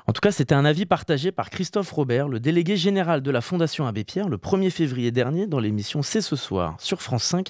En 0.08 0.14
tout 0.14 0.20
cas, 0.20 0.32
c'était 0.32 0.56
un 0.56 0.66
avis 0.66 0.88
partagé 0.88 1.32
par 1.32 1.52
Christophe 1.52 1.92
Robert, 1.92 2.28
le 2.28 2.40
délégué 2.40 2.76
général 2.76 3.22
de 3.22 3.30
la 3.30 3.42
Fondation 3.42 3.86
Abbé 3.86 4.04
Pierre, 4.04 4.28
le 4.28 4.38
1er 4.38 4.72
février 4.72 5.12
dernier 5.12 5.46
dans 5.46 5.60
l'émission 5.60 6.02
C'est 6.02 6.22
ce 6.22 6.36
soir 6.36 6.76
sur 6.80 7.04
France 7.04 7.24
5. 7.26 7.50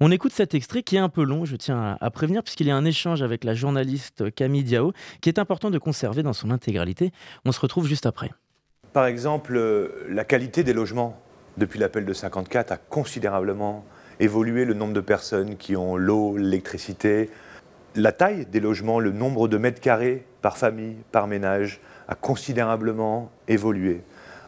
On 0.00 0.10
écoute 0.10 0.32
cet 0.32 0.54
extrait 0.54 0.82
qui 0.82 0.96
est 0.96 0.98
un 0.98 1.08
peu 1.08 1.24
long, 1.24 1.46
je 1.46 1.56
tiens 1.56 1.96
à, 1.98 2.10
prévenir, 2.10 2.42
puisqu'il 2.42 2.66
y 2.66 2.70
a 2.70 2.76
un 2.76 2.84
échange 2.84 3.22
avec 3.22 3.44
la 3.44 3.54
journaliste 3.54 4.30
Camille 4.34 4.64
Diao 4.64 4.92
qui 5.22 5.30
est 5.30 5.38
important 5.38 5.70
de 5.70 5.78
conserver 5.78 6.22
dans 6.22 6.34
son 6.34 6.50
intégralité. 6.50 7.12
On 7.46 7.52
se 7.52 7.60
retrouve 7.60 7.86
juste 7.86 8.04
après. 8.04 8.30
Par 8.92 9.06
exemple, 9.06 9.56
euh, 9.56 10.06
la 10.10 10.24
qualité 10.24 10.64
des 10.64 10.74
logements 10.74 11.18
depuis 11.56 11.78
l'appel 11.78 12.04
de 12.04 12.12
54 12.12 12.72
a 12.72 12.76
considérablement 12.76 13.86
évolué. 14.20 14.66
Le 14.66 14.74
nombre 14.74 14.92
de 14.92 15.00
personnes 15.00 15.56
qui 15.56 15.76
ont 15.76 15.96
l'eau, 15.96 16.36
l'électricité, 16.36 17.30
la 17.94 18.12
taille 18.12 18.46
des 18.46 18.60
logements, 18.60 19.00
le 19.00 19.10
nombre 19.12 19.48
de 19.48 19.58
mètres 19.58 19.80
carrés 19.80 20.24
par 20.40 20.56
famille, 20.58 20.96
par 21.12 21.26
ménage 21.26 21.80
a 22.08 22.14
considérablement 22.14 23.30
évolué. 23.48 24.00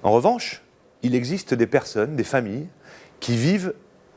En 0.03 0.13
revanche, 0.13 0.63
il 1.03 1.15
existe 1.15 1.55
des 1.55 1.67
personnes, 1.67 2.17
des 2.17 2.25
familles, 2.25 2.67
qui 3.21 3.37
vivent, 3.37 3.75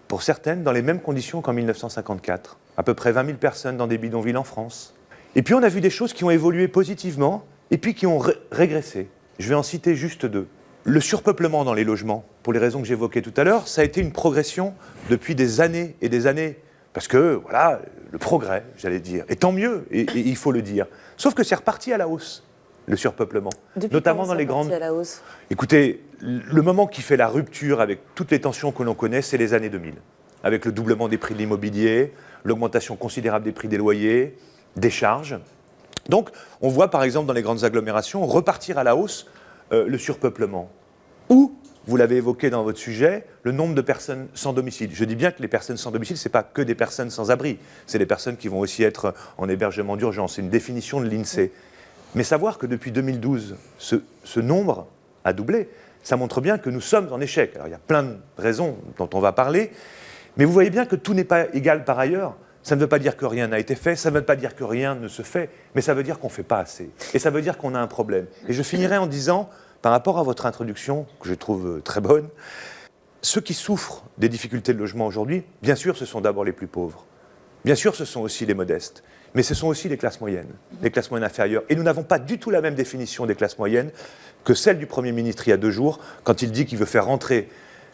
pour 0.08 0.24
certaines, 0.24 0.64
dans 0.64 0.72
les 0.72 0.82
mêmes 0.82 1.02
conditions 1.02 1.42
qu'en 1.42 1.54
1954. 1.54 2.58
À 2.78 2.84
peu 2.84 2.94
près 2.94 3.12
20 3.12 3.26
000 3.26 3.38
personnes 3.38 3.78
dans 3.78 3.88
des 3.88 3.98
bidonvilles 3.98 4.38
en 4.38 4.44
France. 4.44 4.94
Et 5.36 5.42
puis 5.42 5.54
on 5.54 5.64
a 5.64 5.70
vu 5.70 5.82
des 5.82 5.90
choses 5.90 6.14
qui 6.14 6.24
ont 6.24 6.30
évolué 6.32 6.68
positivement 6.68 7.44
et 7.72 7.78
puis 7.78 7.94
qui 7.94 8.08
ont 8.08 8.18
ré- 8.18 8.38
régressé. 8.52 9.10
Je 9.40 9.50
vais 9.50 9.56
en 9.56 9.64
citer 9.64 9.96
juste 9.96 10.26
deux. 10.26 10.48
Le 10.84 11.02
surpeuplement 11.02 11.66
dans 11.66 11.74
les 11.74 11.84
logements, 11.84 12.24
pour 12.44 12.54
les 12.54 12.60
raisons 12.60 12.82
que 12.82 12.88
j'évoquais 12.88 13.22
tout 13.22 13.34
à 13.36 13.44
l'heure, 13.44 13.68
ça 13.68 13.82
a 13.82 13.84
été 13.84 14.00
une 14.00 14.14
progression 14.14 14.74
depuis 15.10 15.36
des 15.36 15.60
années 15.60 15.96
et 16.02 16.08
des 16.08 16.28
années. 16.28 16.58
Parce 16.94 17.08
que, 17.08 17.40
voilà, 17.44 17.80
le 18.12 18.18
progrès, 18.18 18.64
j'allais 18.78 19.00
dire. 19.00 19.24
Et 19.30 19.36
tant 19.36 19.52
mieux, 19.52 19.86
et, 19.92 20.02
et 20.02 20.20
il 20.20 20.36
faut 20.36 20.52
le 20.52 20.62
dire. 20.62 20.88
Sauf 21.16 21.34
que 21.34 21.44
c'est 21.44 21.56
reparti 21.56 21.94
à 21.94 21.98
la 21.98 22.08
hausse, 22.08 22.44
le 22.88 22.96
surpeuplement. 22.96 23.52
Depuis 23.76 23.94
notamment 23.94 24.26
dans 24.26 24.34
les 24.34 24.46
grandes. 24.46 24.72
à 24.72 24.80
la 24.80 24.94
hausse? 24.94 25.22
Écoutez, 25.50 26.04
le 26.22 26.62
moment 26.62 26.88
qui 26.88 27.02
fait 27.02 27.18
la 27.18 27.28
rupture 27.28 27.82
avec 27.82 28.00
toutes 28.16 28.32
les 28.32 28.42
tensions 28.42 28.72
que 28.72 28.84
l'on 28.84 28.96
connaît, 28.96 29.22
c'est 29.22 29.38
les 29.38 29.54
années 29.54 29.70
2000. 29.70 29.96
Avec 30.44 30.66
le 30.66 30.72
doublement 30.72 31.08
des 31.08 31.18
prix 31.18 31.34
de 31.34 31.40
l'immobilier, 31.40 32.14
l'augmentation 32.44 32.96
considérable 32.96 33.46
des 33.46 33.52
prix 33.52 33.68
des 33.68 33.78
loyers, 33.78 34.38
des 34.76 34.90
charges. 34.90 35.38
Donc, 36.10 36.30
on 36.62 36.70
voit 36.70 36.90
par 36.90 37.04
exemple 37.04 37.28
dans 37.28 37.34
les 37.34 37.42
grandes 37.42 37.64
agglomérations 37.64 38.26
repartir 38.26 38.78
à 38.78 38.84
la 38.84 38.96
hausse 38.96 39.28
euh, 39.74 39.86
le 39.88 39.98
surpeuplement. 39.98 40.70
Ou 41.30 41.54
vous 41.88 41.96
l'avez 41.96 42.18
évoqué 42.18 42.50
dans 42.50 42.64
votre 42.64 42.78
sujet, 42.78 43.26
le 43.44 43.54
nombre 43.54 43.74
de 43.74 43.82
personnes 43.82 44.28
sans 44.34 44.52
domicile. 44.52 44.90
Je 44.94 45.06
dis 45.06 45.16
bien 45.16 45.32
que 45.32 45.42
les 45.42 45.48
personnes 45.48 45.78
sans 45.78 45.90
domicile, 45.90 46.18
ce 46.18 46.28
n'est 46.28 46.32
pas 46.32 46.44
que 46.44 46.62
des 46.62 46.76
personnes 46.76 47.10
sans 47.10 47.32
abri, 47.32 47.60
c'est 47.86 47.98
des 47.98 48.06
personnes 48.06 48.36
qui 48.36 48.50
vont 48.50 48.60
aussi 48.60 48.84
être 48.84 49.14
en 49.38 49.48
hébergement 49.48 49.96
d'urgence. 49.96 50.36
C'est 50.36 50.42
une 50.42 50.50
définition 50.50 51.00
de 51.00 51.08
l'INSEE. 51.08 51.52
Mais 52.14 52.24
savoir 52.24 52.58
que 52.58 52.66
depuis 52.66 52.92
2012, 52.92 53.56
ce, 53.78 54.40
nombre 54.40 54.88
a 55.24 55.32
doublé, 55.32 55.70
ça 56.04 56.18
montre 56.18 56.42
bien 56.42 56.58
que 56.58 56.70
nous 56.70 56.82
sommes 56.82 57.08
en 57.12 57.22
échec. 57.22 57.56
Alors 57.56 57.68
il 57.68 57.72
y 57.72 57.76
a 57.76 57.80
plein 57.80 58.04
de 58.04 58.18
raisons 58.38 58.78
dont 58.98 59.10
on 59.14 59.20
va 59.20 59.32
parler, 59.32 59.72
mais 60.36 60.44
vous 60.44 60.54
voyez 60.54 60.70
bien 60.70 60.86
que 60.86 60.96
tout 60.96 61.14
n'est 61.14 61.24
pas 61.24 61.46
égal 61.54 61.86
par 61.86 62.00
ailleurs. 62.00 62.36
Ça 62.64 62.76
ne 62.76 62.82
veut 62.82 62.88
pas 62.88 63.00
dire 63.00 63.16
que 63.16 63.26
rien 63.26 63.48
n'a 63.48 63.60
été 63.60 63.76
fait, 63.76 63.96
ça 63.96 64.10
ne 64.12 64.16
veut 64.16 64.26
pas 64.26 64.36
dire 64.36 64.56
que 64.56 64.66
rien 64.66 64.96
ne 64.96 65.08
se 65.08 65.22
fait, 65.22 65.50
mais 65.74 65.82
ça 65.82 65.94
veut 65.94 66.04
dire 66.04 66.20
qu'on 66.20 66.28
ne 66.28 66.34
fait 66.34 66.44
pas 66.44 66.60
assez. 66.60 66.90
Et 67.14 67.20
ça 67.20 67.30
veut 67.30 67.42
dire 67.42 67.58
qu'on 67.58 67.76
a 67.76 67.80
un 67.80 67.88
problème. 67.88 68.26
Et 68.50 68.54
je 68.54 68.62
finirai 68.62 68.98
en 68.98 69.08
disant, 69.08 69.50
par 69.82 69.92
rapport 69.92 70.20
à 70.20 70.24
votre 70.24 70.46
introduction, 70.46 71.06
que 71.20 71.30
je 71.30 71.34
trouve 71.34 71.78
euh, 71.78 71.82
très 71.82 72.02
bonne, 72.02 72.30
ceux 73.22 73.42
qui 73.42 73.54
souffrent 73.54 74.04
des 74.18 74.30
difficultés 74.30 74.74
de 74.74 74.80
logement 74.80 75.06
aujourd'hui, 75.06 75.44
bien 75.62 75.76
sûr, 75.76 75.98
ce 75.98 76.06
sont 76.06 76.22
d'abord 76.22 76.44
les 76.44 76.52
plus 76.52 76.68
pauvres. 76.68 77.06
Bien 77.66 77.76
sûr, 77.76 77.96
ce 77.96 78.06
sont 78.06 78.22
aussi 78.22 78.46
les 78.46 78.54
modestes. 78.54 79.04
Mais 79.36 79.44
ce 79.44 79.54
sont 79.54 79.68
aussi 79.68 79.90
les 79.90 79.98
classes 79.98 80.22
moyennes, 80.22 80.54
les 80.82 80.90
classes 80.90 81.12
moyennes 81.12 81.26
inférieures. 81.26 81.64
Et 81.70 81.76
nous 81.76 81.84
n'avons 81.84 82.04
pas 82.04 82.20
du 82.20 82.40
tout 82.40 82.50
la 82.50 82.62
même 82.62 82.76
définition 82.76 83.26
des 83.26 83.36
classes 83.36 83.60
moyennes 83.60 83.92
que 84.44 84.54
celle 84.54 84.80
du 84.80 84.86
Premier 84.86 85.12
ministre 85.12 85.48
il 85.48 85.52
y 85.52 85.54
a 85.54 85.58
deux 85.58 85.72
jours, 85.72 86.00
quand 86.24 86.42
il 86.42 86.52
dit 86.52 86.66
qu'il 86.66 86.78
veut 86.78 86.86
faire 86.86 87.06
rentrer 87.06 87.50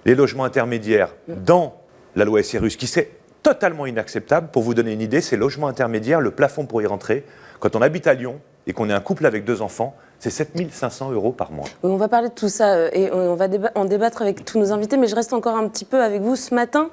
les 0.05 0.15
logements 0.15 0.43
intermédiaires 0.43 1.15
dans 1.27 1.81
la 2.15 2.25
loi 2.25 2.43
SRU, 2.43 2.69
qui 2.69 2.85
c'est 2.85 3.11
totalement 3.41 3.85
inacceptable. 3.85 4.49
Pour 4.51 4.61
vous 4.61 4.73
donner 4.73 4.93
une 4.93 5.01
idée, 5.01 5.21
ces 5.21 5.37
logements 5.37 5.67
intermédiaires, 5.67 6.21
le 6.21 6.31
plafond 6.31 6.65
pour 6.65 6.81
y 6.81 6.85
rentrer, 6.85 7.25
quand 7.59 7.75
on 7.75 7.81
habite 7.81 8.07
à 8.07 8.13
Lyon 8.13 8.39
et 8.67 8.73
qu'on 8.73 8.89
est 8.89 8.93
un 8.93 9.01
couple 9.01 9.25
avec 9.25 9.43
deux 9.43 9.61
enfants, 9.61 9.95
c'est 10.23 10.29
7500 10.29 11.11
euros 11.11 11.33
par 11.33 11.51
mois. 11.51 11.65
On 11.83 11.97
va 11.97 12.07
parler 12.07 12.29
de 12.29 12.33
tout 12.33 12.47
ça 12.47 12.75
euh, 12.75 12.89
et 12.93 13.11
on 13.11 13.35
va 13.35 13.47
en 13.75 13.83
débattre 13.83 14.21
avec 14.21 14.45
tous 14.45 14.57
nos 14.57 14.71
invités, 14.71 14.95
mais 14.95 15.07
je 15.07 15.15
reste 15.15 15.33
encore 15.33 15.57
un 15.57 15.67
petit 15.67 15.83
peu 15.83 16.01
avec 16.01 16.21
vous 16.21 16.37
ce 16.37 16.55
matin. 16.55 16.89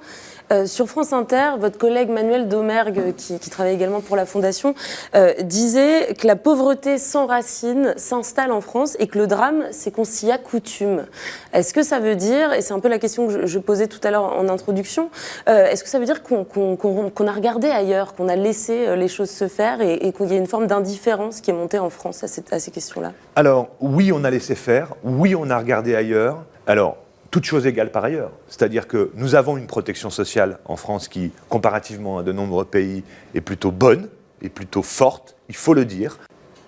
Euh, 0.53 0.67
sur 0.67 0.89
France 0.89 1.13
Inter, 1.13 1.53
votre 1.59 1.79
collègue 1.79 2.09
Manuel 2.09 2.49
Domergue, 2.49 3.15
qui, 3.17 3.39
travaille 3.51 3.75
également 3.75 4.01
pour 4.01 4.17
la 4.17 4.27
Fondation, 4.27 4.75
euh, 5.15 5.33
disait 5.43 6.15
que 6.15 6.27
la 6.27 6.37
pauvreté 6.37 6.99
sans 6.99 7.27
racines 7.27 7.95
s'installe 7.97 8.51
en 8.51 8.61
France 8.61 8.97
et 8.99 9.07
que 9.07 9.19
le 9.19 9.27
drame, 9.27 9.65
c'est 9.71 9.93
qu'on 9.93 10.05
s'y 10.05 10.31
accoutume. 10.31 11.07
Est-ce 11.53 11.73
que 11.73 11.83
ça 11.83 12.01
veut 12.01 12.17
dire, 12.17 12.53
et 12.53 12.63
c'est 12.63 12.73
un 12.73 12.81
peu 12.81 12.89
la 12.89 12.99
question 12.99 13.27
que 13.27 13.47
je, 13.47 13.59
posais 13.59 13.87
tout 13.87 14.01
à 14.03 14.11
l'heure 14.11 14.25
en 14.25 14.49
introduction, 14.49 15.11
est-ce 15.47 15.85
que 15.85 15.91
ça 15.91 15.99
veut 15.99 16.07
dire 16.07 16.23
qu'on 16.23 17.27
a 17.27 17.33
regardé 17.33 17.69
ailleurs, 17.69 18.15
qu'on 18.15 18.29
a 18.29 18.37
laissé 18.37 18.97
les 18.97 19.09
choses 19.09 19.31
se 19.31 19.49
faire 19.49 19.81
et, 19.81 20.13
qu'il 20.13 20.33
y 20.33 20.35
a 20.35 20.39
une 20.39 20.47
forme 20.47 20.67
d'indifférence 20.67 21.41
qui 21.41 21.51
est 21.51 21.55
montée 21.55 21.79
en 21.79 21.91
France 21.91 22.25
à 22.25 22.59
ces 22.59 22.71
questions-là? 22.71 23.13
Alors, 23.37 23.69
oui, 23.81 24.13
on 24.13 24.25
a 24.25 24.31
laissé 24.31 24.55
faire, 24.55 24.95
oui, 25.05 25.35
on 25.35 25.51
a 25.51 25.59
regardé 25.59 25.95
ailleurs. 25.95 26.45
Alors, 26.67 26.97
toute 27.31 27.45
chose 27.45 27.67
égale 27.67 27.91
par 27.91 28.05
ailleurs. 28.05 28.33
C'est-à-dire 28.49 28.89
que 28.89 29.11
nous 29.15 29.35
avons 29.35 29.57
une 29.57 29.67
protection 29.67 30.11
sociale 30.11 30.59
en 30.65 30.77
France 30.77 31.09
qui, 31.09 31.33
comparativement 31.49 32.19
à 32.19 32.23
de 32.23 32.33
nombreux 32.33 32.65
pays, 32.65 33.05
est 33.35 33.41
plutôt 33.41 33.71
bonne, 33.71 34.09
est 34.43 34.49
plutôt 34.49 34.83
forte, 34.83 35.37
il 35.49 35.57
faut 35.57 35.75
le 35.75 35.85
dire. 35.85 36.19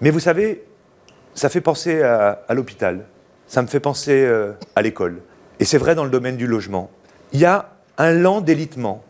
Mais 0.01 0.11
vous 0.11 0.21
savez, 0.21 0.65
ça 1.35 1.49
fait 1.49 1.61
penser 1.61 2.03
à, 2.03 2.45
l'hôpital, 2.51 3.07
ça 3.47 3.63
me 3.63 3.67
fait 3.67 3.81
penser 3.81 4.25
euh, 4.25 4.53
à 4.77 4.83
l'école. 4.83 5.23
Et 5.61 5.65
c'est 5.65 5.79
vrai 5.79 5.95
dans 5.95 6.05
le 6.05 6.11
domaine 6.11 6.37
du 6.37 6.47
logement. 6.47 6.91
Il 7.33 7.41
y 7.41 7.45
a 7.45 7.71
un 7.99 8.13
lent 8.13 8.41
délitement. 8.41 9.03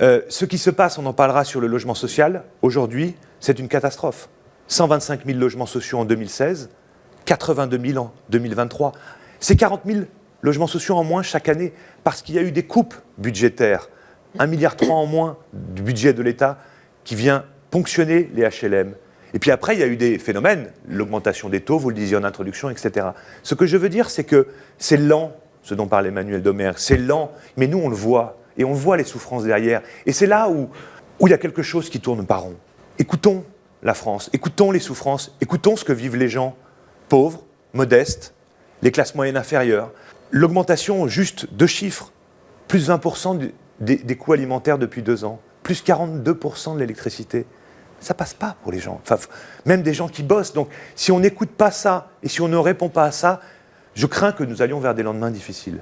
Euh, 0.00 0.22
ce 0.28 0.44
qui 0.44 0.58
se 0.58 0.70
passe, 0.70 0.98
on 0.98 1.06
en 1.06 1.12
parlera 1.12 1.44
sur 1.44 1.60
le 1.60 1.66
logement 1.66 1.94
social, 1.94 2.44
aujourd'hui, 2.62 3.14
c'est 3.40 3.58
une 3.58 3.68
catastrophe. 3.68 4.28
125 4.68 5.24
000 5.24 5.38
logements 5.38 5.66
sociaux 5.66 5.98
en 5.98 6.04
2016, 6.04 6.70
82 7.24 7.92
000 7.92 8.04
en 8.04 8.12
2023. 8.28 8.92
C'est 9.40 9.56
40 9.56 9.82
000 9.86 10.00
logements 10.42 10.66
sociaux 10.66 10.96
en 10.96 11.04
moins 11.04 11.22
chaque 11.22 11.48
année 11.48 11.72
parce 12.04 12.22
qu'il 12.22 12.34
y 12.34 12.38
a 12.38 12.42
eu 12.42 12.52
des 12.52 12.64
coupes 12.64 12.94
budgétaires. 13.18 13.88
1,3 14.38 14.48
milliard 14.48 14.76
en 14.90 15.06
moins 15.06 15.38
du 15.52 15.82
budget 15.82 16.12
de 16.12 16.22
l'État 16.22 16.58
qui 17.04 17.14
vient 17.14 17.44
ponctionner 17.70 18.30
les 18.34 18.48
HLM. 18.48 18.94
Et 19.34 19.38
puis 19.38 19.50
après, 19.50 19.74
il 19.74 19.80
y 19.80 19.82
a 19.82 19.86
eu 19.86 19.96
des 19.96 20.18
phénomènes, 20.18 20.70
l'augmentation 20.88 21.48
des 21.48 21.60
taux, 21.60 21.78
vous 21.78 21.90
le 21.90 21.94
disiez 21.94 22.16
en 22.16 22.24
introduction, 22.24 22.70
etc. 22.70 23.08
Ce 23.42 23.54
que 23.54 23.66
je 23.66 23.76
veux 23.76 23.88
dire, 23.88 24.08
c'est 24.10 24.24
que 24.24 24.48
c'est 24.78 24.96
lent, 24.96 25.32
ce 25.62 25.74
dont 25.74 25.86
parlait 25.86 26.08
Emmanuel 26.08 26.42
Domer, 26.42 26.72
c'est 26.76 26.96
lent, 26.96 27.32
mais 27.56 27.66
nous, 27.66 27.78
on 27.78 27.88
le 27.88 27.96
voit, 27.96 28.38
et 28.56 28.64
on 28.64 28.72
voit 28.72 28.96
les 28.96 29.04
souffrances 29.04 29.44
derrière. 29.44 29.82
Et 30.06 30.12
c'est 30.12 30.26
là 30.26 30.48
où, 30.48 30.70
où 31.20 31.26
il 31.26 31.30
y 31.30 31.34
a 31.34 31.38
quelque 31.38 31.62
chose 31.62 31.90
qui 31.90 32.00
tourne 32.00 32.24
pas 32.26 32.36
rond. 32.36 32.56
Écoutons 32.98 33.44
la 33.82 33.94
France, 33.94 34.30
écoutons 34.32 34.70
les 34.70 34.80
souffrances, 34.80 35.36
écoutons 35.40 35.76
ce 35.76 35.84
que 35.84 35.92
vivent 35.92 36.16
les 36.16 36.28
gens 36.28 36.56
pauvres, 37.08 37.44
modestes, 37.74 38.34
les 38.82 38.90
classes 38.90 39.14
moyennes 39.14 39.36
inférieures. 39.36 39.92
L'augmentation 40.30 41.08
juste 41.08 41.52
de 41.54 41.66
chiffres, 41.66 42.12
plus 42.66 42.90
20% 42.90 43.50
des, 43.80 44.16
coûts 44.16 44.32
alimentaires 44.32 44.78
depuis 44.78 45.02
deux 45.02 45.24
ans, 45.24 45.40
plus 45.62 45.82
42% 45.82 46.74
de 46.74 46.78
l'électricité. 46.78 47.46
Ça 48.00 48.14
passe 48.14 48.34
pas 48.34 48.56
pour 48.62 48.70
les 48.70 48.78
gens, 48.78 49.00
même 49.66 49.82
des 49.82 49.94
gens 49.94 50.08
qui 50.08 50.22
bossent. 50.22 50.52
Donc 50.52 50.68
si 50.94 51.10
on 51.10 51.18
n'écoute 51.18 51.50
pas 51.50 51.70
ça 51.70 52.10
et 52.22 52.28
si 52.28 52.40
on 52.40 52.48
ne 52.48 52.56
répond 52.56 52.88
pas 52.88 53.04
à 53.04 53.12
ça, 53.12 53.40
je 53.94 54.06
crains 54.06 54.32
que 54.32 54.44
nous 54.44 54.62
allions 54.62 54.78
vers 54.78 54.94
des 54.94 55.02
lendemains 55.02 55.30
difficiles. 55.30 55.80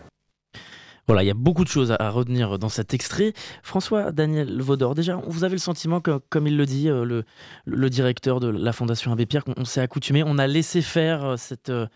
Voilà, 1.07 1.23
il 1.23 1.27
y 1.27 1.31
a 1.31 1.35
beaucoup 1.35 1.63
de 1.63 1.69
choses 1.69 1.95
à, 1.97 2.11
retenir 2.11 2.59
dans 2.59 2.69
cet 2.69 2.93
extrait. 2.93 3.33
François 3.63 4.11
Daniel 4.11 4.61
Vaudor, 4.61 4.97
déjà, 4.97 5.21
vous 5.29 5.45
avez 5.45 5.55
le 5.55 5.61
sentiment 5.61 6.01
que, 6.01 6.19
comme 6.31 6.49
il 6.49 6.57
le 6.57 6.67
dit, 6.67 6.89
euh, 6.89 7.23
le, 7.65 7.91
directeur 7.91 8.41
de 8.41 8.49
la 8.49 8.73
Fondation 8.73 9.13
Abbé 9.13 9.25
Pierre, 9.25 9.45
qu'on 9.45 9.65
s'est 9.65 9.81
accoutumé, 9.81 10.25
on 10.27 10.37
a 10.39 10.49
laissé 10.49 10.83
faire 10.83 11.25
euh, 11.25 11.37
cette, 11.37 11.71
euh, 11.71 11.87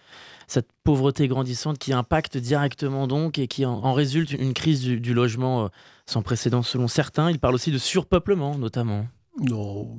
cette 0.50 0.68
pauvreté 0.84 1.28
grandissante 1.28 1.78
qui 1.78 1.92
impacte 1.92 2.36
directement 2.36 3.06
donc 3.06 3.38
et 3.38 3.48
qui 3.48 3.64
en, 3.64 3.92
résulte 3.92 4.32
une 4.32 4.54
crise 4.54 4.82
du, 4.82 5.14
logement 5.14 5.70
sans 6.06 6.22
précédent 6.22 6.62
selon 6.62 6.88
certains. 6.88 7.30
Il 7.30 7.38
parle 7.38 7.54
aussi 7.54 7.70
de 7.70 7.78
surpeuplement 7.78 8.58
notamment. 8.58 9.06
Non, 9.38 9.96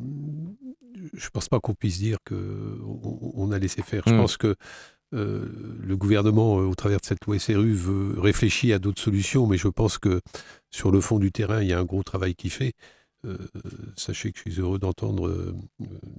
je 1.14 1.26
ne 1.26 1.30
pense 1.32 1.50
pas 1.50 1.60
qu'on 1.60 1.74
puisse 1.74 2.00
dire 2.00 2.18
qu'on 2.28 3.34
on 3.34 3.52
a 3.52 3.60
laissé 3.60 3.82
faire. 3.82 4.04
Je 4.06 4.14
hmm. 4.14 4.18
pense 4.18 4.38
que 4.38 4.56
euh, 5.14 5.78
le 5.82 5.98
gouvernement, 5.98 6.60
euh, 6.60 6.64
au 6.64 6.76
travers 6.76 7.00
de 7.00 7.06
cette 7.06 7.26
loi 7.26 7.38
SRU, 7.38 7.74
veut 7.74 8.20
réfléchir 8.20 8.76
à 8.76 8.80
d'autres 8.80 9.02
solutions, 9.02 9.46
mais 9.46 9.58
je 9.58 9.68
pense 9.68 9.98
que 9.98 10.22
sur 10.70 10.92
le 10.92 11.02
fond 11.02 11.20
du 11.20 11.32
terrain, 11.32 11.62
il 11.62 11.68
y 11.68 11.74
a 11.74 11.80
un 11.80 11.84
gros 11.84 12.04
travail 12.04 12.34
qui 12.36 12.50
fait. 12.50 12.74
Euh, 13.26 13.38
sachez 13.96 14.32
que 14.32 14.40
je 14.44 14.52
suis 14.52 14.62
heureux 14.62 14.80
d'entendre 14.80 15.56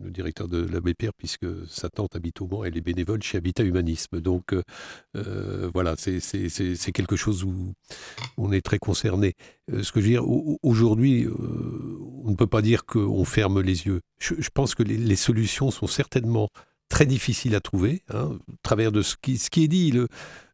le 0.01 0.11
directeur 0.11 0.49
de 0.49 0.65
l'abbé 0.65 0.95
Pierre, 0.95 1.15
puisque 1.15 1.47
sa 1.69 1.89
tante 1.89 2.15
habite 2.17 2.41
au 2.41 2.47
Mans, 2.47 2.65
elle 2.65 2.77
est 2.77 2.83
bénévole 2.83 3.23
chez 3.23 3.39
Habitat 3.39 3.65
Humanisme. 3.65 4.21
Donc 4.21 4.55
voilà, 5.15 5.95
c'est 5.97 6.93
quelque 6.93 7.17
chose 7.17 7.45
où 7.45 7.75
on 8.37 8.53
est 8.53 8.63
très 8.63 8.79
concerné. 8.79 9.35
ce 9.69 9.91
que 9.93 10.01
je 10.01 10.07
veux 10.07 10.13
dire, 10.13 10.25
aujourd'hui, 10.63 11.27
on 12.25 12.31
ne 12.31 12.37
peut 12.37 12.47
pas 12.47 12.63
dire 12.63 12.85
qu'on 12.85 13.25
ferme 13.25 13.61
les 13.61 13.87
yeux. 13.87 14.01
Je, 14.21 14.49
pense 14.53 14.75
que 14.75 14.83
les, 14.83 15.17
solutions 15.17 15.71
sont 15.71 15.87
certainement 15.87 16.49
très 16.89 17.07
difficile 17.07 17.55
à 17.55 17.61
trouver, 17.61 18.03
hein, 18.11 18.39
au 18.49 18.55
travers 18.63 18.93
de 18.93 19.03
ce 19.03 19.17
qui, 19.17 19.33
est 19.35 19.69
dit, 19.69 19.93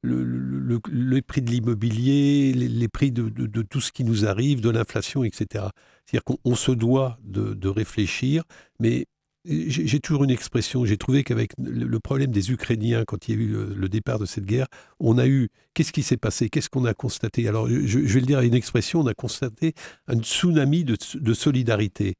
le, 0.03 1.21
prix 1.21 1.43
de 1.43 1.51
l'immobilier, 1.51 2.53
les, 2.53 2.89
prix 2.89 3.11
de, 3.11 3.63
tout 3.63 3.81
ce 3.81 3.93
qui 3.93 4.05
nous 4.05 4.27
arrive, 4.27 4.61
de 4.61 4.71
l'inflation, 4.71 5.25
etc. 5.25 5.67
C'est-à-dire 6.09 6.25
qu'on 6.25 6.55
se 6.55 6.73
doit 6.73 7.19
de, 7.23 7.69
réfléchir, 7.69 8.45
mais 8.81 9.05
j'ai 9.45 10.01
toujours 10.01 10.25
une 10.25 10.31
expression, 10.31 10.87
j'ai 10.87 10.97
trouvé 10.97 11.23
qu'avec 11.23 11.53
le 11.59 12.01
problème 12.01 12.31
des 12.31 12.51
Ukrainiens, 12.51 13.05
quand 13.07 13.29
il 13.29 13.35
y 13.35 13.39
a 13.39 13.41
eu 13.41 13.75
le, 13.75 13.89
départ 13.91 14.19
de 14.19 14.25
cette 14.25 14.47
guerre, 14.47 14.69
on 15.01 15.19
a 15.19 15.27
eu, 15.27 15.51
qu'est-ce 15.75 15.93
qui 15.93 16.03
s'est 16.03 16.17
passé 16.17 16.49
Qu'est-ce 16.49 16.71
qu'on 16.71 16.87
a 16.87 16.95
constaté? 16.95 17.47
Alors, 17.47 17.69
je, 17.69 17.87
je, 17.87 17.99
vais 17.99 18.21
le 18.21 18.27
dire 18.27 18.39
à 18.39 18.45
une 18.45 18.55
expression, 18.55 19.01
on 19.01 19.07
a 19.07 19.13
constaté 19.13 19.75
un 20.07 20.19
tsunami 20.19 20.85
de, 20.85 20.97
de 21.15 21.35
solidarité. 21.35 22.15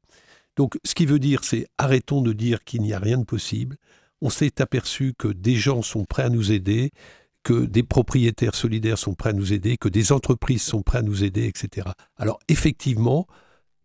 Donc, 0.55 0.77
ce 0.85 0.93
qui 0.93 1.07
veut 1.07 1.19
dire, 1.19 1.43
c'est 1.43 1.65
arrêtons 1.79 2.21
de 2.21 2.31
dire 2.31 2.63
qu'il 2.63 2.83
n'y 2.83 2.93
a 2.93 2.99
rien 2.99 3.17
de 3.17 3.25
possible, 3.25 3.77
on 4.21 4.29
s'est 4.29 4.61
aperçu 4.61 5.13
que 5.17 5.29
des 5.29 5.55
gens 5.55 5.81
sont 5.81 6.05
prêts 6.05 6.23
à 6.23 6.29
nous 6.29 6.51
aider, 6.51 6.91
que 7.41 7.65
des 7.65 7.83
propriétaires 7.83 8.53
solidaires 8.53 8.99
sont 8.99 9.15
prêts 9.15 9.31
à 9.31 9.33
nous 9.33 9.51
aider, 9.51 9.77
que 9.77 9.89
des 9.89 10.11
entreprises 10.11 10.61
sont 10.61 10.83
prêts 10.83 10.99
à 10.99 11.03
nous 11.03 11.23
aider, 11.23 11.45
etc. 11.45 11.87
Alors 12.17 12.39
effectivement, 12.49 13.25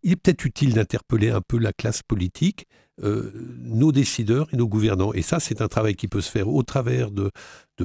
il 0.05 0.13
est 0.13 0.17
peut-être 0.17 0.45
utile 0.45 0.75
d'interpeller 0.75 1.31
un 1.31 1.41
peu 1.41 1.59
la 1.59 1.73
classe 1.73 2.03
politique, 2.03 2.67
euh, 3.03 3.33
nos 3.59 3.91
décideurs 3.91 4.47
et 4.53 4.57
nos 4.57 4.69
gouvernants. 4.69 5.13
Et 5.15 5.23
ça, 5.23 5.41
c'est 5.41 5.61
un 5.61 5.67
travail 5.67 5.97
qui 5.97 6.07
peut 6.07 6.21
se 6.21 6.31
faire 6.31 6.47
au 6.47 6.63
travers 6.63 7.11
de, 7.11 7.33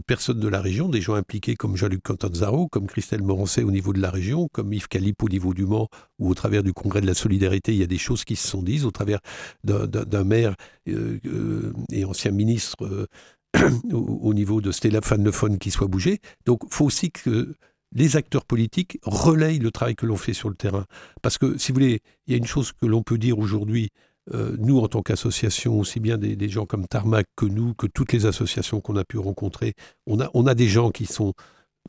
personnes 0.05 0.39
de 0.39 0.47
la 0.47 0.61
région, 0.61 0.87
des 0.89 1.01
gens 1.01 1.15
impliqués 1.15 1.55
comme 1.55 1.75
Jean-Luc 1.75 2.03
Cantanzaro, 2.03 2.67
comme 2.67 2.85
Christelle 2.85 3.23
Morancet 3.23 3.63
au 3.63 3.71
niveau 3.71 3.91
de 3.93 4.01
la 4.01 4.11
région, 4.11 4.49
comme 4.51 4.71
Yves 4.71 4.87
Calip 4.87 5.23
au 5.23 5.29
niveau 5.29 5.55
du 5.55 5.65
Mans, 5.65 5.87
ou 6.19 6.29
au 6.29 6.35
travers 6.35 6.61
du 6.61 6.73
Congrès 6.73 7.01
de 7.01 7.07
la 7.07 7.15
Solidarité, 7.15 7.73
il 7.73 7.79
y 7.79 7.83
a 7.83 7.87
des 7.87 7.97
choses 7.97 8.23
qui 8.23 8.35
se 8.35 8.47
sont 8.47 8.61
dites, 8.61 8.83
au 8.83 8.91
travers 8.91 9.19
d'un 9.63 10.23
maire 10.23 10.55
euh, 10.87 11.19
euh, 11.25 11.73
et 11.91 12.05
ancien 12.05 12.31
ministre 12.31 13.07
au, 13.91 14.33
niveau 14.35 14.61
de 14.61 14.71
Stéphane 14.71 15.23
Le 15.23 15.57
qui 15.57 15.71
soit 15.71 15.87
bougé. 15.87 16.19
Donc, 16.45 16.61
faut 16.69 16.85
aussi 16.85 17.11
que 17.11 17.55
les 17.91 18.15
acteurs 18.15 18.45
politiques 18.45 18.99
relayent 19.03 19.59
le 19.59 19.71
travail 19.71 19.95
que 19.95 20.05
l'on 20.05 20.17
fait 20.17 20.33
sur 20.33 20.49
le 20.49 20.55
terrain. 20.55 20.85
Parce 21.21 21.37
que, 21.37 21.57
si 21.57 21.71
vous 21.71 21.75
voulez, 21.75 22.01
il 22.27 22.31
y 22.31 22.33
a 22.35 22.37
une 22.37 22.45
chose 22.45 22.71
que 22.71 22.85
l'on 22.85 23.03
peut 23.03 23.17
dire 23.17 23.39
aujourd'hui, 23.39 23.89
euh, 24.33 24.55
nous, 24.59 24.79
en 24.79 24.87
tant 24.87 25.01
qu'association, 25.01 25.79
aussi 25.79 25.99
bien 25.99 26.17
des, 26.17 26.49
gens 26.49 26.65
comme 26.65 26.87
Tarmac 26.87 27.25
que 27.35 27.45
nous, 27.45 27.73
que 27.73 27.87
toutes 27.87 28.13
les 28.13 28.25
associations 28.25 28.81
qu'on 28.81 28.95
a 28.95 29.03
pu 29.03 29.17
rencontrer, 29.17 29.73
on 30.05 30.19
a, 30.19 30.29
on 30.33 30.45
a 30.45 30.53
des 30.53 30.67
gens 30.67 30.91
qui 30.91 31.05
sont 31.05 31.33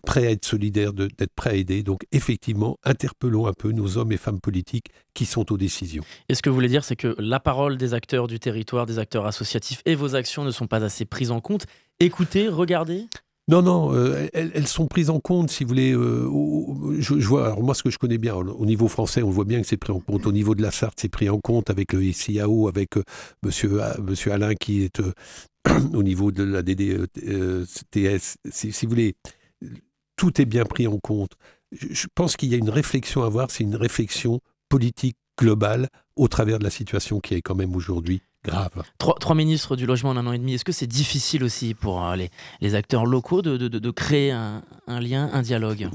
prêts 0.02 0.26
à 0.26 0.30
être 0.30 0.46
solidaires, 0.46 0.94
d'être 0.94 1.34
prêts 1.34 1.50
à 1.50 1.54
aider. 1.54 1.82
Donc 1.82 2.06
effectivement, 2.12 2.78
interpellons 2.84 3.46
un 3.46 3.52
peu 3.52 3.72
nos 3.72 3.98
hommes 3.98 4.12
et 4.12 4.16
femmes 4.16 4.40
politiques 4.40 4.86
qui 5.12 5.26
sont 5.26 5.52
aux 5.52 5.58
décisions. 5.58 6.02
Et 6.28 6.34
ce 6.34 6.40
que 6.40 6.48
vous 6.48 6.54
voulez 6.54 6.68
dire, 6.68 6.84
c'est 6.84 6.96
que 6.96 7.14
la 7.18 7.40
parole 7.40 7.76
des 7.76 7.92
acteurs 7.92 8.26
du 8.26 8.38
territoire, 8.38 8.86
des 8.86 8.98
acteurs 8.98 9.26
associatifs 9.26 9.82
et 9.84 9.94
vos 9.94 10.14
actions 10.14 10.44
ne 10.44 10.50
sont 10.50 10.66
pas 10.66 10.82
assez 10.82 11.04
prises 11.04 11.30
en 11.30 11.40
compte. 11.40 11.66
Écoutez, 11.98 12.48
regardez 12.48 13.06
non, 13.50 13.62
non, 13.62 13.92
euh, 13.92 14.28
elles, 14.32 14.68
sont 14.68 14.86
prises 14.86 15.10
en 15.10 15.18
compte, 15.18 15.50
si 15.50 15.64
vous 15.64 15.68
voulez. 15.70 15.92
Euh, 15.92 16.30
je, 17.00 17.14
vois, 17.26 17.46
alors 17.46 17.64
moi, 17.64 17.74
ce 17.74 17.82
que 17.82 17.90
je 17.90 17.98
connais 17.98 18.16
bien, 18.16 18.36
au 18.36 18.64
niveau 18.64 18.86
français, 18.86 19.24
on 19.24 19.30
voit 19.30 19.44
bien 19.44 19.60
que 19.60 19.66
c'est 19.66 19.76
pris 19.76 19.92
en 19.92 19.98
compte. 19.98 20.24
Au 20.24 20.30
niveau 20.30 20.54
de 20.54 20.62
la 20.62 20.70
Sarthe, 20.70 21.00
c'est 21.00 21.08
pris 21.08 21.28
en 21.28 21.40
compte 21.40 21.68
avec 21.68 21.92
le 21.92 22.04
ICAO, 22.04 22.68
avec 22.68 22.96
euh, 22.96 23.02
monsieur, 23.42 23.80
monsieur 24.06 24.30
Alain 24.30 24.54
qui 24.54 24.84
est 24.84 25.02
au 25.94 26.04
niveau 26.04 26.30
de 26.30 26.44
la 26.44 26.62
DDTS. 26.62 28.36
Si, 28.52 28.72
si, 28.72 28.86
vous 28.86 28.90
voulez, 28.90 29.16
tout 30.14 30.40
est 30.40 30.46
bien 30.46 30.64
pris 30.64 30.86
en 30.86 30.98
compte. 30.98 31.32
Je, 31.72 32.06
pense 32.14 32.36
qu'il 32.36 32.50
y 32.50 32.54
a 32.54 32.58
une 32.58 32.70
réflexion 32.70 33.24
à 33.24 33.26
avoir, 33.26 33.50
c'est 33.50 33.64
une 33.64 33.74
réflexion 33.74 34.40
politique 34.68 35.16
globale 35.36 35.88
au 36.14 36.28
travers 36.28 36.60
de 36.60 36.64
la 36.64 36.70
situation 36.70 37.18
qui 37.18 37.34
est 37.34 37.42
quand 37.42 37.56
même 37.56 37.74
aujourd'hui 37.74 38.22
grave. 38.44 38.82
Trois, 38.98 39.34
ministres 39.34 39.76
du 39.76 39.86
logement 39.86 40.10
en 40.10 40.16
un 40.16 40.26
an 40.26 40.32
et 40.32 40.38
demi, 40.38 40.54
est-ce 40.54 40.64
que 40.64 40.72
c'est 40.72 40.86
difficile 40.86 41.44
aussi 41.44 41.74
pour 41.74 42.04
euh, 42.04 42.16
les, 42.60 42.74
acteurs 42.74 43.06
locaux 43.06 43.42
de, 43.42 43.90
créer 43.90 44.30
un, 44.30 44.62
lien, 44.86 45.30
un 45.32 45.42
dialogue? 45.42 45.88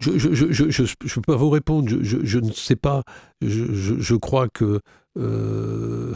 Je 0.00 0.10
ne 0.10 1.14
peux 1.14 1.20
pas 1.22 1.36
vous 1.36 1.50
répondre, 1.50 1.88
je, 2.00 2.38
ne 2.38 2.50
sais 2.52 2.76
pas. 2.76 3.02
Je, 3.40 4.14
crois 4.14 4.48
que 4.48 4.80
euh, 5.16 6.14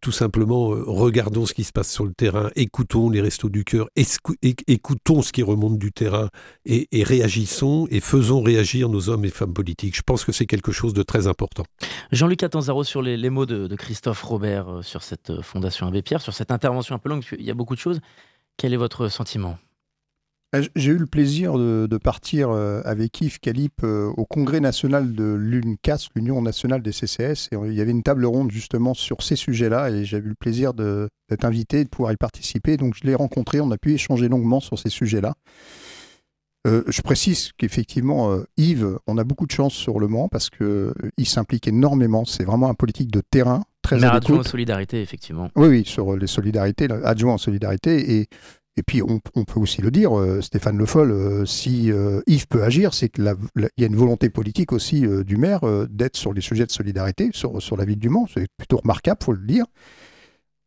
tout 0.00 0.12
simplement, 0.12 0.72
euh, 0.72 0.82
regardons 0.86 1.46
ce 1.46 1.54
qui 1.54 1.64
se 1.64 1.72
passe 1.72 1.90
sur 1.90 2.04
le 2.04 2.12
terrain, 2.12 2.50
écoutons 2.56 3.10
les 3.10 3.20
restos 3.20 3.48
du 3.48 3.64
cœur, 3.64 3.88
écoutons 4.66 5.22
ce 5.22 5.32
qui 5.32 5.42
remonte 5.42 5.78
du 5.78 5.92
terrain 5.92 6.28
et, 6.64 6.88
réagissons 7.04 7.86
et 7.90 8.00
faisons 8.00 8.42
réagir 8.42 8.88
nos 8.88 9.08
hommes 9.08 9.24
et 9.24 9.30
femmes 9.30 9.54
politiques. 9.54 9.96
Je 9.96 10.02
pense 10.02 10.24
que 10.24 10.32
c'est 10.32 10.46
quelque 10.46 10.72
chose 10.72 10.94
de 10.94 11.02
très 11.02 11.26
important. 11.26 11.64
Jean-Luc 12.10 12.42
Attanzaro, 12.42 12.84
sur 12.84 13.02
les, 13.02 13.30
mots 13.30 13.46
de, 13.46 13.74
Christophe 13.76 14.22
Robert 14.22 14.68
euh, 14.68 14.82
sur 14.82 15.02
cette 15.02 15.30
euh, 15.30 15.42
Fondation 15.42 15.86
Abbé 15.86 16.02
Pierre, 16.02 16.20
sur 16.20 16.34
cette 16.34 16.50
intervention 16.50 16.94
un 16.94 16.98
peu 16.98 17.08
longue, 17.08 17.24
il 17.38 17.44
y 17.44 17.50
a 17.50 17.54
beaucoup 17.54 17.74
de 17.74 17.80
choses. 17.80 18.00
Quel 18.56 18.72
est 18.72 18.78
votre 18.78 19.08
sentiment? 19.08 19.50
euh, 19.50 19.67
j'ai 20.52 20.92
eu 20.92 20.96
le 20.96 21.06
plaisir 21.06 21.58
de, 21.58 21.98
partir 21.98 22.50
euh, 22.50 22.80
avec 22.84 23.20
Yves 23.20 23.38
Calip 23.38 23.84
euh, 23.84 24.10
au 24.16 24.24
congrès 24.24 24.60
national 24.60 25.12
de 25.12 25.24
l'UNCAS, 25.24 26.08
l'Union 26.14 26.40
nationale 26.40 26.82
des 26.82 26.92
CCS, 26.92 27.48
et 27.52 27.56
il 27.66 27.74
y 27.74 27.80
avait 27.80 27.90
une 27.90 28.02
table 28.02 28.24
ronde 28.24 28.50
justement 28.50 28.94
sur 28.94 29.22
ces 29.22 29.36
sujets-là, 29.36 29.90
et 29.90 30.04
j'ai 30.04 30.16
eu 30.16 30.22
le 30.22 30.34
plaisir 30.34 30.72
d'être 30.72 31.44
invité 31.44 31.80
et 31.80 31.84
de 31.84 31.88
pouvoir 31.90 32.12
y 32.12 32.16
participer. 32.16 32.78
Donc 32.78 32.94
je 32.94 33.06
l'ai 33.06 33.14
rencontré, 33.14 33.60
on 33.60 33.70
a 33.70 33.78
pu 33.78 33.92
échanger 33.92 34.28
longuement 34.28 34.60
sur 34.60 34.78
ces 34.78 34.88
sujets-là. 34.88 35.34
je 36.64 37.02
précise 37.02 37.52
qu'effectivement, 37.58 38.38
Yves, 38.56 38.98
on 39.06 39.18
a 39.18 39.24
beaucoup 39.24 39.46
de 39.46 39.52
chance 39.52 39.74
sur 39.74 40.00
le 40.00 40.08
Mans 40.08 40.28
parce 40.28 40.48
qu'il 40.48 41.26
s'implique 41.26 41.68
énormément. 41.68 42.24
C'est 42.24 42.44
vraiment 42.44 42.70
un 42.70 42.74
politique 42.74 43.10
de 43.10 43.20
terrain, 43.20 43.64
très 43.82 43.98
Mais 43.98 44.06
adjoint 44.06 44.40
en 44.40 44.42
solidarité, 44.42 45.02
effectivement. 45.02 45.50
Oui, 45.56 45.68
oui, 45.68 45.82
sur 45.84 46.16
les 46.16 46.26
solidarités, 46.26 46.88
adjoint 47.04 47.34
en 47.34 47.38
solidarité. 47.38 48.18
Et 48.18 48.28
et 48.78 48.82
puis, 48.84 49.02
on, 49.02 49.18
peut 49.18 49.58
aussi 49.58 49.82
le 49.82 49.90
dire, 49.90 50.16
euh, 50.16 50.40
Stéphane 50.40 50.78
Le 50.78 50.86
Foll, 50.86 51.10
euh, 51.10 51.44
si 51.44 51.90
euh, 51.90 52.20
Yves 52.28 52.46
peut 52.46 52.62
agir, 52.62 52.94
c'est 52.94 53.08
qu'il 53.08 53.24
y 53.76 53.82
a 53.82 53.86
une 53.86 53.96
volonté 53.96 54.30
politique 54.30 54.72
aussi 54.72 55.04
du 55.24 55.36
maire 55.36 55.62
d'être 55.90 56.16
sur 56.16 56.32
les 56.32 56.40
sujets 56.40 56.64
de 56.64 56.70
solidarité, 56.70 57.30
sur, 57.32 57.76
la 57.76 57.84
ville 57.84 57.98
du 57.98 58.08
Mans. 58.08 58.28
C'est 58.32 58.46
plutôt 58.56 58.76
remarquable, 58.76 59.18
faut 59.24 59.32
le 59.32 59.44
dire. 59.44 59.64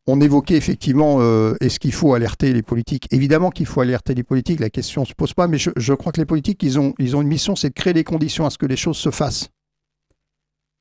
On 0.06 0.20
évoquait 0.20 0.56
effectivement, 0.56 1.20
est-ce 1.60 1.80
qu'il 1.80 1.92
faut 1.92 2.12
alerter 2.12 2.52
les 2.52 2.62
politiques? 2.62 3.06
Évidemment 3.12 3.50
qu'il 3.50 3.66
faut 3.66 3.80
alerter 3.80 4.14
les 4.14 4.24
politiques, 4.24 4.60
la 4.60 4.68
question 4.68 5.02
ne 5.02 5.06
se 5.06 5.14
pose 5.14 5.32
pas, 5.32 5.46
mais 5.46 5.58
je, 5.58 5.94
crois 5.94 6.12
que 6.12 6.20
les 6.20 6.26
politiques, 6.26 6.62
ils 6.62 6.78
ont, 6.78 6.92
ils 6.98 7.16
ont 7.16 7.22
une 7.22 7.28
mission, 7.28 7.56
c'est 7.56 7.68
de 7.68 7.74
créer 7.74 7.94
les 7.94 8.04
conditions 8.04 8.44
à 8.44 8.50
ce 8.50 8.58
que 8.58 8.66
les 8.66 8.76
choses 8.76 8.98
se 8.98 9.10
fassent. 9.10 9.48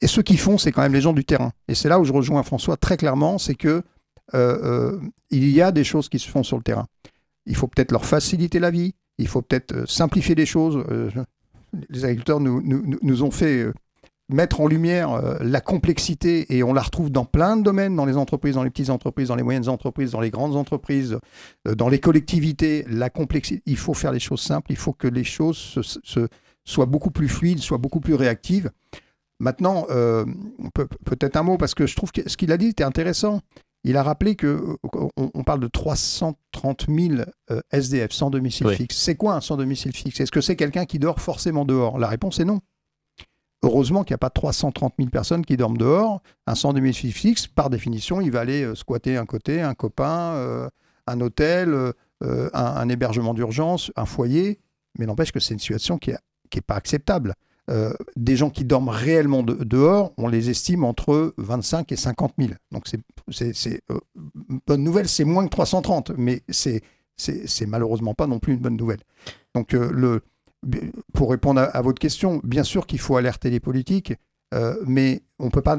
Et 0.02 0.08
ceux 0.08 0.24
qui 0.24 0.36
font, 0.36 0.58
c'est 0.58 0.74
quand 0.74 0.82
même 0.82 0.94
les 0.94 1.02
gens 1.02 1.14
du 1.14 1.24
terrain. 1.24 1.52
Et 1.70 1.76
c'est 1.76 1.88
là 1.88 2.00
où 2.00 2.04
je 2.04 2.12
rejoins 2.12 2.44
François 2.44 2.76
très 2.76 2.98
clairement, 2.98 3.38
c'est 3.38 3.56
que 3.56 3.84
il 4.34 5.50
y 5.50 5.62
a 5.62 5.72
des 5.72 5.86
choses 5.86 6.10
qui 6.10 6.20
se 6.20 6.28
font 6.28 6.44
sur 6.44 6.58
le 6.58 6.64
terrain 6.64 6.88
il 7.46 7.56
faut 7.56 7.68
peut-être 7.68 7.92
leur 7.92 8.06
faciliter 8.06 8.60
la 8.60 8.72
vie, 8.72 8.94
il 9.18 9.28
faut 9.28 9.42
peut-être 9.42 9.74
euh, 9.74 9.86
simplifier 9.88 10.36
les 10.36 10.46
choses. 10.46 10.84
Euh, 10.90 11.10
les 11.90 12.04
agriculteurs 12.04 12.40
nous, 12.40 12.62
nous, 12.62 13.24
ont 13.24 13.32
fait 13.32 13.64
euh, 13.64 13.74
mettre 14.28 14.60
en 14.60 14.68
lumière 14.68 15.40
la 15.42 15.62
complexité 15.62 16.56
et 16.56 16.64
on 16.64 16.74
la 16.74 16.82
retrouve 16.82 17.10
dans 17.10 17.24
plein 17.24 17.56
de 17.56 17.64
domaines, 17.64 17.96
dans 17.96 18.06
les 18.06 18.18
entreprises, 18.18 18.56
dans 18.56 18.64
les 18.64 18.70
petites 18.70 18.90
entreprises, 18.90 19.30
dans 19.30 19.36
les 19.36 19.44
moyennes 19.44 19.70
entreprises, 19.70 20.12
dans 20.12 20.20
les 20.20 20.32
grandes 20.32 20.56
entreprises, 20.56 21.18
dans 21.66 21.88
les 21.90 22.00
collectivités. 22.00 22.86
La 22.90 23.10
complexité, 23.10 23.62
il 23.66 23.78
faut 23.78 23.94
faire 23.94 24.12
les 24.12 24.20
choses 24.20 24.42
simples, 24.42 24.72
il 24.72 24.78
faut 24.78 24.94
que 24.94 25.08
les 25.08 25.24
choses 25.24 25.58
se, 25.58 26.28
soient 26.64 26.86
beaucoup 26.86 27.12
plus 27.12 27.28
fluides, 27.28 27.60
soient 27.60 27.78
beaucoup 27.78 28.00
plus 28.00 28.16
réactives. 28.16 28.72
Maintenant, 29.40 29.86
peut-être 31.04 31.36
un 31.36 31.44
mot, 31.44 31.58
parce 31.58 31.74
que 31.74 31.86
je 31.86 31.96
trouve 31.98 32.12
que 32.12 32.30
ce 32.30 32.38
qu'il 32.38 32.54
a 32.54 32.58
dit 32.58 32.68
était 32.68 32.86
intéressant. 32.86 33.42
Il 33.84 33.98
a 33.98 34.04
rappelé 34.04 34.36
que 34.36 34.48
euh, 34.48 35.08
on, 35.18 35.44
parle 35.44 35.60
de 35.60 35.68
330 35.68 36.86
000 36.88 37.24
SDF 37.72 38.12
sans 38.12 38.30
domicile 38.30 38.70
fixe. 38.70 38.98
C'est 38.98 39.16
quoi 39.16 39.36
un 39.36 39.42
sans 39.42 39.58
domicile 39.58 39.92
fixe? 39.92 40.20
Est-ce 40.20 40.32
que 40.32 40.42
c'est 40.42 40.56
quelqu'un 40.56 40.86
qui 40.86 41.00
dort 41.00 41.20
forcément 41.20 41.66
dehors? 41.66 41.98
La 41.98 42.08
réponse 42.08 42.40
est 42.40 42.46
non. 42.46 42.60
Heureusement 43.64 44.04
qu'il 44.04 44.14
n'y 44.14 44.16
a 44.16 44.20
pas 44.20 44.30
330 44.30 44.94
000 44.98 45.10
personnes 45.10 45.46
qui 45.46 45.58
dorment 45.58 45.78
dehors. 45.78 46.22
Un 46.46 46.56
sans 46.56 46.74
domicile 46.74 47.12
fixe, 47.12 47.48
par 47.48 47.70
définition, 47.70 48.22
il 48.22 48.32
va 48.32 48.42
aller 48.42 48.64
euh, 48.64 48.76
squatter 48.76 49.18
un 49.18 49.26
côté, 49.26 49.62
un 49.62 49.74
copain, 49.74 50.34
euh, 50.36 50.70
un 51.08 51.20
hôtel, 51.22 51.76
un, 52.22 52.90
hébergement 52.90 53.34
d'urgence, 53.34 53.92
un 53.96 54.06
foyer. 54.06 54.60
Mais 55.00 55.08
n'empêche 55.08 55.32
que 55.32 55.40
c'est 55.40 55.56
une 55.56 55.60
situation 55.60 55.98
qui 55.98 56.12
n'est 56.12 56.62
pas 56.62 56.76
acceptable. 56.76 57.34
Euh, 57.72 57.94
des 58.18 58.36
gens 58.36 58.50
qui 58.50 58.66
dorment 58.66 58.90
réellement 58.90 59.44
dehors, 59.44 60.14
on 60.18 60.28
les 60.28 60.50
estime 60.50 60.84
entre 60.84 61.34
25 61.38 61.92
et 61.92 61.96
50 61.96 62.34
000. 62.38 62.52
Donc 62.72 62.88
c'est 63.30 63.82
euh, 63.92 64.00
bonne 64.68 64.84
nouvelle, 64.84 65.08
c'est 65.08 65.24
moins 65.24 65.46
que 65.46 65.52
330, 65.52 66.12
mais 66.18 66.44
c'est 66.50 66.82
malheureusement 67.68 68.14
pas 68.14 68.28
non 68.28 68.40
plus 68.40 68.54
une 68.54 68.60
bonne 68.60 68.76
nouvelle. 68.76 69.00
Donc 69.56 69.74
euh, 69.74 69.90
le, 69.94 70.22
pour 71.14 71.32
répondre 71.32 71.62
à, 71.62 71.82
votre 71.82 72.00
question, 72.00 72.42
bien 72.44 72.64
sûr 72.64 72.86
qu'il 72.86 73.00
faut 73.00 73.16
alerter 73.16 73.50
les 73.50 73.62
politiques, 73.62 74.14
mais 74.86 75.24
on 75.40 75.50
peut 75.50 75.62
pas. 75.62 75.78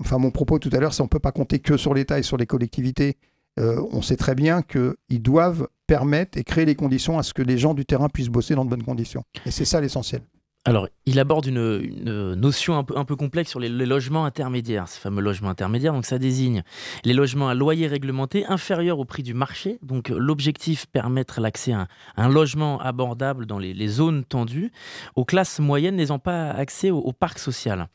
Enfin, 0.00 0.18
mon 0.18 0.32
propos 0.32 0.58
tout 0.58 0.70
à 0.72 0.80
l'heure, 0.80 0.92
c'est 0.92 1.02
on 1.02 1.08
peut 1.08 1.20
pas 1.20 1.32
compter 1.32 1.60
que 1.60 1.76
sur 1.76 1.94
l'État 1.94 2.18
et 2.18 2.22
sur 2.24 2.36
les 2.36 2.46
collectivités. 2.46 3.16
on 3.56 4.02
sait 4.02 4.16
très 4.16 4.34
bien 4.34 4.62
qu'ils 4.62 5.22
doivent 5.22 5.68
permettre 5.86 6.36
et 6.36 6.42
créer 6.42 6.64
les 6.64 6.74
conditions 6.74 7.18
à 7.18 7.22
ce 7.22 7.32
que 7.32 7.42
les 7.42 7.58
gens 7.58 7.74
du 7.74 7.86
terrain 7.86 8.08
puissent 8.08 8.28
bosser 8.28 8.56
dans 8.56 8.64
de 8.64 8.70
bonnes 8.70 8.82
conditions. 8.82 9.22
Et 9.46 9.52
c'est 9.52 9.64
ça 9.64 9.80
l'essentiel. 9.80 10.22
Alors, 10.64 10.88
il 11.06 11.18
aborde 11.18 11.46
une, 11.46 12.34
notion 12.34 12.76
un 12.76 12.84
peu, 12.84 13.16
complexe 13.16 13.50
sur 13.50 13.58
les, 13.60 13.68
logements 13.70 14.26
intermédiaires, 14.26 14.86
ces 14.86 15.00
fameux 15.00 15.22
logements 15.22 15.48
intermédiaires. 15.48 15.94
Donc, 15.94 16.04
ça 16.04 16.18
désigne 16.18 16.62
les 17.04 17.14
logements 17.14 17.48
à 17.48 17.54
loyer 17.54 17.86
réglementé 17.86 18.44
inférieur 18.46 18.98
au 18.98 19.06
prix 19.06 19.22
du 19.22 19.32
marché. 19.32 19.78
Donc, 19.82 20.10
l'objectif, 20.10 20.86
permettre 20.86 21.40
l'accès 21.40 21.72
à 21.72 21.88
un, 22.16 22.28
logement 22.28 22.80
abordable 22.80 23.46
dans 23.46 23.58
les, 23.58 23.88
zones 23.88 24.24
tendues 24.24 24.70
aux 25.16 25.24
classes 25.24 25.58
moyennes 25.58 25.96
n'ayant 25.96 26.18
pas 26.18 26.50
accès 26.50 26.90
au, 26.90 27.12
parc 27.12 27.38
social. 27.38 27.88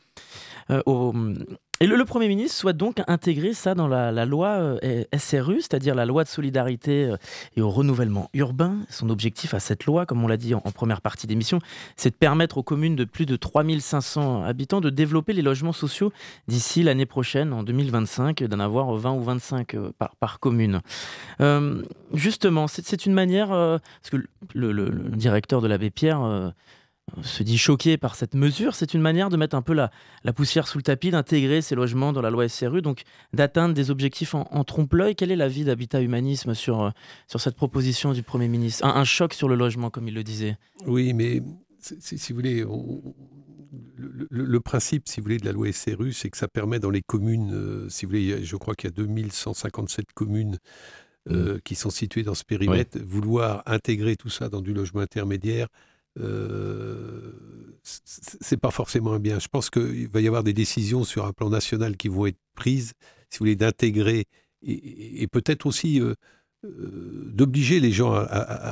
Euh, 0.71 0.81
et 1.79 1.87
le, 1.87 2.05
Premier 2.05 2.27
ministre 2.27 2.55
souhaite 2.55 2.77
donc 2.77 3.01
intégrer 3.07 3.53
ça 3.53 3.73
dans 3.73 3.87
la, 3.87 4.25
loi 4.25 4.79
euh, 4.83 5.03
SRU, 5.17 5.61
c'est-à-dire 5.61 5.95
la 5.95 6.05
loi 6.05 6.23
de 6.23 6.29
solidarité 6.29 7.05
euh, 7.05 7.17
et 7.57 7.61
au 7.61 7.69
renouvellement 7.69 8.29
urbain. 8.33 8.77
Son 8.89 9.09
objectif 9.09 9.53
à 9.53 9.59
cette 9.59 9.85
loi, 9.85 10.05
comme 10.05 10.23
on 10.23 10.27
l'a 10.27 10.37
dit 10.37 10.53
en, 10.53 10.61
première 10.61 11.01
partie 11.01 11.27
d'émission, 11.27 11.59
c'est 11.97 12.11
de 12.11 12.15
permettre 12.15 12.57
aux 12.57 12.63
communes 12.63 12.95
de 12.95 13.03
plus 13.03 13.25
de 13.25 13.35
3500 13.35 14.43
habitants 14.43 14.81
de 14.81 14.89
développer 14.89 15.33
les 15.33 15.41
logements 15.41 15.73
sociaux 15.73 16.13
d'ici 16.47 16.83
l'année 16.83 17.07
prochaine, 17.07 17.51
en 17.51 17.63
2025, 17.63 18.43
d'en 18.43 18.59
avoir 18.59 18.93
20 18.93 19.11
ou 19.13 19.23
25 19.23 19.73
euh, 19.73 19.91
par, 20.19 20.39
commune. 20.39 20.79
justement, 22.13 22.67
c'est 22.67 23.05
une 23.05 23.13
manière, 23.13 23.49
parce 23.49 24.09
que 24.11 24.17
le, 24.53 24.89
directeur 25.15 25.61
de 25.61 25.67
l'abbé 25.67 25.89
Pierre 25.89 26.53
se 27.21 27.43
dit 27.43 27.57
choqué 27.57 27.97
par 27.97 28.15
cette 28.15 28.33
mesure, 28.33 28.75
c'est 28.75 28.93
une 28.93 29.01
manière 29.01 29.29
de 29.29 29.37
mettre 29.37 29.55
un 29.55 29.61
peu 29.61 29.73
la, 29.73 29.91
la 30.23 30.33
poussière 30.33 30.67
sous 30.67 30.77
le 30.77 30.83
tapis, 30.83 31.11
d'intégrer 31.11 31.61
ces 31.61 31.75
logements 31.75 32.13
dans 32.13 32.21
la 32.21 32.29
loi 32.29 32.47
SRU, 32.47 32.81
donc 32.81 33.03
d'atteindre 33.33 33.73
des 33.73 33.91
objectifs 33.91 34.33
en, 34.35 34.63
trompe-l'œil. 34.63 35.15
Quel 35.15 35.31
est 35.31 35.35
l'avis 35.35 35.63
d'Habitat 35.63 36.01
Humanisme 36.01 36.53
sur, 36.53 36.81
euh, 36.81 36.89
sur 37.27 37.39
cette 37.39 37.55
proposition 37.55 38.13
du 38.13 38.23
Premier 38.23 38.47
ministre? 38.47 38.85
Un, 38.85 39.03
choc 39.03 39.33
sur 39.33 39.47
le 39.47 39.55
logement, 39.55 39.89
comme 39.89 40.07
il 40.07 40.13
le 40.13 40.23
disait. 40.23 40.57
Oui, 40.85 41.13
mais 41.13 41.41
si, 41.79 42.31
vous 42.31 42.35
voulez, 42.35 42.65
le, 43.97 44.59
principe, 44.59 45.07
si 45.07 45.19
vous 45.19 45.25
voulez, 45.25 45.37
de 45.37 45.45
la 45.45 45.51
loi 45.51 45.71
SRU, 45.71 46.13
c'est 46.13 46.29
que 46.29 46.37
ça 46.37 46.47
permet 46.47 46.79
dans 46.79 46.89
les 46.89 47.01
communes, 47.01 47.53
euh, 47.53 47.89
si 47.89 48.05
vous 48.05 48.11
voulez, 48.11 48.43
je 48.43 48.55
crois 48.55 48.75
qu'il 48.75 48.89
y 48.89 48.93
a 48.93 48.95
2157 48.95 50.13
communes 50.13 50.57
euh, 51.29 51.55
mmh. 51.55 51.61
qui 51.61 51.75
sont 51.75 51.89
situées 51.89 52.23
dans 52.23 52.33
ce 52.33 52.43
périmètre, 52.43 52.97
vouloir 52.99 53.63
intégrer 53.65 54.15
tout 54.15 54.29
ça 54.29 54.49
dans 54.49 54.61
du 54.61 54.73
logement 54.73 55.01
intermédiaire, 55.01 55.67
euh, 56.19 57.31
c'est 57.83 58.57
pas 58.57 58.71
forcément 58.71 59.13
un 59.13 59.19
bien. 59.19 59.39
Je 59.39 59.47
pense 59.47 59.69
qu'il 59.69 60.07
va 60.07 60.21
y 60.21 60.27
avoir 60.27 60.43
des 60.43 60.53
décisions 60.53 61.03
sur 61.03 61.25
un 61.25 61.33
plan 61.33 61.49
national 61.49 61.97
qui 61.97 62.07
vont 62.07 62.25
être 62.25 62.39
prises, 62.55 62.93
si 63.29 63.39
vous 63.39 63.45
voulez, 63.45 63.55
d'intégrer 63.55 64.25
et, 64.65 65.27
peut-être 65.27 65.65
aussi, 65.65 65.99
euh, 65.99 66.15
d'obliger 66.63 67.81
les 67.81 67.91
gens 67.91 68.13
à, 68.13 68.23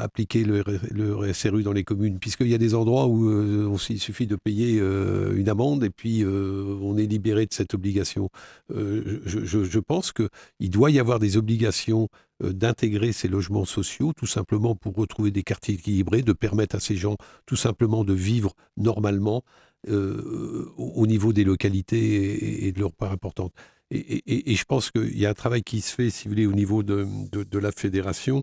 appliquer 0.01 0.45
le, 0.45 0.63
le, 0.91 1.33
SRU 1.33 1.63
dans 1.63 1.73
les 1.73 1.83
communes, 1.83 2.19
puisqu'il 2.19 2.47
y 2.47 2.55
a 2.55 2.57
des 2.57 2.73
endroits 2.73 3.07
où 3.07 3.77
il 3.89 3.99
suffit 3.99 4.27
de 4.27 4.37
payer 4.37 4.77
une 4.77 5.49
amende 5.49 5.83
et 5.83 5.89
puis 5.89 6.23
on 6.23 6.95
est 6.95 7.07
libéré 7.07 7.45
de 7.45 7.53
cette 7.53 7.73
obligation. 7.73 8.29
Je, 8.69 9.79
pense 9.79 10.13
qu'il 10.13 10.69
doit 10.69 10.91
y 10.91 10.99
avoir 10.99 11.19
des 11.19 11.35
obligations 11.35 12.07
d'intégrer 12.41 13.11
ces 13.11 13.27
logements 13.27 13.65
sociaux, 13.65 14.13
tout 14.15 14.27
simplement 14.27 14.75
pour 14.75 14.95
retrouver 14.95 15.31
des 15.31 15.43
quartiers 15.43 15.75
équilibrés, 15.75 16.21
de 16.21 16.33
permettre 16.33 16.75
à 16.75 16.79
ces 16.79 16.95
gens 16.95 17.15
tout 17.45 17.55
simplement 17.55 18.03
de 18.03 18.13
vivre 18.13 18.53
normalement 18.77 19.43
au 19.87 21.07
niveau 21.07 21.33
des 21.33 21.43
localités 21.43 22.67
et, 22.67 22.71
de 22.71 22.79
leur 22.79 22.93
part 22.93 23.11
importante. 23.11 23.51
Et, 23.91 24.55
je 24.55 24.63
pense 24.63 24.89
qu'il 24.89 25.17
y 25.17 25.25
a 25.25 25.29
un 25.29 25.33
travail 25.33 25.63
qui 25.63 25.81
se 25.81 25.93
fait, 25.93 26.09
si 26.09 26.25
vous 26.25 26.31
voulez, 26.31 26.45
au 26.45 26.53
niveau 26.53 26.81
de, 26.81 27.57
la 27.57 27.71
fédération, 27.71 28.41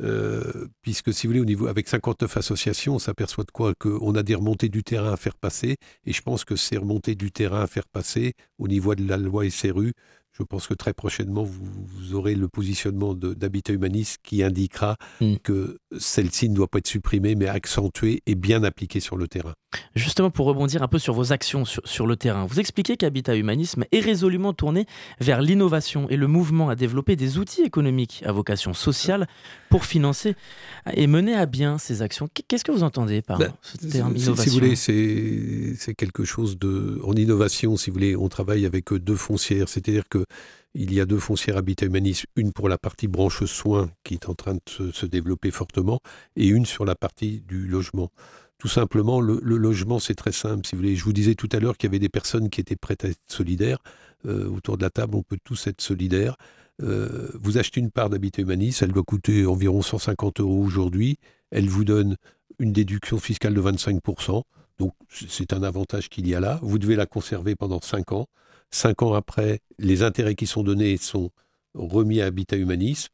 euh, 0.00 0.68
puisque, 0.82 1.12
si 1.12 1.26
vous 1.26 1.32
voulez, 1.32 1.40
au 1.40 1.44
niveau, 1.44 1.66
avec 1.66 1.88
59 1.88 2.36
associations, 2.36 2.94
on 2.94 2.98
s'aperçoit 3.00 3.42
de 3.42 3.50
quoi? 3.50 3.74
Qu'on 3.74 4.14
a 4.14 4.22
des 4.22 4.36
remontées 4.36 4.68
du 4.68 4.84
terrain 4.84 5.12
à 5.12 5.16
faire 5.16 5.34
passer, 5.34 5.76
et 6.04 6.12
je 6.12 6.22
pense 6.22 6.44
que 6.44 6.54
ces 6.54 6.76
remontées 6.76 7.16
du 7.16 7.32
terrain 7.32 7.62
à 7.62 7.66
faire 7.66 7.88
passer, 7.88 8.34
au 8.58 8.68
niveau 8.68 8.94
de 8.94 9.06
la 9.08 9.16
loi 9.16 9.50
SRU, 9.50 9.92
je 10.38 10.44
pense 10.44 10.66
que 10.66 10.74
très 10.74 10.92
prochainement, 10.92 11.42
vous, 11.42 12.14
aurez 12.14 12.34
le 12.34 12.48
positionnement 12.48 13.14
d'Habitat 13.14 13.72
Humaniste 13.72 14.18
qui 14.22 14.42
indiquera 14.42 14.96
hmm. 15.20 15.34
que 15.42 15.78
celle-ci 15.98 16.48
ne 16.48 16.54
doit 16.54 16.68
pas 16.68 16.78
être 16.78 16.86
supprimée, 16.86 17.34
mais 17.34 17.48
accentuée 17.48 18.22
et 18.26 18.34
bien 18.34 18.62
appliquée 18.62 19.00
sur 19.00 19.16
le 19.16 19.28
terrain. 19.28 19.54
Justement, 19.94 20.30
pour 20.30 20.46
rebondir 20.46 20.82
un 20.82 20.88
peu 20.88 20.98
sur 20.98 21.12
vos 21.12 21.32
actions 21.32 21.64
sur, 21.66 22.06
le 22.06 22.16
terrain, 22.16 22.46
vous 22.46 22.60
expliquez 22.60 22.96
qu'Habitat 22.96 23.36
Humanisme 23.36 23.84
est 23.92 24.00
résolument 24.00 24.54
tourné 24.54 24.86
vers 25.20 25.42
l'innovation 25.42 26.08
et 26.08 26.16
le 26.16 26.26
mouvement 26.26 26.70
à 26.70 26.76
développer 26.76 27.16
des 27.16 27.36
outils 27.36 27.62
économiques 27.62 28.22
à 28.24 28.32
vocation 28.32 28.72
sociale 28.72 29.26
pour 29.68 29.84
financer 29.84 30.36
et 30.94 31.06
mener 31.06 31.34
à 31.34 31.44
bien 31.44 31.76
ces 31.76 32.00
actions. 32.00 32.28
Qu'est-ce 32.48 32.64
que 32.64 32.72
vous 32.72 32.82
entendez 32.82 33.20
par 33.20 33.38
ben, 33.38 33.52
ce 33.60 33.76
terme 33.88 34.16
innovation 34.16 34.42
Si 34.42 34.48
vous 34.48 34.54
voulez, 34.54 34.76
c'est 34.76 35.94
quelque 35.94 36.24
chose 36.24 36.58
de... 36.58 36.98
En 37.04 37.12
innovation, 37.12 37.76
si 37.76 37.90
vous 37.90 37.94
voulez, 37.94 38.16
on 38.16 38.28
travaille 38.28 38.64
avec 38.64 38.94
deux 38.94 39.16
foncières, 39.16 39.68
c'est-à-dire 39.68 40.08
que 40.08 40.24
il 40.74 40.92
y 40.92 41.00
a 41.00 41.06
deux 41.06 41.18
foncières 41.18 41.56
Habitat 41.56 41.86
Humanisme, 41.86 42.26
une 42.36 42.52
pour 42.52 42.68
la 42.68 42.78
partie 42.78 43.08
branche 43.08 43.44
soins 43.44 43.90
qui 44.04 44.14
est 44.14 44.28
en 44.28 44.34
train 44.34 44.54
de 44.54 44.92
se 44.92 45.06
développer 45.06 45.50
fortement 45.50 46.00
et 46.36 46.46
une 46.46 46.66
sur 46.66 46.84
la 46.84 46.94
partie 46.94 47.40
du 47.40 47.66
logement. 47.66 48.10
Tout 48.58 48.68
simplement, 48.68 49.20
le, 49.20 49.38
logement, 49.40 50.00
c'est 50.00 50.16
très 50.16 50.32
simple. 50.32 50.66
Si 50.66 50.74
vous 50.74 50.82
voulez, 50.82 50.96
je 50.96 51.04
vous 51.04 51.12
disais 51.12 51.36
tout 51.36 51.48
à 51.52 51.60
l'heure 51.60 51.76
qu'il 51.76 51.88
y 51.88 51.92
avait 51.92 52.00
des 52.00 52.08
personnes 52.08 52.50
qui 52.50 52.60
étaient 52.60 52.76
prêtes 52.76 53.04
à 53.04 53.08
être 53.08 53.20
solidaires. 53.28 53.78
Euh, 54.26 54.48
autour 54.48 54.76
de 54.76 54.82
la 54.82 54.90
table, 54.90 55.14
on 55.14 55.22
peut 55.22 55.38
tous 55.44 55.68
être 55.68 55.80
solidaires. 55.80 56.36
Euh, 56.82 57.28
vous 57.40 57.58
achetez 57.58 57.80
une 57.80 57.92
part 57.92 58.10
d'Habitat 58.10 58.42
Humanis, 58.42 58.78
elle 58.82 58.92
doit 58.92 59.04
coûter 59.04 59.46
environ 59.46 59.80
150 59.80 60.40
euros 60.40 60.60
aujourd'hui. 60.60 61.18
Elle 61.50 61.68
vous 61.68 61.84
donne 61.84 62.16
une 62.58 62.72
déduction 62.72 63.18
fiscale 63.18 63.54
de 63.54 63.60
25%. 63.60 64.42
Donc, 64.80 64.92
c'est 65.08 65.52
un 65.52 65.62
avantage 65.62 66.08
qu'il 66.08 66.28
y 66.28 66.34
a 66.34 66.40
là. 66.40 66.58
Vous 66.62 66.78
devez 66.78 66.96
la 66.96 67.06
conserver 67.06 67.54
pendant 67.54 67.80
5 67.80 68.10
ans. 68.10 68.28
5 68.70 69.02
ans 69.02 69.14
après, 69.14 69.60
les 69.78 70.02
intérêts 70.02 70.34
qui 70.34 70.46
sont 70.46 70.62
donnés 70.62 70.96
sont 70.96 71.30
remis 71.74 72.20
à 72.20 72.26
Habitat 72.26 72.56
Humanisme 72.56 73.08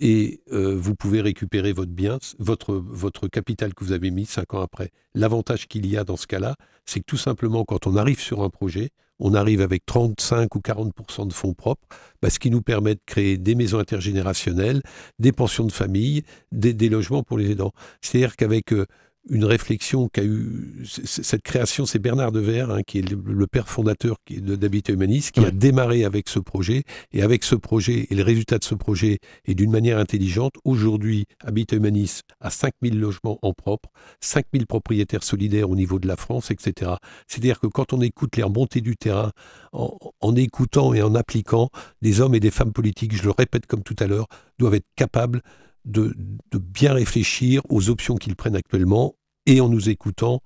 et 0.00 0.40
euh, 0.52 0.76
vous 0.76 0.94
pouvez 0.94 1.20
récupérer 1.20 1.72
votre 1.72 1.90
bien, 1.90 2.18
votre, 2.38 2.74
votre 2.74 3.28
capital 3.28 3.74
que 3.74 3.84
vous 3.84 3.92
avez 3.92 4.10
mis 4.10 4.26
cinq 4.26 4.54
ans 4.54 4.60
après. 4.60 4.90
L'avantage 5.14 5.66
qu'il 5.66 5.86
y 5.86 5.96
a 5.96 6.04
dans 6.04 6.16
ce 6.16 6.26
cas-là, 6.26 6.56
c'est 6.86 7.00
que 7.00 7.04
tout 7.06 7.16
simplement, 7.16 7.64
quand 7.64 7.86
on 7.86 7.96
arrive 7.96 8.20
sur 8.20 8.42
un 8.42 8.50
projet, 8.50 8.90
on 9.20 9.34
arrive 9.34 9.60
avec 9.60 9.84
35 9.84 10.54
ou 10.54 10.60
40% 10.60 11.26
de 11.26 11.32
fonds 11.32 11.54
propres, 11.54 11.86
bah, 12.22 12.30
ce 12.30 12.38
qui 12.38 12.50
nous 12.50 12.62
permet 12.62 12.94
de 12.94 13.00
créer 13.04 13.36
des 13.36 13.56
maisons 13.56 13.78
intergénérationnelles, 13.78 14.80
des 15.18 15.32
pensions 15.32 15.64
de 15.64 15.72
famille, 15.72 16.22
des, 16.52 16.88
logements 16.88 17.24
pour 17.24 17.38
les 17.38 17.50
aidants. 17.50 17.72
C'est-à-dire 18.00 18.36
qu'avec 18.36 18.72
euh, 18.72 18.86
une 19.30 19.44
réflexion 19.44 20.08
qu'a 20.08 20.24
eu 20.24 20.84
cette 20.84 21.42
création, 21.42 21.86
c'est 21.86 21.98
Bernard 21.98 22.32
Devers, 22.32 22.70
hein, 22.70 22.82
qui 22.86 22.98
est 22.98 23.10
le, 23.10 23.46
père 23.46 23.68
fondateur 23.68 24.16
d'Habitat 24.30 24.92
Humaniste, 24.92 25.32
qui 25.32 25.44
a 25.44 25.50
démarré 25.50 26.04
avec 26.04 26.28
ce 26.28 26.38
projet. 26.38 26.84
Et 27.12 27.22
avec 27.22 27.44
ce 27.44 27.54
projet, 27.54 28.06
et 28.10 28.14
le 28.14 28.22
résultat 28.22 28.58
de 28.58 28.64
ce 28.64 28.74
projet, 28.74 29.18
et 29.46 29.54
d'une 29.54 29.70
manière 29.70 29.98
intelligente, 29.98 30.54
aujourd'hui, 30.64 31.26
Habitat 31.44 31.76
Humaniste 31.76 32.22
a 32.40 32.50
5000 32.50 32.98
logements 32.98 33.38
en 33.42 33.52
propre, 33.52 33.90
5000 34.20 34.66
propriétaires 34.66 35.22
solidaires 35.22 35.70
au 35.70 35.76
niveau 35.76 35.98
de 35.98 36.06
la 36.06 36.16
France, 36.16 36.50
etc. 36.50 36.92
C'est-à-dire 37.26 37.60
que 37.60 37.66
quand 37.66 37.92
on 37.92 38.00
écoute 38.00 38.36
les 38.36 38.42
remontées 38.42 38.80
du 38.80 38.96
terrain, 38.96 39.32
en, 39.72 40.36
écoutant 40.36 40.94
et 40.94 41.02
en 41.02 41.14
appliquant, 41.14 41.70
des 42.02 42.20
hommes 42.20 42.34
et 42.34 42.40
des 42.40 42.50
femmes 42.50 42.72
politiques, 42.72 43.16
je 43.16 43.22
le 43.22 43.30
répète 43.30 43.66
comme 43.66 43.82
tout 43.82 43.96
à 43.98 44.06
l'heure, 44.06 44.26
doivent 44.58 44.74
être 44.74 44.86
capables 44.96 45.42
de, 45.88 46.14
bien 46.52 46.92
réfléchir 46.92 47.62
aux 47.68 47.88
options 47.90 48.16
qu'ils 48.16 48.36
prennent 48.36 48.56
actuellement 48.56 49.14
et 49.46 49.60
en 49.60 49.68
nous 49.68 49.88
écoutant 49.88 50.40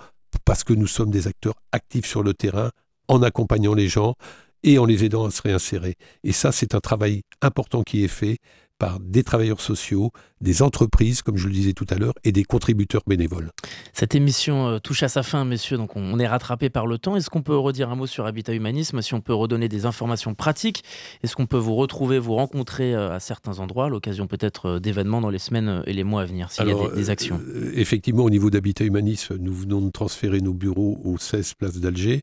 parce 0.44 0.64
que 0.64 0.72
nous 0.72 0.86
sommes 0.86 1.10
des 1.10 1.26
acteurs 1.26 1.56
actifs 1.72 2.06
sur 2.06 2.22
le 2.22 2.32
terrain, 2.32 2.70
en 3.08 3.22
accompagnant 3.22 3.74
les 3.74 3.88
gens 3.88 4.14
et 4.62 4.78
en 4.78 4.84
les 4.84 5.04
aidant 5.04 5.26
à 5.26 5.30
se 5.30 5.42
réinsérer. 5.42 5.96
Et 6.24 6.32
ça, 6.32 6.52
c'est 6.52 6.74
un 6.74 6.80
travail 6.80 7.22
important 7.42 7.82
qui 7.82 8.04
est 8.04 8.08
fait 8.08 8.38
par 8.82 8.98
des 8.98 9.22
travailleurs 9.22 9.60
sociaux, 9.60 10.10
des 10.40 10.60
entreprises, 10.60 11.22
comme 11.22 11.36
je 11.36 11.46
le 11.46 11.52
disais 11.52 11.72
tout 11.72 11.86
à 11.88 11.94
l'heure, 11.94 12.14
et 12.24 12.32
des 12.32 12.42
contributeurs 12.42 13.02
bénévoles. 13.06 13.52
Cette 13.92 14.16
émission 14.16 14.66
euh, 14.66 14.78
touche 14.80 15.04
à 15.04 15.08
sa 15.08 15.22
fin, 15.22 15.44
messieurs, 15.44 15.76
donc 15.76 15.94
on, 15.94 16.18
est 16.18 16.26
rattrapé 16.26 16.68
par 16.68 16.88
le 16.88 16.98
temps. 16.98 17.14
Est-ce 17.14 17.30
qu'on 17.30 17.42
peut 17.42 17.56
redire 17.56 17.90
un 17.90 17.94
mot 17.94 18.08
sur 18.08 18.26
Habitat 18.26 18.54
Humanisme 18.54 19.00
Si 19.00 19.14
on 19.14 19.20
peut 19.20 19.34
redonner 19.34 19.68
des 19.68 19.86
informations 19.86 20.34
pratiques, 20.34 20.82
est-ce 21.22 21.36
qu'on 21.36 21.46
peut 21.46 21.58
vous 21.58 21.76
retrouver, 21.76 22.18
vous 22.18 22.34
rencontrer 22.34 22.92
euh, 22.92 23.14
à 23.14 23.20
certains 23.20 23.60
endroits, 23.60 23.84
à 23.84 23.88
l'occasion 23.88 24.26
peut-être 24.26 24.66
euh, 24.66 24.80
d'événements 24.80 25.20
dans 25.20 25.30
les 25.30 25.38
semaines 25.38 25.84
et 25.86 25.92
les 25.92 26.02
mois 26.02 26.22
à 26.22 26.24
venir, 26.24 26.50
s'il 26.50 26.66
y 26.66 26.72
a 26.72 26.88
des, 26.88 27.08
actions? 27.08 27.40
Effectivement, 27.74 28.24
au 28.24 28.30
niveau 28.30 28.50
d'Habitat 28.50 28.82
Humanisme, 28.82 29.36
nous 29.38 29.54
venons 29.54 29.80
de 29.80 29.90
transférer 29.90 30.40
nos 30.40 30.54
bureaux 30.54 31.00
aux 31.04 31.18
16 31.18 31.54
places 31.54 31.78
d'Alger. 31.78 32.22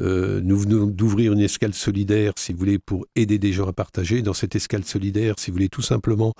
Euh, 0.00 0.40
nous 0.42 0.58
venons 0.58 0.86
d'ouvrir 0.86 1.32
une 1.32 1.40
escale 1.40 1.74
solidaire, 1.74 2.32
si 2.36 2.52
vous 2.52 2.58
voulez, 2.58 2.78
pour 2.78 3.06
aider 3.14 3.38
des 3.38 3.52
gens 3.52 3.68
à 3.68 3.72
partager. 3.72 4.22
Dans 4.22 4.32
cette 4.32 4.56
escale 4.56 4.84
solidaire, 4.84 5.34
si 5.38 5.50
vous 5.50 5.54
voulez, 5.54 5.68
tout 5.68 5.82
simplement, 5.82 6.34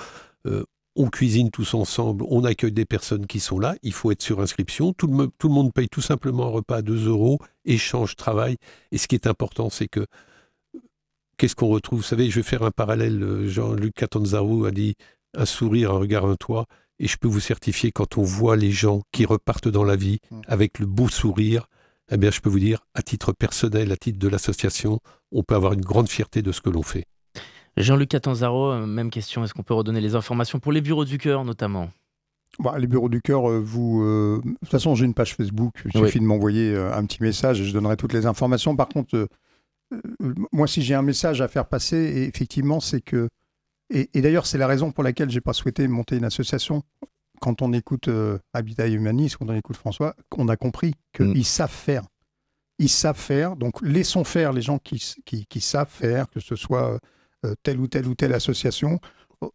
euh, 0.46 0.64
on 0.96 1.09
cuisine 1.09 1.50
tous 1.50 1.74
ensemble, 1.74 2.24
on 2.28 2.44
accueille 2.44 2.72
des 2.72 2.84
personnes 2.84 3.26
qui 3.26 3.40
sont 3.40 3.59
là, 3.59 3.74
il 3.82 3.92
faut 3.92 4.12
être 4.12 4.22
sur 4.22 4.40
inscription, 4.40 4.92
tout 4.92 5.09
le, 5.09 5.28
tout 5.38 5.48
le 5.48 5.55
monde 5.55 5.72
paye 5.72 5.88
tout 5.88 6.00
simplement 6.00 6.46
un 6.46 6.50
repas 6.50 6.76
à 6.76 6.82
2 6.82 7.09
euros, 7.09 7.38
échange, 7.64 8.16
travail. 8.16 8.57
Et 8.92 8.98
ce 8.98 9.09
qui 9.09 9.14
est 9.14 9.26
important, 9.26 9.70
c'est 9.70 9.88
que 9.88 10.07
qu'est-ce 11.36 11.57
qu'on 11.57 11.68
retrouve? 11.68 12.00
Vous 12.00 12.05
savez, 12.05 12.30
je 12.30 12.36
vais 12.36 12.42
faire 12.42 12.62
un 12.62 12.70
parallèle. 12.70 13.22
Euh, 13.22 13.48
Jean-Luc 13.48 13.94
Catanzaro 13.94 14.64
a 14.64 14.70
dit 14.70 14.94
un 15.34 15.46
sourire, 15.46 15.90
un 15.92 15.98
regard, 15.98 16.26
un 16.26 16.36
toit. 16.36 16.66
Et 17.00 17.09
je 17.09 17.16
peux 17.16 17.26
vous 17.26 17.40
certifier, 17.40 17.90
quand 17.90 18.18
on 18.18 18.22
voit 18.22 18.57
les 18.57 18.70
gens 18.70 19.02
qui 19.11 19.24
repartent 19.24 19.68
dans 19.68 19.82
la 19.82 19.96
vie 19.96 20.20
mmh. 20.30 20.40
avec 20.46 20.78
le 20.78 20.86
beau 20.86 21.09
sourire, 21.09 21.66
eh 22.14 22.16
bien, 22.16 22.30
je 22.30 22.40
peux 22.40 22.48
vous 22.48 22.60
dire, 22.60 22.86
à 22.94 23.02
titre 23.02 23.32
personnel, 23.32 23.90
à 23.90 23.96
titre 23.96 24.20
de 24.20 24.28
l'association, 24.28 25.00
on 25.32 25.42
peut 25.42 25.56
avoir 25.56 25.72
une 25.72 25.80
grande 25.80 26.08
fierté 26.08 26.42
de 26.42 26.52
ce 26.52 26.60
que 26.60 26.70
l'on 26.70 26.82
fait. 26.82 27.04
Jean-Luc 27.76 28.10
Catanzaro, 28.10 28.70
euh, 28.70 28.86
même 28.86 29.10
question, 29.10 29.42
est-ce 29.42 29.52
qu'on 29.52 29.64
peut 29.64 29.74
redonner 29.74 30.00
les 30.00 30.14
informations 30.14 30.60
pour 30.60 30.70
les 30.70 30.80
bureaux 30.80 31.04
du 31.04 31.18
cœur 31.18 31.44
notamment? 31.44 31.90
Bah, 32.60 32.78
les 32.78 32.86
bureaux 32.86 33.08
du 33.08 33.20
cœur, 33.20 33.50
euh, 33.50 33.58
vous. 33.58 34.04
Euh, 34.04 34.40
de 34.44 34.50
toute 34.60 34.68
façon, 34.68 34.94
j'ai 34.94 35.06
une 35.06 35.14
page 35.14 35.34
Facebook. 35.34 35.74
Il 35.86 36.00
suffit 36.00 36.20
de 36.20 36.24
m'envoyer 36.24 36.76
un 36.76 37.04
petit 37.04 37.20
message 37.20 37.60
et 37.60 37.64
je 37.64 37.72
donnerai 37.72 37.96
toutes 37.96 38.12
les 38.12 38.26
informations. 38.26 38.76
Par 38.76 38.88
contre, 38.88 39.28
moi, 40.52 40.68
si 40.68 40.82
j'ai 40.82 40.94
un 40.94 41.02
message 41.02 41.40
à 41.40 41.48
faire 41.48 41.66
passer, 41.66 42.28
effectivement, 42.32 42.78
c'est 42.78 43.00
que. 43.00 43.28
Et, 43.90 44.08
et 44.14 44.22
d'ailleurs, 44.22 44.46
c'est 44.46 44.56
la 44.56 44.68
raison 44.68 44.92
pour 44.92 45.02
laquelle 45.02 45.30
j'ai 45.30 45.40
pas 45.40 45.52
souhaité 45.52 45.88
monter 45.88 46.16
une 46.16 46.24
association 46.24 46.84
quand 47.41 47.62
on 47.62 47.72
écoute 47.72 48.09
euh, 48.09 48.39
Habitat 48.53 48.89
Humanisme, 48.89 49.39
quand 49.39 49.51
on 49.51 49.55
écoute 49.55 49.76
François, 49.76 50.14
on 50.37 50.49
a 50.49 50.57
compris 50.57 50.95
qu'ils 51.12 51.26
mm. 51.28 51.43
savent 51.43 51.70
faire. 51.70 52.03
Ils 52.78 52.89
savent 52.89 53.18
faire, 53.18 53.55
donc 53.57 53.80
laissons 53.82 54.24
faire 54.24 54.53
les 54.53 54.62
gens 54.62 54.78
qui, 54.78 55.01
qui, 55.24 55.61
savent 55.61 55.89
faire, 55.89 56.28
que 56.28 56.41
ce 56.41 56.57
soit 56.57 56.99
euh, 57.45 57.55
telle 57.62 57.78
ou 57.78 57.87
telle 57.87 58.09
ou 58.09 58.14
telle 58.16 58.32
association. 58.32 58.99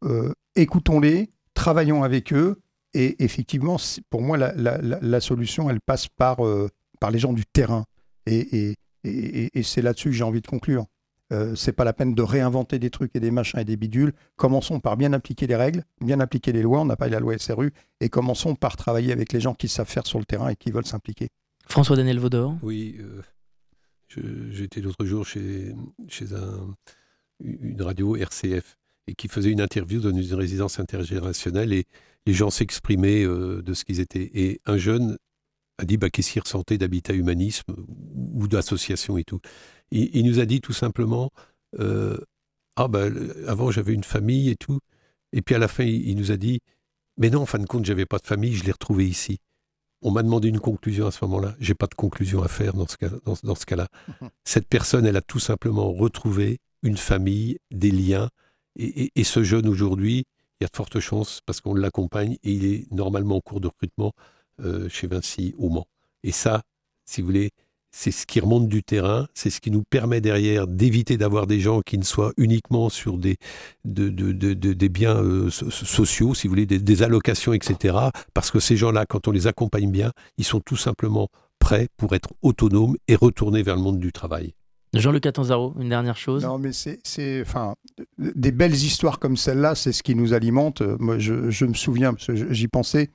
Euh, 0.04 0.32
écoutons-les, 0.56 1.30
travaillons 1.54 2.04
avec 2.04 2.32
eux, 2.32 2.62
et 2.94 3.22
effectivement, 3.24 3.76
pour 4.10 4.22
moi, 4.22 4.38
la, 4.38 5.20
solution, 5.20 5.70
elle 5.70 5.82
passe 5.82 6.08
par, 6.08 6.38
par 7.00 7.12
les 7.12 7.20
gens 7.20 7.34
du 7.34 7.46
terrain. 7.46 7.84
et, 8.26 8.76
et 9.04 9.64
c'est 9.64 9.82
là-dessus 9.82 10.10
que 10.10 10.16
j'ai 10.16 10.24
envie 10.24 10.42
de 10.42 10.48
conclure. 10.48 10.86
Euh, 11.32 11.56
c'est 11.56 11.74
pas 11.74 11.84
la 11.84 11.94
peine 11.94 12.16
de 12.16 12.22
réinventer 12.22 12.80
des 12.80 12.90
trucs 12.90 13.16
et 13.16 13.20
des 13.20 13.32
machins 13.32 13.60
et 13.60 13.66
des 13.66 13.78
bidules. 13.78 14.14
Commençons 14.36 14.80
par 14.80 14.98
bien 14.98 15.14
appliquer 15.14 15.48
les 15.48 15.56
règles, 15.56 15.84
bien 16.02 16.20
appliquer 16.20 16.52
les 16.52 16.62
lois. 16.62 16.82
On 16.82 16.86
n'a 16.86 16.96
pas 16.96 17.08
la 17.08 17.20
loi 17.20 17.38
SRU. 17.38 17.72
Et 18.02 18.10
commençons 18.10 18.56
par 18.56 18.76
travailler 18.76 19.12
avec 19.12 19.32
les 19.34 19.40
gens 19.40 19.54
qui 19.54 19.68
savent 19.68 19.90
faire 19.90 20.08
sur 20.08 20.20
le 20.20 20.26
terrain 20.26 20.50
et 20.50 20.56
qui 20.56 20.72
veulent 20.72 20.86
s'impliquer. 20.86 21.30
François-Daniel 21.68 22.18
Vaudor 22.20 22.58
Oui, 22.64 22.98
euh, 23.00 23.22
j'étais 24.52 24.82
l'autre 24.82 25.06
jour 25.06 25.26
chez, 25.26 25.76
chez 26.08 26.26
une 27.40 27.82
radio 27.82 28.16
RCF 28.16 28.78
et 29.08 29.16
qui 29.16 29.28
faisait 29.28 29.52
une 29.52 29.62
interview 29.62 30.00
dans 30.02 30.12
une 30.12 30.34
résidence 30.34 30.80
intergénérationnelle 30.80 31.74
et 31.74 31.86
les 32.26 32.34
gens 32.34 32.50
s'exprimaient 32.50 33.24
euh, 33.24 33.62
de 33.62 33.74
ce 33.74 33.86
qu'ils 33.86 34.00
étaient. 34.00 34.32
Et 34.34 34.62
un 34.66 34.78
jeune 34.78 35.18
a 35.80 35.86
dit 35.86 35.98
bah, 35.98 36.10
qu'est-ce 36.10 36.32
qu'il 36.34 36.42
ressentait 36.44 36.78
d'habitat 36.78 37.14
humanisme 37.14 37.74
ou 38.36 38.48
d'association 38.48 39.18
et 39.18 39.24
tout. 39.24 39.40
Il, 39.92 40.26
nous 40.26 40.40
a 40.40 40.46
dit 40.46 40.62
tout 40.62 40.74
simplement 40.74 41.32
euh, 41.80 42.18
Ah, 42.78 42.88
ben, 42.88 43.34
avant 43.48 43.72
j'avais 43.72 43.94
une 43.94 44.04
famille 44.04 44.50
et 44.50 44.56
tout, 44.56 44.80
Et 45.34 45.42
puis 45.42 45.56
à 45.56 45.60
la 45.60 45.68
fin, 45.68 45.84
il, 45.86 46.08
il 46.10 46.18
nous 46.18 46.32
a 46.32 46.38
dit, 46.38 46.60
mais 47.18 47.30
non, 47.30 47.42
en 47.42 47.46
fin 47.46 47.60
de 47.60 47.66
compte, 47.68 47.86
j'avais 47.86 48.06
pas 48.06 48.20
de 48.20 48.28
famille, 48.28 48.56
je 48.56 48.64
l'ai 48.66 48.72
retrouvé 48.72 49.08
ici. 49.08 49.40
On 50.02 50.12
m'a 50.12 50.24
demandé 50.24 50.48
une 50.50 50.60
conclusion 50.62 51.08
à 51.08 51.12
ce 51.12 51.26
moment-là. 51.26 51.56
J'ai 51.60 51.76
pas 51.76 51.88
de 51.88 51.96
conclusion 51.96 52.42
à 52.44 52.48
faire 52.48 52.74
dans 52.74 52.88
ce 52.88 52.98
cas, 52.98 53.10
dans, 53.26 53.36
dans 53.44 53.56
ce 53.56 53.66
cas-là. 53.66 53.88
Cette 54.46 54.68
personne, 54.68 55.06
elle 55.06 55.18
a 55.18 55.22
tout 55.22 55.40
simplement 55.40 55.92
retrouvé 55.94 56.60
une 56.84 56.98
famille, 56.98 57.58
des 57.72 57.92
liens. 57.92 58.30
Et, 58.78 59.04
et- 59.06 59.12
et 59.16 59.24
ce 59.26 59.44
jeune 59.44 59.68
aujourd'hui, 59.68 60.26
il 60.60 60.64
y 60.64 60.66
a 60.66 60.70
de 60.70 60.76
fortes 60.76 61.00
chances 61.02 61.42
parce 61.46 61.62
qu'on 61.62 61.74
l'accompagne 61.76 62.38
et 62.44 62.54
il 62.54 62.66
est 62.66 62.92
normalement 62.92 63.38
en 63.38 63.42
cours 63.42 63.60
de 63.62 63.68
recrutement 63.68 64.14
chez 64.90 65.08
Vinci 65.08 65.54
au 65.58 65.70
Mans. 65.70 65.88
Et 66.24 66.32
ça, 66.32 66.62
si 67.06 67.22
vous 67.22 67.28
voulez, 67.28 67.52
c'est 67.92 68.12
ce 68.12 68.28
qui 68.28 68.40
remonte 68.40 68.68
du 68.68 68.84
terrain, 68.84 69.28
c'est 69.34 69.50
ce 69.50 69.60
qui 69.60 69.72
nous 69.72 69.82
permet 69.90 70.22
derrière 70.22 70.68
d'éviter 70.68 71.18
d'avoir 71.18 71.48
des 71.48 71.60
gens 71.60 71.82
qui 71.82 71.98
ne 71.98 72.04
soient 72.04 72.34
uniquement 72.38 72.90
sur 72.90 73.18
des, 73.18 73.38
de- 73.84 74.10
de- 74.10 74.32
de- 74.32 74.54
de- 74.54 74.74
des 74.74 74.90
biens 74.90 75.16
euh, 75.16 75.50
so- 75.50 75.72
sociaux, 75.72 76.36
si 76.36 76.48
vous 76.48 76.52
voulez, 76.52 76.68
des, 76.68 76.78
des 76.78 77.02
allocations, 77.02 77.52
etc. 77.54 77.98
Parce 78.36 78.52
que 78.52 78.60
ces 78.60 78.78
gens-là, 78.78 79.08
quand 79.08 79.28
on 79.28 79.32
les 79.32 79.48
accompagne 79.48 79.90
bien, 79.90 80.12
ils 80.38 80.44
sont 80.46 80.60
tout 80.60 80.76
simplement 80.78 81.30
prêts 81.58 81.88
pour 81.98 82.14
être 82.14 82.30
autonomes 82.44 82.96
et 83.08 83.16
retourner 83.16 83.64
vers 83.64 83.76
le 83.76 83.82
monde 83.82 84.00
du 84.00 84.12
travail. 84.12 84.54
Jean-Luc 84.94 85.24
Catanzaro, 85.24 85.74
une 85.80 85.90
dernière 85.90 86.18
chose. 86.18 86.44
Non, 86.44 86.60
mais 86.60 86.74
c'est, 86.74 87.00
c'est- 87.04 87.42
enfin, 87.42 87.74
des 88.20 88.52
belles 88.52 88.74
histoires 88.76 89.18
comme 89.18 89.36
celle-là, 89.38 89.74
c'est 89.74 89.94
ce 89.94 90.04
qui 90.04 90.14
nous 90.14 90.34
alimente. 90.34 90.82
Moi, 91.00 91.18
je, 91.18 91.50
je 91.50 91.66
me 91.66 91.74
souviens, 91.74 92.14
parce 92.14 92.28
que 92.28 92.54
j'y 92.54 92.68
pensais, 92.68 93.10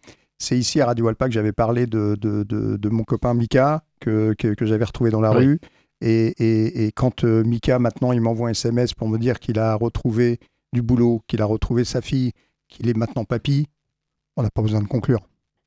c'est 0.45 0.59
ici 0.59 0.81
à 0.81 0.87
Radio 0.87 1.09
Alpa 1.09 1.27
que 1.27 1.33
j'avais 1.33 1.53
parlé 1.53 1.87
de, 1.87 2.17
de, 2.21 2.43
de- 2.45 2.77
de 2.77 2.89
mon 2.89 3.03
copain 3.05 3.35
Mika, 3.35 3.83
que, 4.01 4.35
que, 4.39 4.55
que 4.55 4.67
j'avais 4.67 4.85
retrouvé 4.85 5.11
dans 5.11 5.21
la 5.21 5.31
Oui. 5.33 5.37
rue. 5.47 5.61
Et, 6.01 6.27
et- 6.39 6.87
et 6.87 6.93
quand 6.93 7.25
euh, 7.25 7.43
Mika, 7.45 7.79
maintenant, 7.79 8.13
il 8.13 8.21
m'envoie 8.21 8.49
un 8.49 8.53
SMS 8.53 8.93
pour 8.95 9.09
me 9.09 9.19
dire 9.19 9.39
qu'il 9.41 9.59
a 9.59 9.75
retrouvé 9.75 10.39
du 10.73 10.83
boulot, 10.83 11.23
qu'il 11.27 11.41
a 11.41 11.47
retrouvé 11.47 11.85
sa 11.85 12.01
fille, 12.01 12.33
qu'il 12.69 12.89
est 12.89 12.97
maintenant 12.97 13.25
papy, 13.25 13.67
on 14.37 14.43
n'a 14.43 14.51
pas 14.51 14.63
besoin 14.63 14.83
de 14.83 14.89
conclure. 14.89 15.21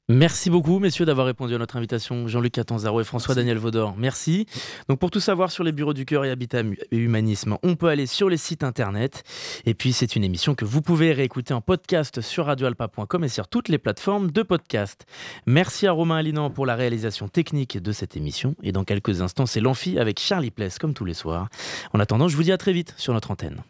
Merci 0.09 0.49
beaucoup, 0.49 0.79
messieurs, 0.79 1.05
d'avoir 1.05 1.27
répondu 1.27 1.53
à 1.53 1.57
notre 1.57 1.75
invitation. 1.75 2.29
Jean-Luc 2.29 2.53
Catanzaro 2.53 3.01
et 3.01 3.03
François-Daniel 3.03 3.57
Vaudor, 3.57 3.93
merci. 3.97 4.45
Donc, 4.87 4.99
pour 4.99 5.11
tout 5.11 5.19
savoir 5.19 5.51
sur 5.51 5.65
les 5.65 5.73
bureaux 5.73 5.93
du 5.93 6.05
cœur 6.05 6.23
et 6.23 6.31
Habitat 6.31 6.61
et 6.91 6.95
Humanisme, 6.95 7.57
on 7.61 7.75
peut 7.75 7.87
aller 7.87 8.05
sur 8.05 8.29
les 8.29 8.37
sites 8.37 8.63
internet. 8.63 9.23
Et 9.65 9.73
puis, 9.73 9.91
c'est 9.91 10.15
une 10.15 10.23
émission 10.23 10.55
que 10.55 10.63
vous 10.63 10.81
pouvez 10.81 11.11
réécouter 11.11 11.53
en 11.53 11.59
podcast 11.59 12.21
sur 12.21 12.45
radioalpa.com 12.45 13.25
et 13.25 13.27
sur 13.27 13.49
toutes 13.49 13.67
les 13.67 13.77
plateformes 13.79 14.31
de 14.31 14.43
podcast. 14.43 15.05
Merci 15.45 15.87
à 15.87 15.91
Romain 15.91 16.15
Alinan 16.15 16.51
pour 16.51 16.65
la 16.65 16.75
réalisation 16.75 17.27
technique 17.27 17.77
de 17.77 17.91
cette 17.91 18.15
émission. 18.15 18.55
Et 18.63 18.71
dans 18.71 18.85
quelques 18.85 19.21
instants, 19.21 19.45
c'est 19.45 19.59
l'Amphi 19.59 19.99
avec 19.99 20.21
Charlie 20.21 20.51
Pless, 20.51 20.79
comme 20.79 20.93
tous 20.93 21.03
les 21.03 21.13
soirs. 21.13 21.49
En 21.91 21.99
attendant, 21.99 22.29
je 22.29 22.37
vous 22.37 22.43
dis 22.43 22.53
à 22.53 22.57
très 22.57 22.71
vite 22.71 22.93
sur 22.95 23.11
notre 23.11 23.31
antenne. 23.31 23.61